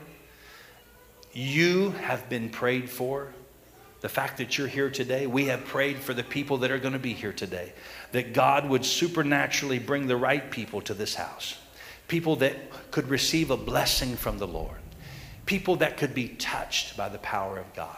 You 1.32 1.90
have 1.90 2.28
been 2.28 2.50
prayed 2.50 2.90
for. 2.90 3.32
The 4.00 4.08
fact 4.08 4.38
that 4.38 4.58
you're 4.58 4.66
here 4.66 4.90
today, 4.90 5.28
we 5.28 5.46
have 5.46 5.64
prayed 5.64 5.98
for 5.98 6.12
the 6.12 6.24
people 6.24 6.58
that 6.58 6.72
are 6.72 6.78
going 6.78 6.92
to 6.92 6.98
be 6.98 7.12
here 7.12 7.32
today, 7.32 7.72
that 8.10 8.34
God 8.34 8.68
would 8.68 8.84
supernaturally 8.84 9.78
bring 9.78 10.08
the 10.08 10.16
right 10.16 10.50
people 10.50 10.80
to 10.82 10.94
this 10.94 11.14
house, 11.14 11.56
people 12.08 12.34
that 12.36 12.56
could 12.90 13.08
receive 13.08 13.52
a 13.52 13.56
blessing 13.56 14.16
from 14.16 14.38
the 14.38 14.46
Lord, 14.48 14.78
people 15.46 15.76
that 15.76 15.96
could 15.96 16.14
be 16.14 16.28
touched 16.30 16.96
by 16.96 17.08
the 17.08 17.18
power 17.18 17.58
of 17.58 17.72
God. 17.74 17.96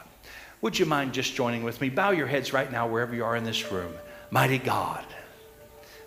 Would 0.60 0.78
you 0.78 0.84
mind 0.84 1.14
just 1.14 1.34
joining 1.34 1.62
with 1.62 1.80
me? 1.80 1.88
Bow 1.88 2.10
your 2.10 2.26
heads 2.26 2.52
right 2.52 2.70
now, 2.70 2.86
wherever 2.86 3.14
you 3.14 3.24
are 3.24 3.36
in 3.36 3.44
this 3.44 3.72
room. 3.72 3.94
Mighty 4.34 4.58
God, 4.58 5.04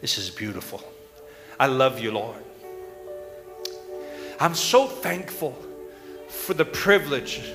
this 0.02 0.18
is 0.18 0.30
beautiful. 0.30 0.84
I 1.58 1.68
love 1.68 2.02
you, 2.02 2.12
Lord. 2.12 2.44
I'm 4.38 4.54
so 4.54 4.86
thankful 4.86 5.58
for 6.28 6.54
the 6.54 6.66
privilege 6.66 7.54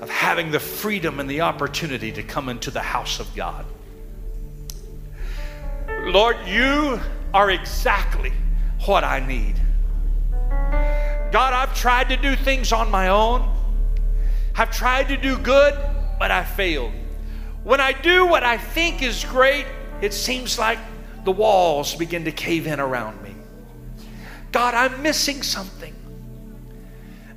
of 0.00 0.10
having 0.10 0.50
the 0.50 0.58
freedom 0.58 1.20
and 1.20 1.30
the 1.30 1.42
opportunity 1.42 2.10
to 2.10 2.22
come 2.24 2.48
into 2.48 2.72
the 2.72 2.80
house 2.80 3.20
of 3.20 3.32
God. 3.36 3.64
Lord, 6.06 6.36
you 6.46 6.98
are 7.32 7.52
exactly 7.52 8.32
what 8.86 9.04
I 9.04 9.24
need. 9.24 9.54
God, 11.30 11.52
I've 11.52 11.76
tried 11.76 12.08
to 12.08 12.16
do 12.16 12.34
things 12.34 12.72
on 12.72 12.90
my 12.90 13.06
own. 13.06 13.48
I've 14.56 14.72
tried 14.72 15.06
to 15.10 15.16
do 15.16 15.38
good, 15.38 15.78
but 16.18 16.32
I 16.32 16.42
failed. 16.42 16.90
When 17.62 17.80
I 17.80 17.92
do 17.92 18.26
what 18.26 18.42
I 18.42 18.58
think 18.58 19.00
is 19.00 19.24
great, 19.24 19.64
it 20.02 20.12
seems 20.12 20.58
like 20.58 20.78
the 21.24 21.32
walls 21.32 21.94
begin 21.94 22.24
to 22.24 22.32
cave 22.32 22.66
in 22.66 22.80
around 22.80 23.22
me. 23.22 23.34
God, 24.50 24.74
I'm 24.74 25.00
missing 25.02 25.42
something. 25.42 25.94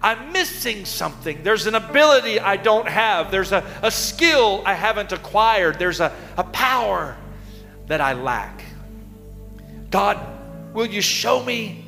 I'm 0.01 0.33
missing 0.33 0.85
something. 0.85 1.43
There's 1.43 1.67
an 1.67 1.75
ability 1.75 2.39
I 2.39 2.57
don't 2.57 2.87
have. 2.87 3.31
There's 3.31 3.51
a, 3.51 3.63
a 3.81 3.89
skill 3.89 4.61
I 4.65 4.73
haven't 4.73 5.11
acquired. 5.11 5.79
There's 5.79 5.99
a, 5.99 6.11
a 6.37 6.43
power 6.43 7.15
that 7.87 8.01
I 8.01 8.13
lack. 8.13 8.63
God, 9.91 10.19
will 10.73 10.87
you 10.87 11.01
show 11.01 11.41
me 11.43 11.85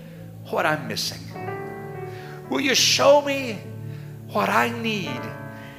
what 0.49 0.65
I'm 0.65 0.87
missing? 0.87 1.19
Will 2.49 2.61
you 2.61 2.75
show 2.75 3.21
me 3.21 3.59
what 4.29 4.49
I 4.49 4.69
need 4.69 5.21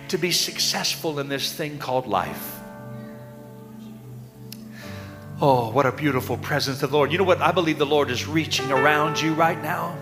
to 0.09 0.19
be 0.19 0.31
successful 0.31 1.21
in 1.21 1.29
this 1.29 1.53
thing 1.53 1.79
called 1.79 2.07
life? 2.07 2.58
Oh, 5.41 5.71
what 5.71 5.87
a 5.87 5.93
beautiful 5.93 6.37
presence 6.37 6.83
of 6.83 6.91
the 6.91 6.97
Lord. 6.97 7.13
You 7.13 7.19
know 7.19 7.25
what? 7.25 7.41
I 7.41 7.53
believe 7.53 7.79
the 7.79 7.87
Lord 7.87 8.11
is 8.11 8.27
reaching 8.27 8.73
around 8.73 9.21
you 9.21 9.35
right 9.35 9.61
now. 9.63 9.97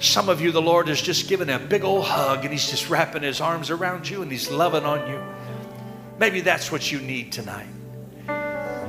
Some 0.00 0.28
of 0.28 0.40
you, 0.40 0.50
the 0.50 0.60
Lord 0.60 0.88
is 0.88 1.00
just 1.00 1.28
giving 1.28 1.48
a 1.50 1.58
big 1.58 1.84
old 1.84 2.04
hug 2.04 2.44
and 2.44 2.50
He's 2.52 2.68
just 2.68 2.90
wrapping 2.90 3.22
His 3.22 3.40
arms 3.40 3.70
around 3.70 4.08
you 4.08 4.22
and 4.22 4.32
He's 4.32 4.50
loving 4.50 4.84
on 4.84 5.08
you. 5.08 5.22
Maybe 6.18 6.40
that's 6.40 6.72
what 6.72 6.90
you 6.90 6.98
need 6.98 7.30
tonight. 7.30 7.68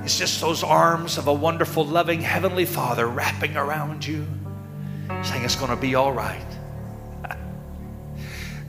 It's 0.04 0.18
just 0.18 0.42
those 0.42 0.64
arms 0.64 1.20
of 1.20 1.28
a 1.28 1.34
wonderful, 1.34 1.86
loving 1.86 2.22
Heavenly 2.22 2.66
Father 2.66 3.06
wrapping 3.06 3.56
around 3.56 4.08
you, 4.08 4.26
saying 5.22 5.44
it's 5.44 5.56
going 5.56 5.70
to 5.70 5.76
be 5.76 5.94
all 5.94 6.12
right. 6.12 6.48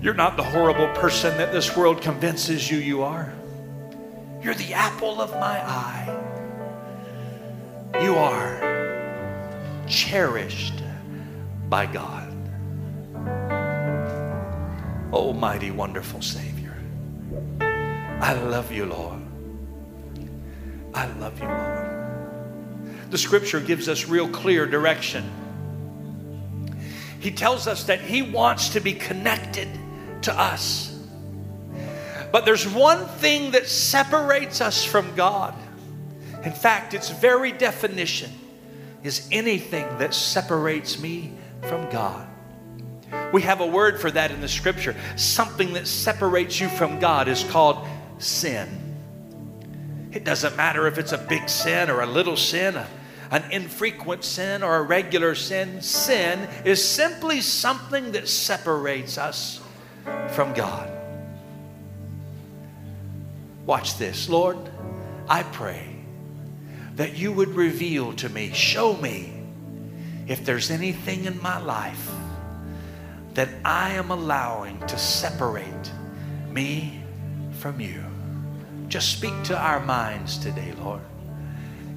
You're 0.02 0.12
not 0.12 0.36
the 0.36 0.42
horrible 0.42 0.88
person 0.88 1.38
that 1.38 1.52
this 1.52 1.74
world 1.74 2.02
convinces 2.02 2.70
you 2.70 2.76
you 2.76 3.02
are. 3.02 3.32
You're 4.42 4.54
the 4.54 4.74
apple 4.74 5.22
of 5.22 5.30
my 5.30 5.66
eye. 5.66 6.31
You 8.00 8.16
are 8.16 9.84
cherished 9.86 10.82
by 11.68 11.86
God. 11.86 12.28
Almighty, 15.12 15.70
wonderful 15.70 16.22
Savior. 16.22 16.76
I 17.60 18.34
love 18.34 18.72
you, 18.72 18.86
Lord. 18.86 19.20
I 20.94 21.06
love 21.18 21.38
you, 21.40 21.46
Lord. 21.46 23.10
The 23.10 23.18
scripture 23.18 23.60
gives 23.60 23.88
us 23.88 24.08
real 24.08 24.28
clear 24.28 24.66
direction. 24.66 25.30
He 27.20 27.30
tells 27.30 27.66
us 27.66 27.84
that 27.84 28.00
He 28.00 28.22
wants 28.22 28.70
to 28.70 28.80
be 28.80 28.94
connected 28.94 29.68
to 30.22 30.32
us. 30.32 30.98
But 32.32 32.46
there's 32.46 32.66
one 32.66 33.06
thing 33.06 33.50
that 33.50 33.68
separates 33.68 34.60
us 34.60 34.82
from 34.84 35.14
God. 35.14 35.54
In 36.44 36.52
fact, 36.52 36.94
its 36.94 37.10
very 37.10 37.52
definition 37.52 38.30
is 39.02 39.28
anything 39.30 39.86
that 39.98 40.14
separates 40.14 41.00
me 41.00 41.32
from 41.62 41.88
God. 41.90 42.26
We 43.32 43.42
have 43.42 43.60
a 43.60 43.66
word 43.66 44.00
for 44.00 44.10
that 44.10 44.30
in 44.30 44.40
the 44.40 44.48
scripture. 44.48 44.96
Something 45.16 45.74
that 45.74 45.86
separates 45.86 46.60
you 46.60 46.68
from 46.68 46.98
God 46.98 47.28
is 47.28 47.44
called 47.44 47.86
sin. 48.18 48.68
It 50.12 50.24
doesn't 50.24 50.56
matter 50.56 50.86
if 50.86 50.98
it's 50.98 51.12
a 51.12 51.18
big 51.18 51.48
sin 51.48 51.90
or 51.90 52.02
a 52.02 52.06
little 52.06 52.36
sin, 52.36 52.76
a, 52.76 52.86
an 53.30 53.44
infrequent 53.50 54.24
sin 54.24 54.62
or 54.62 54.76
a 54.76 54.82
regular 54.82 55.34
sin. 55.34 55.80
Sin 55.80 56.48
is 56.64 56.86
simply 56.86 57.40
something 57.40 58.12
that 58.12 58.28
separates 58.28 59.16
us 59.16 59.60
from 60.30 60.52
God. 60.52 60.90
Watch 63.64 63.96
this. 63.96 64.28
Lord, 64.28 64.58
I 65.28 65.44
pray 65.44 65.91
that 66.96 67.16
you 67.16 67.32
would 67.32 67.48
reveal 67.48 68.12
to 68.14 68.28
me, 68.28 68.52
show 68.52 68.96
me 68.96 69.32
if 70.26 70.44
there's 70.44 70.70
anything 70.70 71.24
in 71.24 71.40
my 71.42 71.58
life 71.60 72.10
that 73.34 73.48
I 73.64 73.92
am 73.92 74.10
allowing 74.10 74.78
to 74.86 74.98
separate 74.98 75.90
me 76.50 77.02
from 77.52 77.80
you. 77.80 78.04
Just 78.88 79.12
speak 79.12 79.32
to 79.44 79.56
our 79.56 79.80
minds 79.80 80.36
today, 80.36 80.74
Lord, 80.82 81.00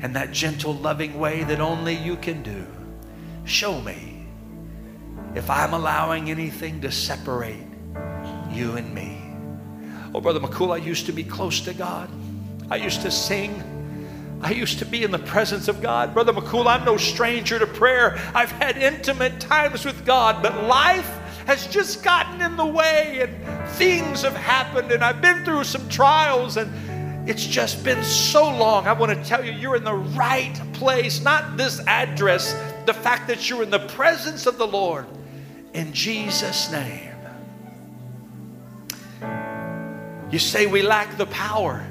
in 0.01 0.13
that 0.13 0.31
gentle, 0.31 0.73
loving 0.73 1.19
way 1.19 1.43
that 1.43 1.59
only 1.59 1.93
you 1.93 2.15
can 2.15 2.41
do. 2.41 2.65
Show 3.43 3.81
me 3.81 4.25
if 5.35 5.49
I'm 5.49 5.73
allowing 5.73 6.29
anything 6.29 6.79
to 6.81 6.91
separate 6.91 7.67
you 8.49 8.77
and 8.77 8.93
me. 8.93 9.21
Oh, 10.13 10.21
Brother 10.21 10.39
McCool, 10.39 10.73
I 10.73 10.77
used 10.77 11.05
to 11.07 11.11
be 11.11 11.25
close 11.25 11.59
to 11.61 11.73
God. 11.73 12.09
I 12.71 12.77
used 12.77 13.01
to 13.01 13.11
sing. 13.11 13.61
I 14.45 14.51
used 14.51 14.77
to 14.77 14.85
be 14.85 15.03
in 15.03 15.09
the 15.09 15.17
presence 15.17 15.67
of 15.67 15.81
God. 15.81 16.13
Brother 16.13 16.31
McCool, 16.31 16.67
I'm 16.67 16.85
no 16.85 16.97
stranger 16.97 17.57
to 17.57 17.65
prayer. 17.65 18.15
I've 18.35 18.51
had 18.51 18.77
intimate 18.77 19.39
times 19.39 19.83
with 19.83 20.05
God, 20.05 20.43
but 20.43 20.65
life 20.65 21.09
has 21.47 21.65
just 21.65 22.03
gotten 22.03 22.39
in 22.41 22.55
the 22.55 22.65
way 22.65 23.21
and 23.21 23.69
things 23.71 24.21
have 24.21 24.35
happened 24.35 24.91
and 24.91 25.03
I've 25.03 25.19
been 25.19 25.43
through 25.43 25.63
some 25.63 25.89
trials 25.89 26.57
and 26.57 27.27
it's 27.27 27.43
just 27.43 27.83
been 27.83 28.03
so 28.03 28.43
long. 28.55 28.85
I 28.85 28.93
want 28.93 29.17
to 29.17 29.27
tell 29.27 29.43
you, 29.43 29.51
you're 29.51 29.77
in 29.77 29.83
the 29.83 29.95
right 29.95 30.53
place, 30.73 31.23
not 31.23 31.57
this 31.57 31.79
address, 31.87 32.53
the 32.85 32.93
fact 32.93 33.27
that 33.29 33.49
you're 33.49 33.63
in 33.63 33.71
the 33.71 33.87
presence 33.87 34.45
of 34.45 34.59
the 34.59 34.67
Lord. 34.67 35.07
In 35.73 35.91
Jesus' 35.91 36.71
name. 36.71 37.15
You 40.29 40.37
say 40.37 40.67
we 40.67 40.83
lack 40.83 41.17
the 41.17 41.25
power. 41.25 41.83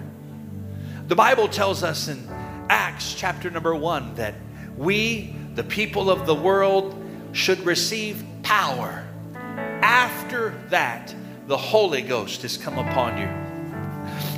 The 1.08 1.16
Bible 1.16 1.48
tells 1.48 1.82
us 1.82 2.06
in 2.06 2.28
Acts 2.68 3.14
chapter 3.14 3.50
number 3.50 3.74
one 3.74 4.14
that 4.14 4.34
we, 4.76 5.34
the 5.54 5.64
people 5.64 6.10
of 6.10 6.26
the 6.26 6.34
world, 6.34 7.00
should 7.32 7.60
receive 7.60 8.24
power. 8.42 9.04
After 9.82 10.54
that, 10.70 11.14
the 11.46 11.56
Holy 11.56 12.02
Ghost 12.02 12.42
has 12.42 12.56
come 12.56 12.78
upon 12.78 13.18
you. 13.18 13.28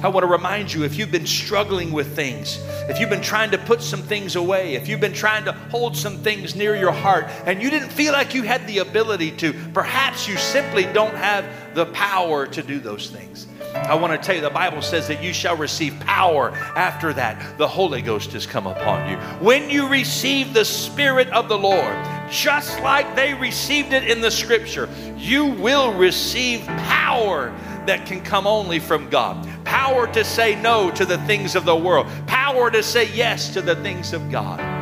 I 0.02 0.08
want 0.08 0.24
to 0.24 0.28
remind 0.28 0.72
you 0.72 0.84
if 0.84 0.96
you've 0.96 1.10
been 1.10 1.26
struggling 1.26 1.92
with 1.92 2.14
things, 2.14 2.58
if 2.88 3.00
you've 3.00 3.10
been 3.10 3.22
trying 3.22 3.50
to 3.52 3.58
put 3.58 3.82
some 3.82 4.02
things 4.02 4.36
away, 4.36 4.74
if 4.74 4.88
you've 4.88 5.00
been 5.00 5.12
trying 5.12 5.44
to 5.44 5.52
hold 5.52 5.96
some 5.96 6.18
things 6.18 6.54
near 6.54 6.76
your 6.76 6.92
heart 6.92 7.26
and 7.46 7.62
you 7.62 7.70
didn't 7.70 7.88
feel 7.88 8.12
like 8.12 8.34
you 8.34 8.42
had 8.42 8.66
the 8.66 8.78
ability 8.78 9.32
to, 9.32 9.52
perhaps 9.72 10.28
you 10.28 10.36
simply 10.36 10.84
don't 10.92 11.14
have 11.14 11.44
the 11.74 11.86
power 11.86 12.46
to 12.46 12.62
do 12.62 12.78
those 12.78 13.10
things. 13.10 13.46
I 13.74 13.94
want 13.94 14.12
to 14.12 14.18
tell 14.24 14.34
you, 14.34 14.40
the 14.40 14.50
Bible 14.50 14.82
says 14.82 15.08
that 15.08 15.22
you 15.22 15.32
shall 15.32 15.56
receive 15.56 15.98
power 16.00 16.50
after 16.76 17.12
that. 17.12 17.58
The 17.58 17.68
Holy 17.68 18.02
Ghost 18.02 18.32
has 18.32 18.46
come 18.46 18.66
upon 18.66 19.10
you. 19.10 19.16
When 19.44 19.70
you 19.70 19.88
receive 19.88 20.54
the 20.54 20.64
Spirit 20.64 21.28
of 21.28 21.48
the 21.48 21.58
Lord, 21.58 21.96
just 22.30 22.80
like 22.80 23.14
they 23.14 23.34
received 23.34 23.92
it 23.92 24.10
in 24.10 24.20
the 24.20 24.30
scripture, 24.30 24.88
you 25.16 25.46
will 25.46 25.92
receive 25.92 26.66
power 26.66 27.54
that 27.86 28.06
can 28.06 28.20
come 28.20 28.46
only 28.46 28.78
from 28.78 29.08
God. 29.08 29.46
Power 29.64 30.06
to 30.12 30.24
say 30.24 30.60
no 30.60 30.90
to 30.92 31.04
the 31.04 31.18
things 31.18 31.54
of 31.54 31.64
the 31.64 31.76
world, 31.76 32.06
power 32.26 32.70
to 32.70 32.82
say 32.82 33.10
yes 33.12 33.52
to 33.54 33.62
the 33.62 33.76
things 33.76 34.12
of 34.12 34.30
God 34.30 34.75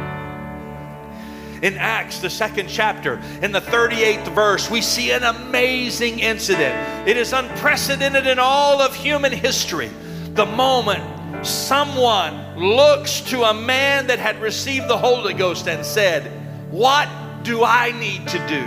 in 1.64 1.78
Acts, 1.78 2.18
the 2.18 2.28
second 2.28 2.68
chapter, 2.68 3.18
in 3.40 3.50
the 3.50 3.60
38th 3.60 4.34
verse, 4.34 4.70
we 4.70 4.82
see 4.82 5.12
an 5.12 5.22
amazing 5.22 6.18
incident. 6.18 7.08
It 7.08 7.16
is 7.16 7.32
unprecedented 7.32 8.26
in 8.26 8.38
all 8.38 8.82
of 8.82 8.94
human 8.94 9.32
history. 9.32 9.90
The 10.34 10.44
moment 10.44 11.46
someone 11.46 12.58
looks 12.58 13.22
to 13.22 13.44
a 13.44 13.54
man 13.54 14.08
that 14.08 14.18
had 14.18 14.42
received 14.42 14.88
the 14.88 14.98
Holy 14.98 15.32
Ghost 15.32 15.66
and 15.66 15.86
said, 15.86 16.30
What 16.70 17.08
do 17.44 17.64
I 17.64 17.92
need 17.92 18.28
to 18.28 18.46
do? 18.46 18.62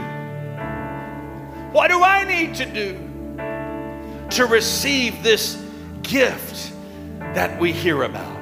What 1.71 1.89
do 1.89 2.01
I 2.01 2.23
need 2.23 2.55
to 2.55 2.65
do 2.65 2.97
to 4.37 4.47
receive 4.47 5.21
this 5.21 5.63
gift 6.01 6.73
that 7.19 7.59
we 7.59 7.71
hear 7.71 8.01
about? 8.01 8.36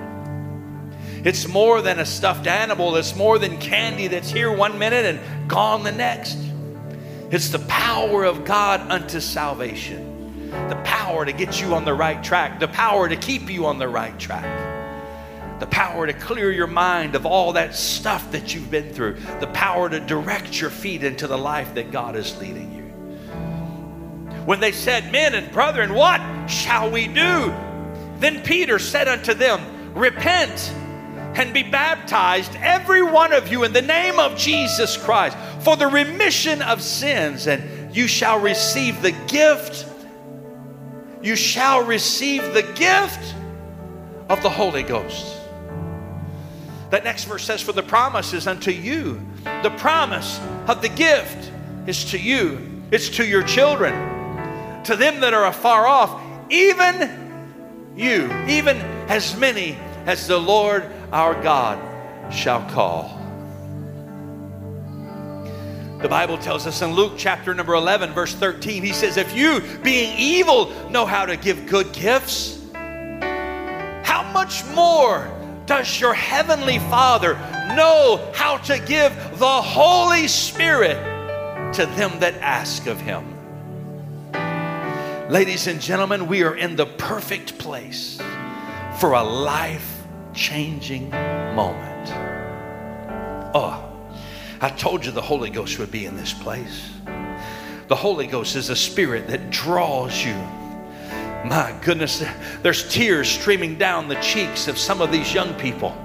It's 1.26 1.48
more 1.48 1.82
than 1.82 1.98
a 1.98 2.06
stuffed 2.06 2.46
animal, 2.46 2.96
it's 2.98 3.16
more 3.16 3.40
than 3.40 3.58
candy 3.58 4.08
that's 4.08 4.30
here 4.30 4.52
one 4.52 4.78
minute 4.78 5.06
and 5.06 5.50
gone 5.50 5.84
the 5.84 5.92
next. 5.92 6.38
It's 7.32 7.50
the 7.50 7.60
power 7.60 8.24
of 8.24 8.46
God 8.46 8.80
unto 8.92 9.20
salvation, 9.20 10.52
the 10.70 10.80
power 10.86 11.26
to 11.26 11.32
get 11.34 11.60
you 11.60 11.74
on 11.74 11.84
the 11.84 11.96
right 11.96 12.24
track, 12.24 12.60
the 12.60 12.68
power 12.68 13.10
to 13.10 13.16
keep 13.16 13.50
you 13.50 13.66
on 13.66 13.80
the 13.80 13.88
right 13.88 14.18
track 14.20 14.74
the 15.60 15.68
power 15.68 16.06
to 16.06 16.12
clear 16.12 16.52
your 16.52 16.68
mind 16.68 17.16
of 17.16 17.26
all 17.26 17.54
that 17.54 17.74
stuff 17.74 18.32
that 18.34 18.54
you've 18.54 18.70
been 18.70 18.92
through, 18.94 19.14
the 19.40 19.48
power 19.48 19.90
to 19.90 20.02
direct 20.02 20.60
your 20.60 20.70
feet 20.70 21.02
into 21.02 21.28
the 21.28 21.38
life 21.38 21.74
that 21.76 21.92
God 21.92 22.18
is 22.18 22.38
leading 22.40 22.74
you. 22.76 22.84
When 24.44 24.60
they 24.60 24.74
said, 24.74 25.14
Men 25.14 25.34
and 25.34 25.50
brethren, 25.54 25.94
what 25.94 26.20
shall 26.48 26.92
we 26.92 27.08
do? 27.08 27.56
Then 28.18 28.44
Peter 28.44 28.80
said 28.80 29.08
unto 29.08 29.34
them, 29.34 29.94
Repent 29.94 30.74
and 31.36 31.54
be 31.54 31.64
baptized, 31.64 32.56
every 32.62 33.04
one 33.04 33.34
of 33.34 33.50
you, 33.50 33.64
in 33.64 33.74
the 33.74 33.82
name 33.82 34.20
of 34.20 34.38
Jesus 34.38 34.98
Christ 34.98 35.38
for 35.66 35.76
the 35.76 35.88
remission 35.88 36.62
of 36.62 36.82
sins, 36.82 37.48
and 37.48 37.94
you 37.96 38.08
shall 38.08 38.40
receive 38.40 39.02
the 39.02 39.12
gift. 39.28 39.88
You 41.24 41.36
shall 41.36 41.84
receive 41.84 42.54
the 42.54 42.62
gift 42.62 43.34
of 44.30 44.44
the 44.44 44.50
Holy 44.50 44.84
Ghost. 44.84 45.38
That 46.92 47.04
next 47.04 47.24
verse 47.24 47.44
says, 47.44 47.62
For 47.62 47.72
the 47.72 47.84
promise 47.84 48.32
is 48.34 48.46
unto 48.46 48.70
you. 48.70 49.20
The 49.64 49.74
promise 49.78 50.40
of 50.68 50.84
the 50.84 50.90
gift 50.90 51.52
is 51.88 52.06
to 52.12 52.20
you, 52.20 52.84
it's 52.92 53.10
to 53.18 53.26
your 53.26 53.44
children, 53.44 54.84
to 54.84 54.96
them 54.96 55.20
that 55.22 55.34
are 55.34 55.48
afar 55.48 55.88
off, 55.88 56.22
even 56.52 57.94
you, 57.96 58.32
even 58.48 58.78
as 59.10 59.36
many 59.36 59.78
as 60.06 60.28
the 60.28 60.38
Lord 60.38 60.84
our 61.16 61.41
God 61.41 61.80
shall 62.30 62.61
call. 62.72 63.18
The 66.01 66.09
Bible 66.09 66.38
tells 66.38 66.68
us 66.68 66.82
in 66.82 66.91
Luke 66.91 67.13
chapter 67.16 67.53
number 67.53 67.74
11, 67.74 68.11
verse 68.11 68.34
13, 68.34 68.84
he 68.84 68.91
says, 68.91 69.16
If 69.16 69.34
you, 69.34 69.61
being 69.82 70.13
evil, 70.20 70.72
know 70.89 71.05
how 71.05 71.26
to 71.26 71.38
give 71.38 71.68
good 71.68 71.93
gifts, 71.93 72.59
how 72.74 74.30
much 74.34 74.66
more 74.76 75.32
does 75.66 76.01
your 76.01 76.13
heavenly 76.13 76.80
Father 76.80 77.36
know 77.78 78.30
how 78.36 78.57
to 78.57 78.78
give 78.80 79.16
the 79.39 79.61
Holy 79.61 80.28
Spirit 80.28 80.97
to 81.76 81.86
them 81.95 82.20
that 82.20 82.34
ask 82.41 82.88
of 82.88 82.99
him? 82.99 83.24
Ladies 85.30 85.68
and 85.68 85.80
gentlemen, 85.80 86.28
we 86.28 86.43
are 86.43 86.57
in 86.57 86.76
the 86.76 86.86
perfect 86.86 87.57
place 87.57 88.20
for 88.99 89.13
a 89.13 89.24
life 89.24 89.95
changing 90.36 91.10
moment. 91.10 92.10
Oh, 93.56 93.82
I 94.62 94.70
told 94.70 95.06
you 95.06 95.12
the 95.12 95.22
Holy 95.22 95.50
Ghost 95.50 95.80
would 95.80 95.92
be 95.92 96.06
in 96.06 96.18
this 96.18 96.34
place. 96.34 96.92
The 97.88 97.96
Holy 97.96 98.28
Ghost 98.28 98.56
is 98.56 98.70
a 98.70 98.76
spirit 98.76 99.28
that 99.28 99.50
draws 99.50 100.24
you. 100.24 100.36
My 101.46 101.78
goodness, 101.82 102.24
there's 102.64 102.92
tears 102.92 103.30
streaming 103.30 103.78
down 103.78 104.08
the 104.08 104.16
cheeks 104.16 104.68
of 104.68 104.78
some 104.78 105.02
of 105.02 105.12
these 105.12 105.34
young 105.34 105.54
people. 105.56 105.96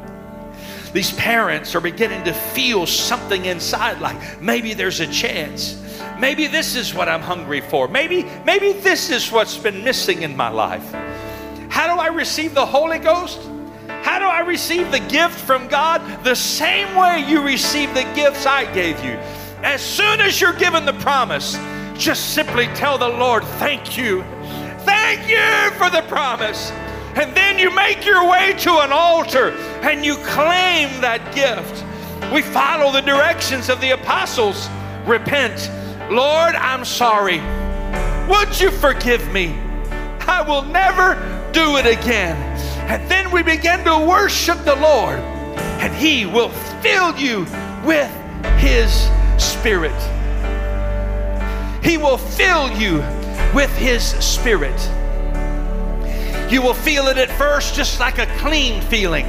These 0.93 1.13
parents 1.13 1.75
are 1.75 1.81
beginning 1.81 2.25
to 2.25 2.33
feel 2.33 2.85
something 2.87 3.45
inside 3.45 4.01
like 4.01 4.43
maybe 4.43 4.75
there's 4.75 5.01
a 5.01 5.07
chance. 5.07 5.81
Maybe 6.19 6.47
this 6.47 6.77
is 6.77 6.93
what 6.95 7.09
I'm 7.09 7.23
hungry 7.23 7.61
for. 7.61 7.89
Maybe 7.89 8.27
maybe 8.45 8.73
this 8.73 9.09
is 9.09 9.31
what's 9.33 9.57
been 9.57 9.83
missing 9.85 10.23
in 10.23 10.37
my 10.37 10.49
life. 10.49 10.93
How 11.71 11.95
do 11.95 12.01
I 12.01 12.09
receive 12.09 12.55
the 12.55 12.67
Holy 12.67 12.99
Ghost? 12.99 13.41
How 14.03 14.19
do 14.19 14.25
I 14.25 14.41
receive 14.41 14.91
the 14.91 15.01
gift 15.01 15.39
from 15.39 15.69
God? 15.69 16.25
The 16.25 16.35
same 16.35 16.95
way 16.97 17.25
you 17.29 17.43
received 17.43 17.95
the 17.95 18.11
gifts 18.15 18.47
I 18.47 18.73
gave 18.73 19.03
you. 19.05 19.13
As 19.63 19.83
soon 19.83 20.21
as 20.21 20.41
you're 20.41 20.55
given 20.55 20.87
the 20.87 20.95
promise, 20.95 21.59
just 21.95 22.35
simply 22.35 22.67
tell 22.69 22.97
the 22.97 23.09
Lord, 23.09 23.45
Thank 23.59 23.99
you. 23.99 24.23
Thank 24.85 25.29
you 25.29 25.77
for 25.79 25.91
the 25.91 26.03
promise. 26.09 26.71
And 27.15 27.37
then 27.37 27.59
you 27.59 27.71
make 27.75 28.07
your 28.07 28.27
way 28.29 28.55
to 28.61 28.79
an 28.79 28.93
altar 28.93 29.51
and 29.83 30.05
you 30.05 30.15
claim 30.17 31.01
that 31.01 31.35
gift. 31.35 31.85
We 32.33 32.41
follow 32.41 32.93
the 32.93 33.03
directions 33.03 33.69
of 33.69 33.81
the 33.81 33.91
apostles. 33.91 34.69
Repent. 35.05 35.71
Lord, 36.11 36.55
I'm 36.55 36.85
sorry. 36.85 37.41
Would 38.29 38.61
you 38.61 38.71
forgive 38.71 39.31
me? 39.33 39.59
I 40.21 40.45
will 40.47 40.63
never 40.63 41.15
do 41.53 41.77
it 41.77 41.87
again. 41.87 42.50
And 42.91 43.09
then 43.09 43.31
we 43.31 43.45
begin 43.45 43.85
to 43.85 44.05
worship 44.05 44.65
the 44.65 44.75
Lord, 44.75 45.21
and 45.79 45.95
He 45.95 46.27
will 46.27 46.49
fill 46.83 47.17
you 47.17 47.47
with 47.85 48.13
His 48.59 49.09
Spirit. 49.39 49.95
He 51.85 51.99
will 51.99 52.19
fill 52.19 52.69
you 52.73 52.97
with 53.55 53.71
His 53.77 54.03
Spirit. 54.03 54.81
You 56.51 56.63
will 56.63 56.75
feel 56.75 57.07
it 57.07 57.17
at 57.17 57.31
first 57.31 57.77
just 57.77 58.01
like 58.01 58.19
a 58.19 58.27
clean 58.39 58.83
feeling. 58.83 59.27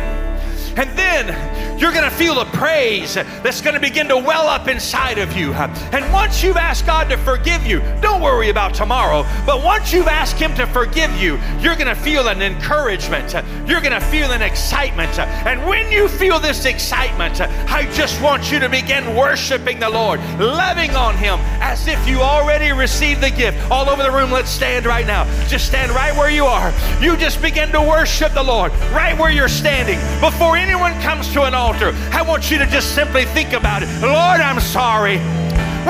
And 0.78 0.89
then 0.97 1.82
You're 1.82 1.91
going 1.91 2.07
to 2.07 2.15
feel 2.15 2.39
a 2.39 2.45
praise 2.45 3.15
that's 3.15 3.59
going 3.59 3.74
to 3.74 3.80
begin 3.80 4.07
to 4.09 4.15
well 4.15 4.47
up 4.47 4.67
inside 4.67 5.17
of 5.17 5.36
you. 5.36 5.51
And 5.53 6.13
once 6.13 6.43
you've 6.43 6.55
asked 6.55 6.86
God 6.86 7.09
to 7.09 7.17
forgive 7.17 7.65
you, 7.65 7.80
don't 8.01 8.22
worry 8.22 8.49
about 8.49 8.76
tomorrow, 8.76 9.26
but 9.47 9.63
once 9.63 9.91
you've 9.91 10.07
asked 10.07 10.38
Him 10.38 10.53
to 10.57 10.67
forgive 10.67 11.11
you, 11.19 11.39
you're 11.59 11.76
going 11.76 11.88
to 11.88 11.95
feel 11.95 12.28
an 12.28 12.43
encouragement. 12.43 13.34
You're 13.67 13.82
going 13.82 13.99
to 13.99 13.99
feel 13.99 14.32
an 14.32 14.43
excitement. 14.43 15.17
And 15.17 15.67
when 15.67 15.91
you 15.91 16.07
feel 16.07 16.39
this 16.39 16.65
excitement, 16.65 17.41
I 17.41 17.91
just 17.93 18.22
want 18.22 18.51
you 18.51 18.59
to 18.59 18.69
begin 18.69 19.15
worshiping 19.15 19.80
the 19.80 19.89
Lord, 19.89 20.19
loving 20.39 20.91
on 20.91 21.17
Him 21.17 21.39
as 21.61 21.88
if 21.88 22.07
you 22.07 22.19
already 22.19 22.72
received 22.72 23.22
the 23.22 23.32
gift. 23.32 23.57
All 23.72 23.89
over 23.89 24.03
the 24.03 24.11
room, 24.11 24.30
let's 24.30 24.51
stand 24.51 24.86
right 24.86 25.07
now. 25.07 25.26
Just 25.47 25.65
stand 25.65 25.91
right 25.93 26.15
where 26.15 26.30
you 26.30 26.45
are. 26.45 26.72
You 27.01 27.17
just 27.17 27.41
begin 27.41 27.72
to 27.72 27.82
worship 27.82 28.36
the 28.36 28.43
Lord 28.43 28.72
right 28.93 29.17
where 29.17 29.32
you're 29.32 29.49
standing. 29.49 29.97
Before 30.22 30.57
anyone 30.62 30.93
comes 31.01 31.34
to 31.34 31.43
an 31.43 31.53
altar, 31.53 31.91
I 32.14 32.22
want 32.22 32.51
you 32.51 32.57
to 32.59 32.66
just 32.68 32.93
simply 32.93 33.26
think 33.26 33.53
about 33.53 33.82
it. 33.84 33.89
Lord, 34.01 34.39
I'm 34.39 34.59
sorry. 34.59 35.18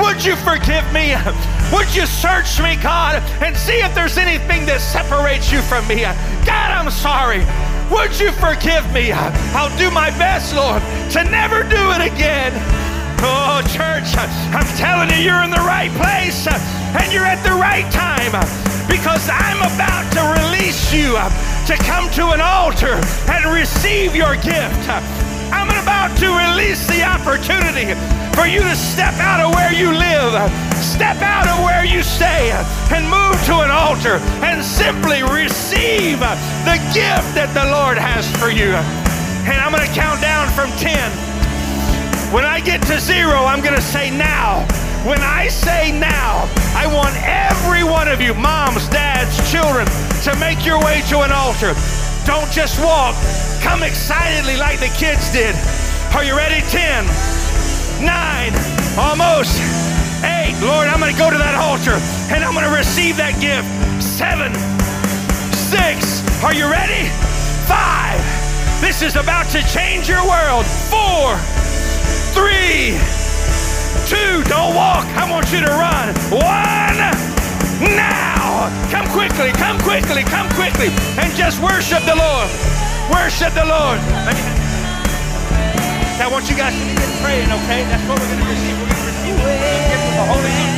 Would 0.00 0.24
you 0.24 0.36
forgive 0.36 0.84
me? 0.92 1.14
Would 1.72 1.94
you 1.94 2.06
search 2.06 2.60
me, 2.60 2.76
God, 2.80 3.20
and 3.44 3.56
see 3.56 3.84
if 3.84 3.94
there's 3.94 4.16
anything 4.16 4.64
that 4.66 4.80
separates 4.80 5.52
you 5.52 5.60
from 5.62 5.86
me? 5.86 6.02
God, 6.48 6.68
I'm 6.72 6.90
sorry. 6.90 7.44
Would 7.92 8.16
you 8.16 8.32
forgive 8.32 8.88
me? 8.92 9.12
I'll 9.52 9.76
do 9.76 9.90
my 9.90 10.08
best, 10.16 10.56
Lord, 10.56 10.80
to 11.12 11.20
never 11.28 11.62
do 11.62 11.92
it 11.92 12.00
again. 12.00 12.52
Oh, 13.20 13.60
church, 13.68 14.08
I'm 14.16 14.66
telling 14.80 15.12
you, 15.12 15.20
you're 15.20 15.44
in 15.44 15.52
the 15.52 15.64
right 15.68 15.92
place 16.00 16.48
and 16.48 17.12
you're 17.12 17.28
at 17.28 17.44
the 17.44 17.54
right 17.54 17.86
time 17.92 18.32
because 18.88 19.28
I'm 19.28 19.60
about 19.60 20.08
to 20.16 20.22
release 20.40 20.92
you 20.92 21.20
to 21.66 21.76
come 21.84 22.10
to 22.10 22.30
an 22.34 22.40
altar 22.40 22.98
and 23.30 23.46
receive 23.46 24.16
your 24.16 24.34
gift. 24.34 24.88
I'm 25.54 25.70
about 25.70 26.16
to 26.18 26.26
release 26.26 26.86
the 26.88 27.04
opportunity 27.04 27.94
for 28.34 28.46
you 28.46 28.60
to 28.60 28.74
step 28.74 29.14
out 29.22 29.38
of 29.38 29.54
where 29.54 29.72
you 29.72 29.92
live, 29.92 30.32
step 30.82 31.22
out 31.22 31.46
of 31.46 31.62
where 31.62 31.84
you 31.84 32.02
stay, 32.02 32.50
and 32.90 33.04
move 33.06 33.38
to 33.46 33.62
an 33.62 33.70
altar 33.70 34.18
and 34.42 34.64
simply 34.64 35.22
receive 35.22 36.18
the 36.66 36.78
gift 36.90 37.30
that 37.38 37.52
the 37.54 37.70
Lord 37.70 37.96
has 37.96 38.26
for 38.42 38.50
you. 38.50 38.74
And 39.46 39.60
I'm 39.60 39.70
going 39.70 39.86
to 39.86 39.94
count 39.94 40.20
down 40.20 40.50
from 40.56 40.70
10. 40.78 40.98
When 42.34 42.44
I 42.44 42.60
get 42.60 42.82
to 42.90 42.98
zero, 42.98 43.44
I'm 43.44 43.60
going 43.60 43.76
to 43.76 43.82
say 43.82 44.10
now. 44.10 44.66
When 45.04 45.20
I 45.20 45.48
say 45.48 45.92
now, 45.92 46.48
I 46.74 46.86
want 46.86 47.16
every 47.22 47.84
one 47.84 48.08
of 48.08 48.20
you, 48.20 48.34
moms, 48.34 48.88
dads, 48.88 49.34
children, 49.50 49.86
to 50.22 50.36
make 50.38 50.64
your 50.64 50.78
way 50.78 51.02
to 51.08 51.20
an 51.20 51.32
altar. 51.32 51.74
Don't 52.24 52.50
just 52.52 52.78
walk, 52.80 53.16
come 53.62 53.82
excitedly 53.82 54.56
like 54.56 54.78
the 54.78 54.92
kids 54.96 55.32
did. 55.32 55.54
Are 56.14 56.24
you 56.24 56.36
ready? 56.36 56.60
10 56.68 57.32
nine, 58.02 58.52
almost 58.98 59.62
eight. 60.26 60.54
Lord, 60.60 60.88
I'm 60.90 60.98
going 60.98 61.12
to 61.12 61.18
go 61.18 61.30
to 61.30 61.38
that 61.38 61.54
altar 61.54 61.96
and 62.34 62.44
I'm 62.44 62.52
going 62.52 62.66
to 62.66 62.74
receive 62.74 63.16
that 63.16 63.38
gift. 63.38 63.66
Seven, 64.02 64.50
six. 65.54 66.22
Are 66.42 66.54
you 66.54 66.66
ready? 66.66 67.06
Five. 67.70 68.18
This 68.82 69.02
is 69.02 69.14
about 69.14 69.48
to 69.54 69.62
change 69.70 70.08
your 70.10 70.22
world. 70.26 70.66
Four, 70.90 71.38
three, 72.34 72.98
two. 74.12 74.44
Don't 74.44 74.76
walk. 74.76 75.08
I 75.16 75.24
want 75.24 75.48
you 75.48 75.64
to 75.64 75.72
run. 75.72 76.12
One. 76.28 77.00
Now. 77.96 78.68
Come 78.92 79.08
quickly. 79.08 79.50
Come 79.56 79.80
quickly. 79.80 80.22
Come 80.28 80.48
quickly. 80.52 80.92
And 81.16 81.32
just 81.32 81.64
worship 81.64 82.04
the 82.04 82.16
Lord. 82.16 82.48
Worship 83.08 83.56
the 83.56 83.64
Lord. 83.64 83.98
I 86.22 86.28
want 86.30 86.46
you 86.46 86.54
guys 86.54 86.76
to 86.76 86.84
begin 86.86 87.10
praying, 87.24 87.50
okay? 87.50 87.82
That's 87.90 88.04
what 88.06 88.20
we're 88.20 88.30
going 88.30 88.44
to 88.44 88.50
receive. 88.52 88.76
We're 88.78 88.86
going 88.86 89.00
to 89.00 89.08
receive 89.10 89.34
the 89.34 89.58
gift 89.90 90.06
of 90.06 90.14
the 90.20 90.26
Holy 90.28 90.52
Ghost. 90.54 90.72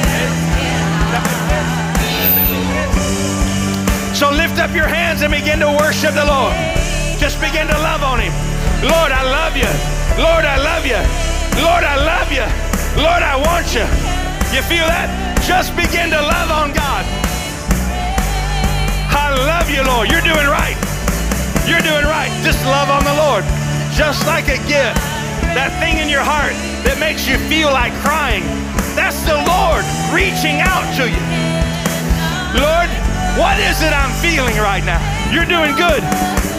So 4.15 4.31
lift 4.31 4.57
up 4.63 4.73
your 4.73 4.87
hands 4.87 5.21
and 5.21 5.35
begin 5.35 5.59
to 5.59 5.69
worship 5.69 6.15
the 6.15 6.25
Lord. 6.25 6.55
Just 7.19 7.43
begin 7.43 7.67
to 7.67 7.77
love 7.83 8.03
on 8.07 8.23
Him. 8.23 8.33
Lord, 8.81 9.13
I 9.13 9.27
love 9.27 9.59
you. 9.59 9.69
Lord, 10.17 10.47
I 10.47 10.57
love 10.57 10.87
you. 10.87 11.03
Lord, 11.61 11.85
I 11.85 11.97
love 11.99 12.31
you. 12.33 12.47
Lord, 12.95 13.27
I 13.27 13.35
want 13.35 13.75
you. 13.75 13.83
You 14.55 14.63
feel 14.71 14.87
that? 14.87 15.11
Just 15.43 15.75
begin 15.75 16.15
to 16.15 16.23
love 16.23 16.47
on 16.55 16.71
God. 16.71 17.03
I 19.11 19.35
love 19.35 19.67
you, 19.67 19.83
Lord. 19.83 20.07
You're 20.07 20.23
doing 20.23 20.47
right. 20.47 20.79
You're 21.67 21.83
doing 21.83 22.07
right. 22.07 22.31
Just 22.47 22.63
love 22.71 22.95
on 22.95 23.03
the 23.03 23.17
Lord. 23.19 23.43
Just 23.99 24.23
like 24.31 24.47
a 24.47 24.63
gift 24.71 24.95
that 25.59 25.75
thing 25.83 25.99
in 25.99 26.07
your 26.07 26.23
heart 26.23 26.55
that 26.87 26.95
makes 27.03 27.27
you 27.27 27.35
feel 27.51 27.75
like 27.75 27.91
crying. 27.99 28.47
That's 28.95 29.19
the 29.27 29.43
Lord 29.43 29.83
reaching 30.15 30.63
out 30.63 30.87
to 30.95 31.11
you. 31.11 31.25
Lord, 32.55 32.91
what 33.35 33.59
is 33.59 33.83
it 33.83 33.91
I'm 33.91 34.15
feeling 34.23 34.55
right 34.63 34.87
now? 34.87 35.03
You're 35.35 35.51
doing 35.51 35.75
good. 35.75 36.03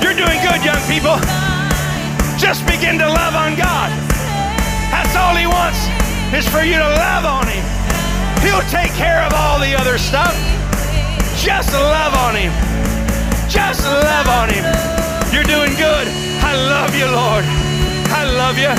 You're 0.03 0.19
doing 0.19 0.43
good, 0.43 0.59
young 0.67 0.83
people. 0.91 1.15
Just 2.35 2.67
begin 2.67 2.99
to 2.99 3.07
love 3.07 3.39
on 3.39 3.55
God. 3.55 3.87
That's 4.91 5.15
all 5.15 5.31
He 5.39 5.47
wants 5.47 6.04
is 6.33 6.47
for 6.47 6.61
you 6.61 6.77
to 6.79 6.89
love 6.97 7.25
on 7.25 7.45
Him. 7.47 7.63
He'll 8.41 8.65
take 8.69 8.93
care 8.93 9.21
of 9.21 9.33
all 9.33 9.59
the 9.59 9.75
other 9.75 9.97
stuff. 9.97 10.33
Just 11.37 11.73
love 11.73 12.13
on 12.15 12.35
Him. 12.35 12.53
Just 13.49 13.85
love 13.85 14.27
on 14.27 14.49
Him. 14.49 14.65
You're 15.33 15.45
doing 15.45 15.75
good. 15.77 16.07
I 16.41 16.55
love 16.55 16.95
you, 16.95 17.05
Lord. 17.05 17.45
I 18.13 18.23
love 18.25 18.57
you. 18.57 18.71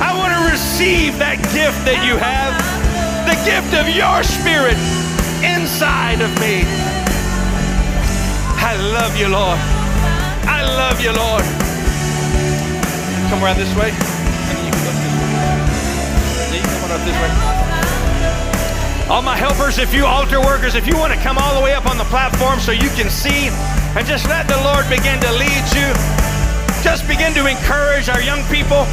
I 0.00 0.16
want 0.16 0.32
to 0.32 0.50
receive 0.50 1.18
that 1.18 1.36
gift 1.52 1.84
that 1.84 2.00
you 2.04 2.16
have, 2.16 2.56
the 3.28 3.36
gift 3.44 3.76
of 3.76 3.86
your 3.88 4.24
spirit 4.24 4.76
inside 5.44 6.20
of 6.20 6.32
me. 6.40 6.64
I 8.60 8.76
love 8.92 9.16
you, 9.16 9.28
Lord. 9.28 9.58
I 10.48 10.64
love 10.64 11.00
you, 11.00 11.12
Lord. 11.12 11.44
Come 13.30 13.44
around 13.44 13.58
this 13.58 13.74
way. 13.76 14.19
All 19.10 19.22
my 19.22 19.36
helpers, 19.36 19.78
if 19.78 19.94
you 19.94 20.06
altar 20.06 20.40
workers, 20.40 20.74
if 20.74 20.86
you 20.86 20.96
want 20.96 21.12
to 21.12 21.18
come 21.20 21.38
all 21.38 21.54
the 21.58 21.64
way 21.64 21.74
up 21.74 21.86
on 21.86 21.98
the 21.98 22.04
platform 22.04 22.60
so 22.60 22.72
you 22.72 22.90
can 22.98 23.10
see 23.10 23.50
and 23.98 24.06
just 24.06 24.26
let 24.28 24.46
the 24.46 24.58
Lord 24.62 24.88
begin 24.88 25.18
to 25.20 25.32
lead 25.34 25.64
you 25.74 25.90
just 26.82 27.06
begin 27.06 27.34
to 27.34 27.46
encourage 27.46 28.08
our 28.08 28.22
young 28.22 28.42
people. 28.48 28.88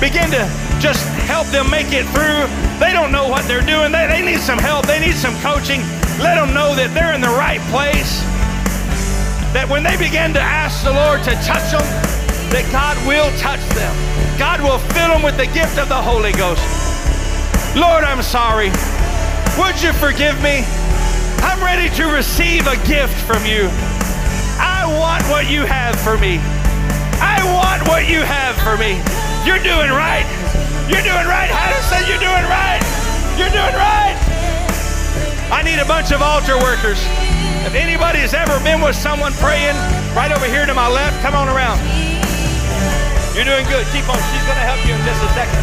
Begin 0.00 0.30
to 0.32 0.48
just 0.80 1.04
help 1.28 1.46
them 1.48 1.70
make 1.70 1.92
it 1.92 2.04
through. 2.16 2.48
They 2.80 2.92
don't 2.92 3.12
know 3.12 3.28
what 3.28 3.44
they're 3.44 3.64
doing. 3.64 3.92
They, 3.92 4.06
they 4.06 4.24
need 4.24 4.40
some 4.40 4.58
help. 4.58 4.86
They 4.86 5.00
need 5.00 5.14
some 5.14 5.36
coaching. 5.40 5.80
Let 6.18 6.40
them 6.40 6.54
know 6.54 6.74
that 6.74 6.92
they're 6.94 7.12
in 7.12 7.20
the 7.20 7.36
right 7.36 7.60
place. 7.68 8.24
That 9.52 9.68
when 9.68 9.82
they 9.82 9.96
begin 9.96 10.32
to 10.34 10.40
ask 10.40 10.84
the 10.84 10.92
Lord 10.92 11.20
to 11.24 11.32
touch 11.44 11.68
them, 11.68 11.84
that 12.52 12.64
God 12.72 12.96
will 13.06 13.28
touch 13.36 13.60
them. 13.76 14.25
God 14.38 14.60
will 14.60 14.78
fill 14.92 15.08
them 15.08 15.22
with 15.22 15.36
the 15.36 15.46
gift 15.46 15.78
of 15.78 15.88
the 15.88 15.96
Holy 15.96 16.32
Ghost. 16.32 16.60
Lord, 17.74 18.04
I'm 18.04 18.20
sorry. 18.20 18.68
Would 19.56 19.80
you 19.80 19.92
forgive 19.96 20.36
me? 20.44 20.60
I'm 21.40 21.60
ready 21.64 21.88
to 21.96 22.04
receive 22.12 22.66
a 22.66 22.76
gift 22.84 23.16
from 23.24 23.44
you. 23.48 23.68
I 24.60 24.84
want 25.00 25.24
what 25.32 25.48
you 25.48 25.64
have 25.64 25.96
for 26.00 26.18
me. 26.18 26.36
I 27.16 27.40
want 27.48 27.88
what 27.88 28.08
you 28.08 28.20
have 28.20 28.56
for 28.60 28.76
me. 28.76 29.00
You're 29.48 29.62
doing 29.64 29.88
right. 29.88 30.28
You're 30.84 31.00
doing 31.00 31.24
right. 31.24 31.48
Addison, 31.48 32.04
you're 32.04 32.20
doing 32.20 32.44
right. 32.52 32.80
You're 33.40 33.52
doing 33.52 33.72
right. 33.72 34.16
I 35.48 35.62
need 35.64 35.80
a 35.80 35.88
bunch 35.88 36.12
of 36.12 36.20
altar 36.20 36.58
workers. 36.60 37.00
If 37.64 37.74
anybody 37.74 38.20
has 38.20 38.34
ever 38.34 38.60
been 38.60 38.80
with 38.80 38.96
someone 38.96 39.32
praying, 39.34 39.76
right 40.12 40.30
over 40.30 40.44
here 40.46 40.66
to 40.66 40.74
my 40.74 40.88
left, 40.88 41.22
come 41.22 41.34
on 41.34 41.48
around. 41.48 41.80
You're 43.36 43.44
doing 43.44 43.66
good. 43.68 43.84
Keep 43.92 44.08
on. 44.08 44.16
She's 44.32 44.46
going 44.48 44.56
to 44.56 44.64
help 44.64 44.80
you 44.88 44.94
in 44.96 45.04
just 45.04 45.20
a 45.20 45.28
second. 45.36 45.60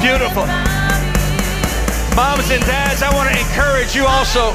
Beautiful. 0.00 0.46
Moms 2.16 2.50
and 2.50 2.64
dads, 2.64 3.02
I 3.02 3.12
want 3.12 3.28
to 3.28 3.38
encourage 3.38 3.94
you 3.94 4.06
also. 4.06 4.54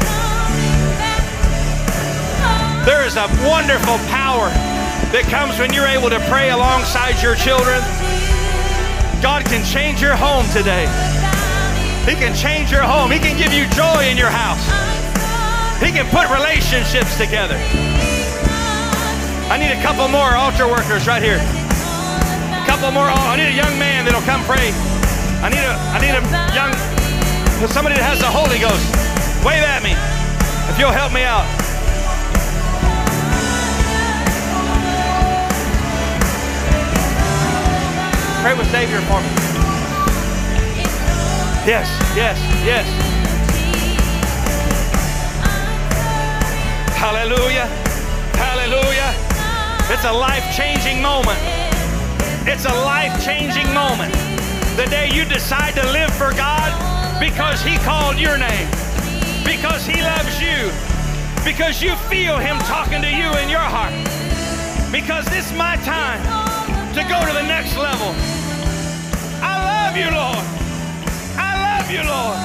There 2.89 3.05
is 3.05 3.17
a 3.17 3.29
wonderful 3.45 4.01
power 4.09 4.49
that 5.13 5.27
comes 5.29 5.59
when 5.59 5.71
you're 5.73 5.85
able 5.85 6.09
to 6.09 6.19
pray 6.21 6.49
alongside 6.49 7.21
your 7.21 7.35
children. 7.35 7.77
God 9.21 9.45
can 9.45 9.63
change 9.63 10.01
your 10.01 10.15
home 10.15 10.47
today. 10.49 10.89
He 12.05 12.17
can 12.17 12.33
change 12.33 12.71
your 12.71 12.81
home. 12.81 13.11
He 13.11 13.19
can 13.19 13.37
give 13.37 13.53
you 13.53 13.69
joy 13.77 14.09
in 14.09 14.17
your 14.17 14.33
house. 14.33 14.61
He 15.81 15.91
can 15.93 16.09
put 16.09 16.29
relationships 16.33 17.17
together. 17.17 17.57
I 19.49 19.57
need 19.57 19.69
a 19.69 19.81
couple 19.81 20.07
more 20.07 20.33
altar 20.33 20.65
workers 20.67 21.05
right 21.05 21.21
here. 21.21 21.37
A 21.37 22.63
couple 22.65 22.89
more. 22.91 23.05
Oh, 23.05 23.27
I 23.29 23.37
need 23.37 23.49
a 23.49 23.57
young 23.57 23.77
man 23.77 24.05
that'll 24.05 24.25
come 24.25 24.41
pray. 24.45 24.73
I 25.41 25.49
need 25.49 25.61
a 25.61 25.73
I 25.93 25.97
need 26.01 26.13
a 26.17 26.23
young 26.53 26.71
somebody 27.69 27.95
that 27.95 28.03
has 28.03 28.19
the 28.19 28.25
Holy 28.25 28.57
Ghost. 28.57 28.81
Wave 29.45 29.61
at 29.61 29.83
me 29.83 29.93
if 30.71 30.79
you'll 30.79 30.89
help 30.89 31.13
me 31.13 31.21
out. 31.21 31.45
Pray 38.41 38.57
with 38.57 38.69
Savior 38.71 39.01
for 39.01 39.21
me. 39.21 39.50
Yes, 41.63 41.87
yes, 42.15 42.39
yes. 42.65 42.85
Hallelujah. 46.97 47.67
Hallelujah. 48.33 49.13
It's 49.93 50.03
a 50.05 50.11
life 50.11 50.43
changing 50.57 51.03
moment. 51.03 51.37
It's 52.49 52.65
a 52.65 52.73
life 52.81 53.13
changing 53.23 53.71
moment. 53.75 54.11
The 54.75 54.87
day 54.89 55.11
you 55.13 55.23
decide 55.23 55.75
to 55.75 55.85
live 55.91 56.11
for 56.15 56.31
God 56.31 56.73
because 57.19 57.61
He 57.61 57.77
called 57.77 58.17
your 58.17 58.39
name, 58.39 58.67
because 59.45 59.85
He 59.85 60.01
loves 60.01 60.41
you, 60.41 60.73
because 61.45 61.79
you 61.83 61.95
feel 62.09 62.39
Him 62.39 62.57
talking 62.65 63.03
to 63.03 63.09
you 63.09 63.29
in 63.37 63.49
your 63.49 63.61
heart, 63.61 63.93
because 64.91 65.25
this 65.25 65.51
is 65.51 65.55
my 65.55 65.75
time 65.85 66.25
to 66.95 67.03
go 67.05 67.23
to 67.23 67.33
the 67.33 67.45
next 67.45 67.77
level. 67.77 68.15
I 69.45 69.85
love 69.85 69.95
you, 69.95 70.09
Lord. 70.09 70.60
You, 71.91 71.97
Lord. 71.97 72.37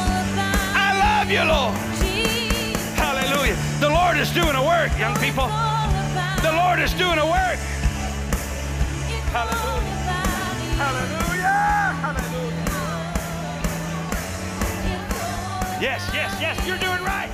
I 0.74 0.90
love 0.98 1.30
you, 1.30 1.44
Lord. 1.44 1.74
Hallelujah. 2.98 3.56
The 3.78 3.88
Lord 3.88 4.18
is 4.18 4.28
doing 4.34 4.56
a 4.56 4.64
work, 4.64 4.90
young 4.98 5.14
people. 5.22 5.46
The 6.42 6.50
Lord 6.50 6.80
is 6.80 6.92
doing 6.94 7.18
a 7.18 7.24
work. 7.24 7.58
Hallelujah. 9.30 9.94
Hallelujah. 10.82 11.94
Hallelujah. 12.02 12.66
Yes, 15.80 16.10
yes, 16.12 16.40
yes, 16.40 16.66
you're 16.66 16.78
doing 16.78 17.04
right. 17.04 17.30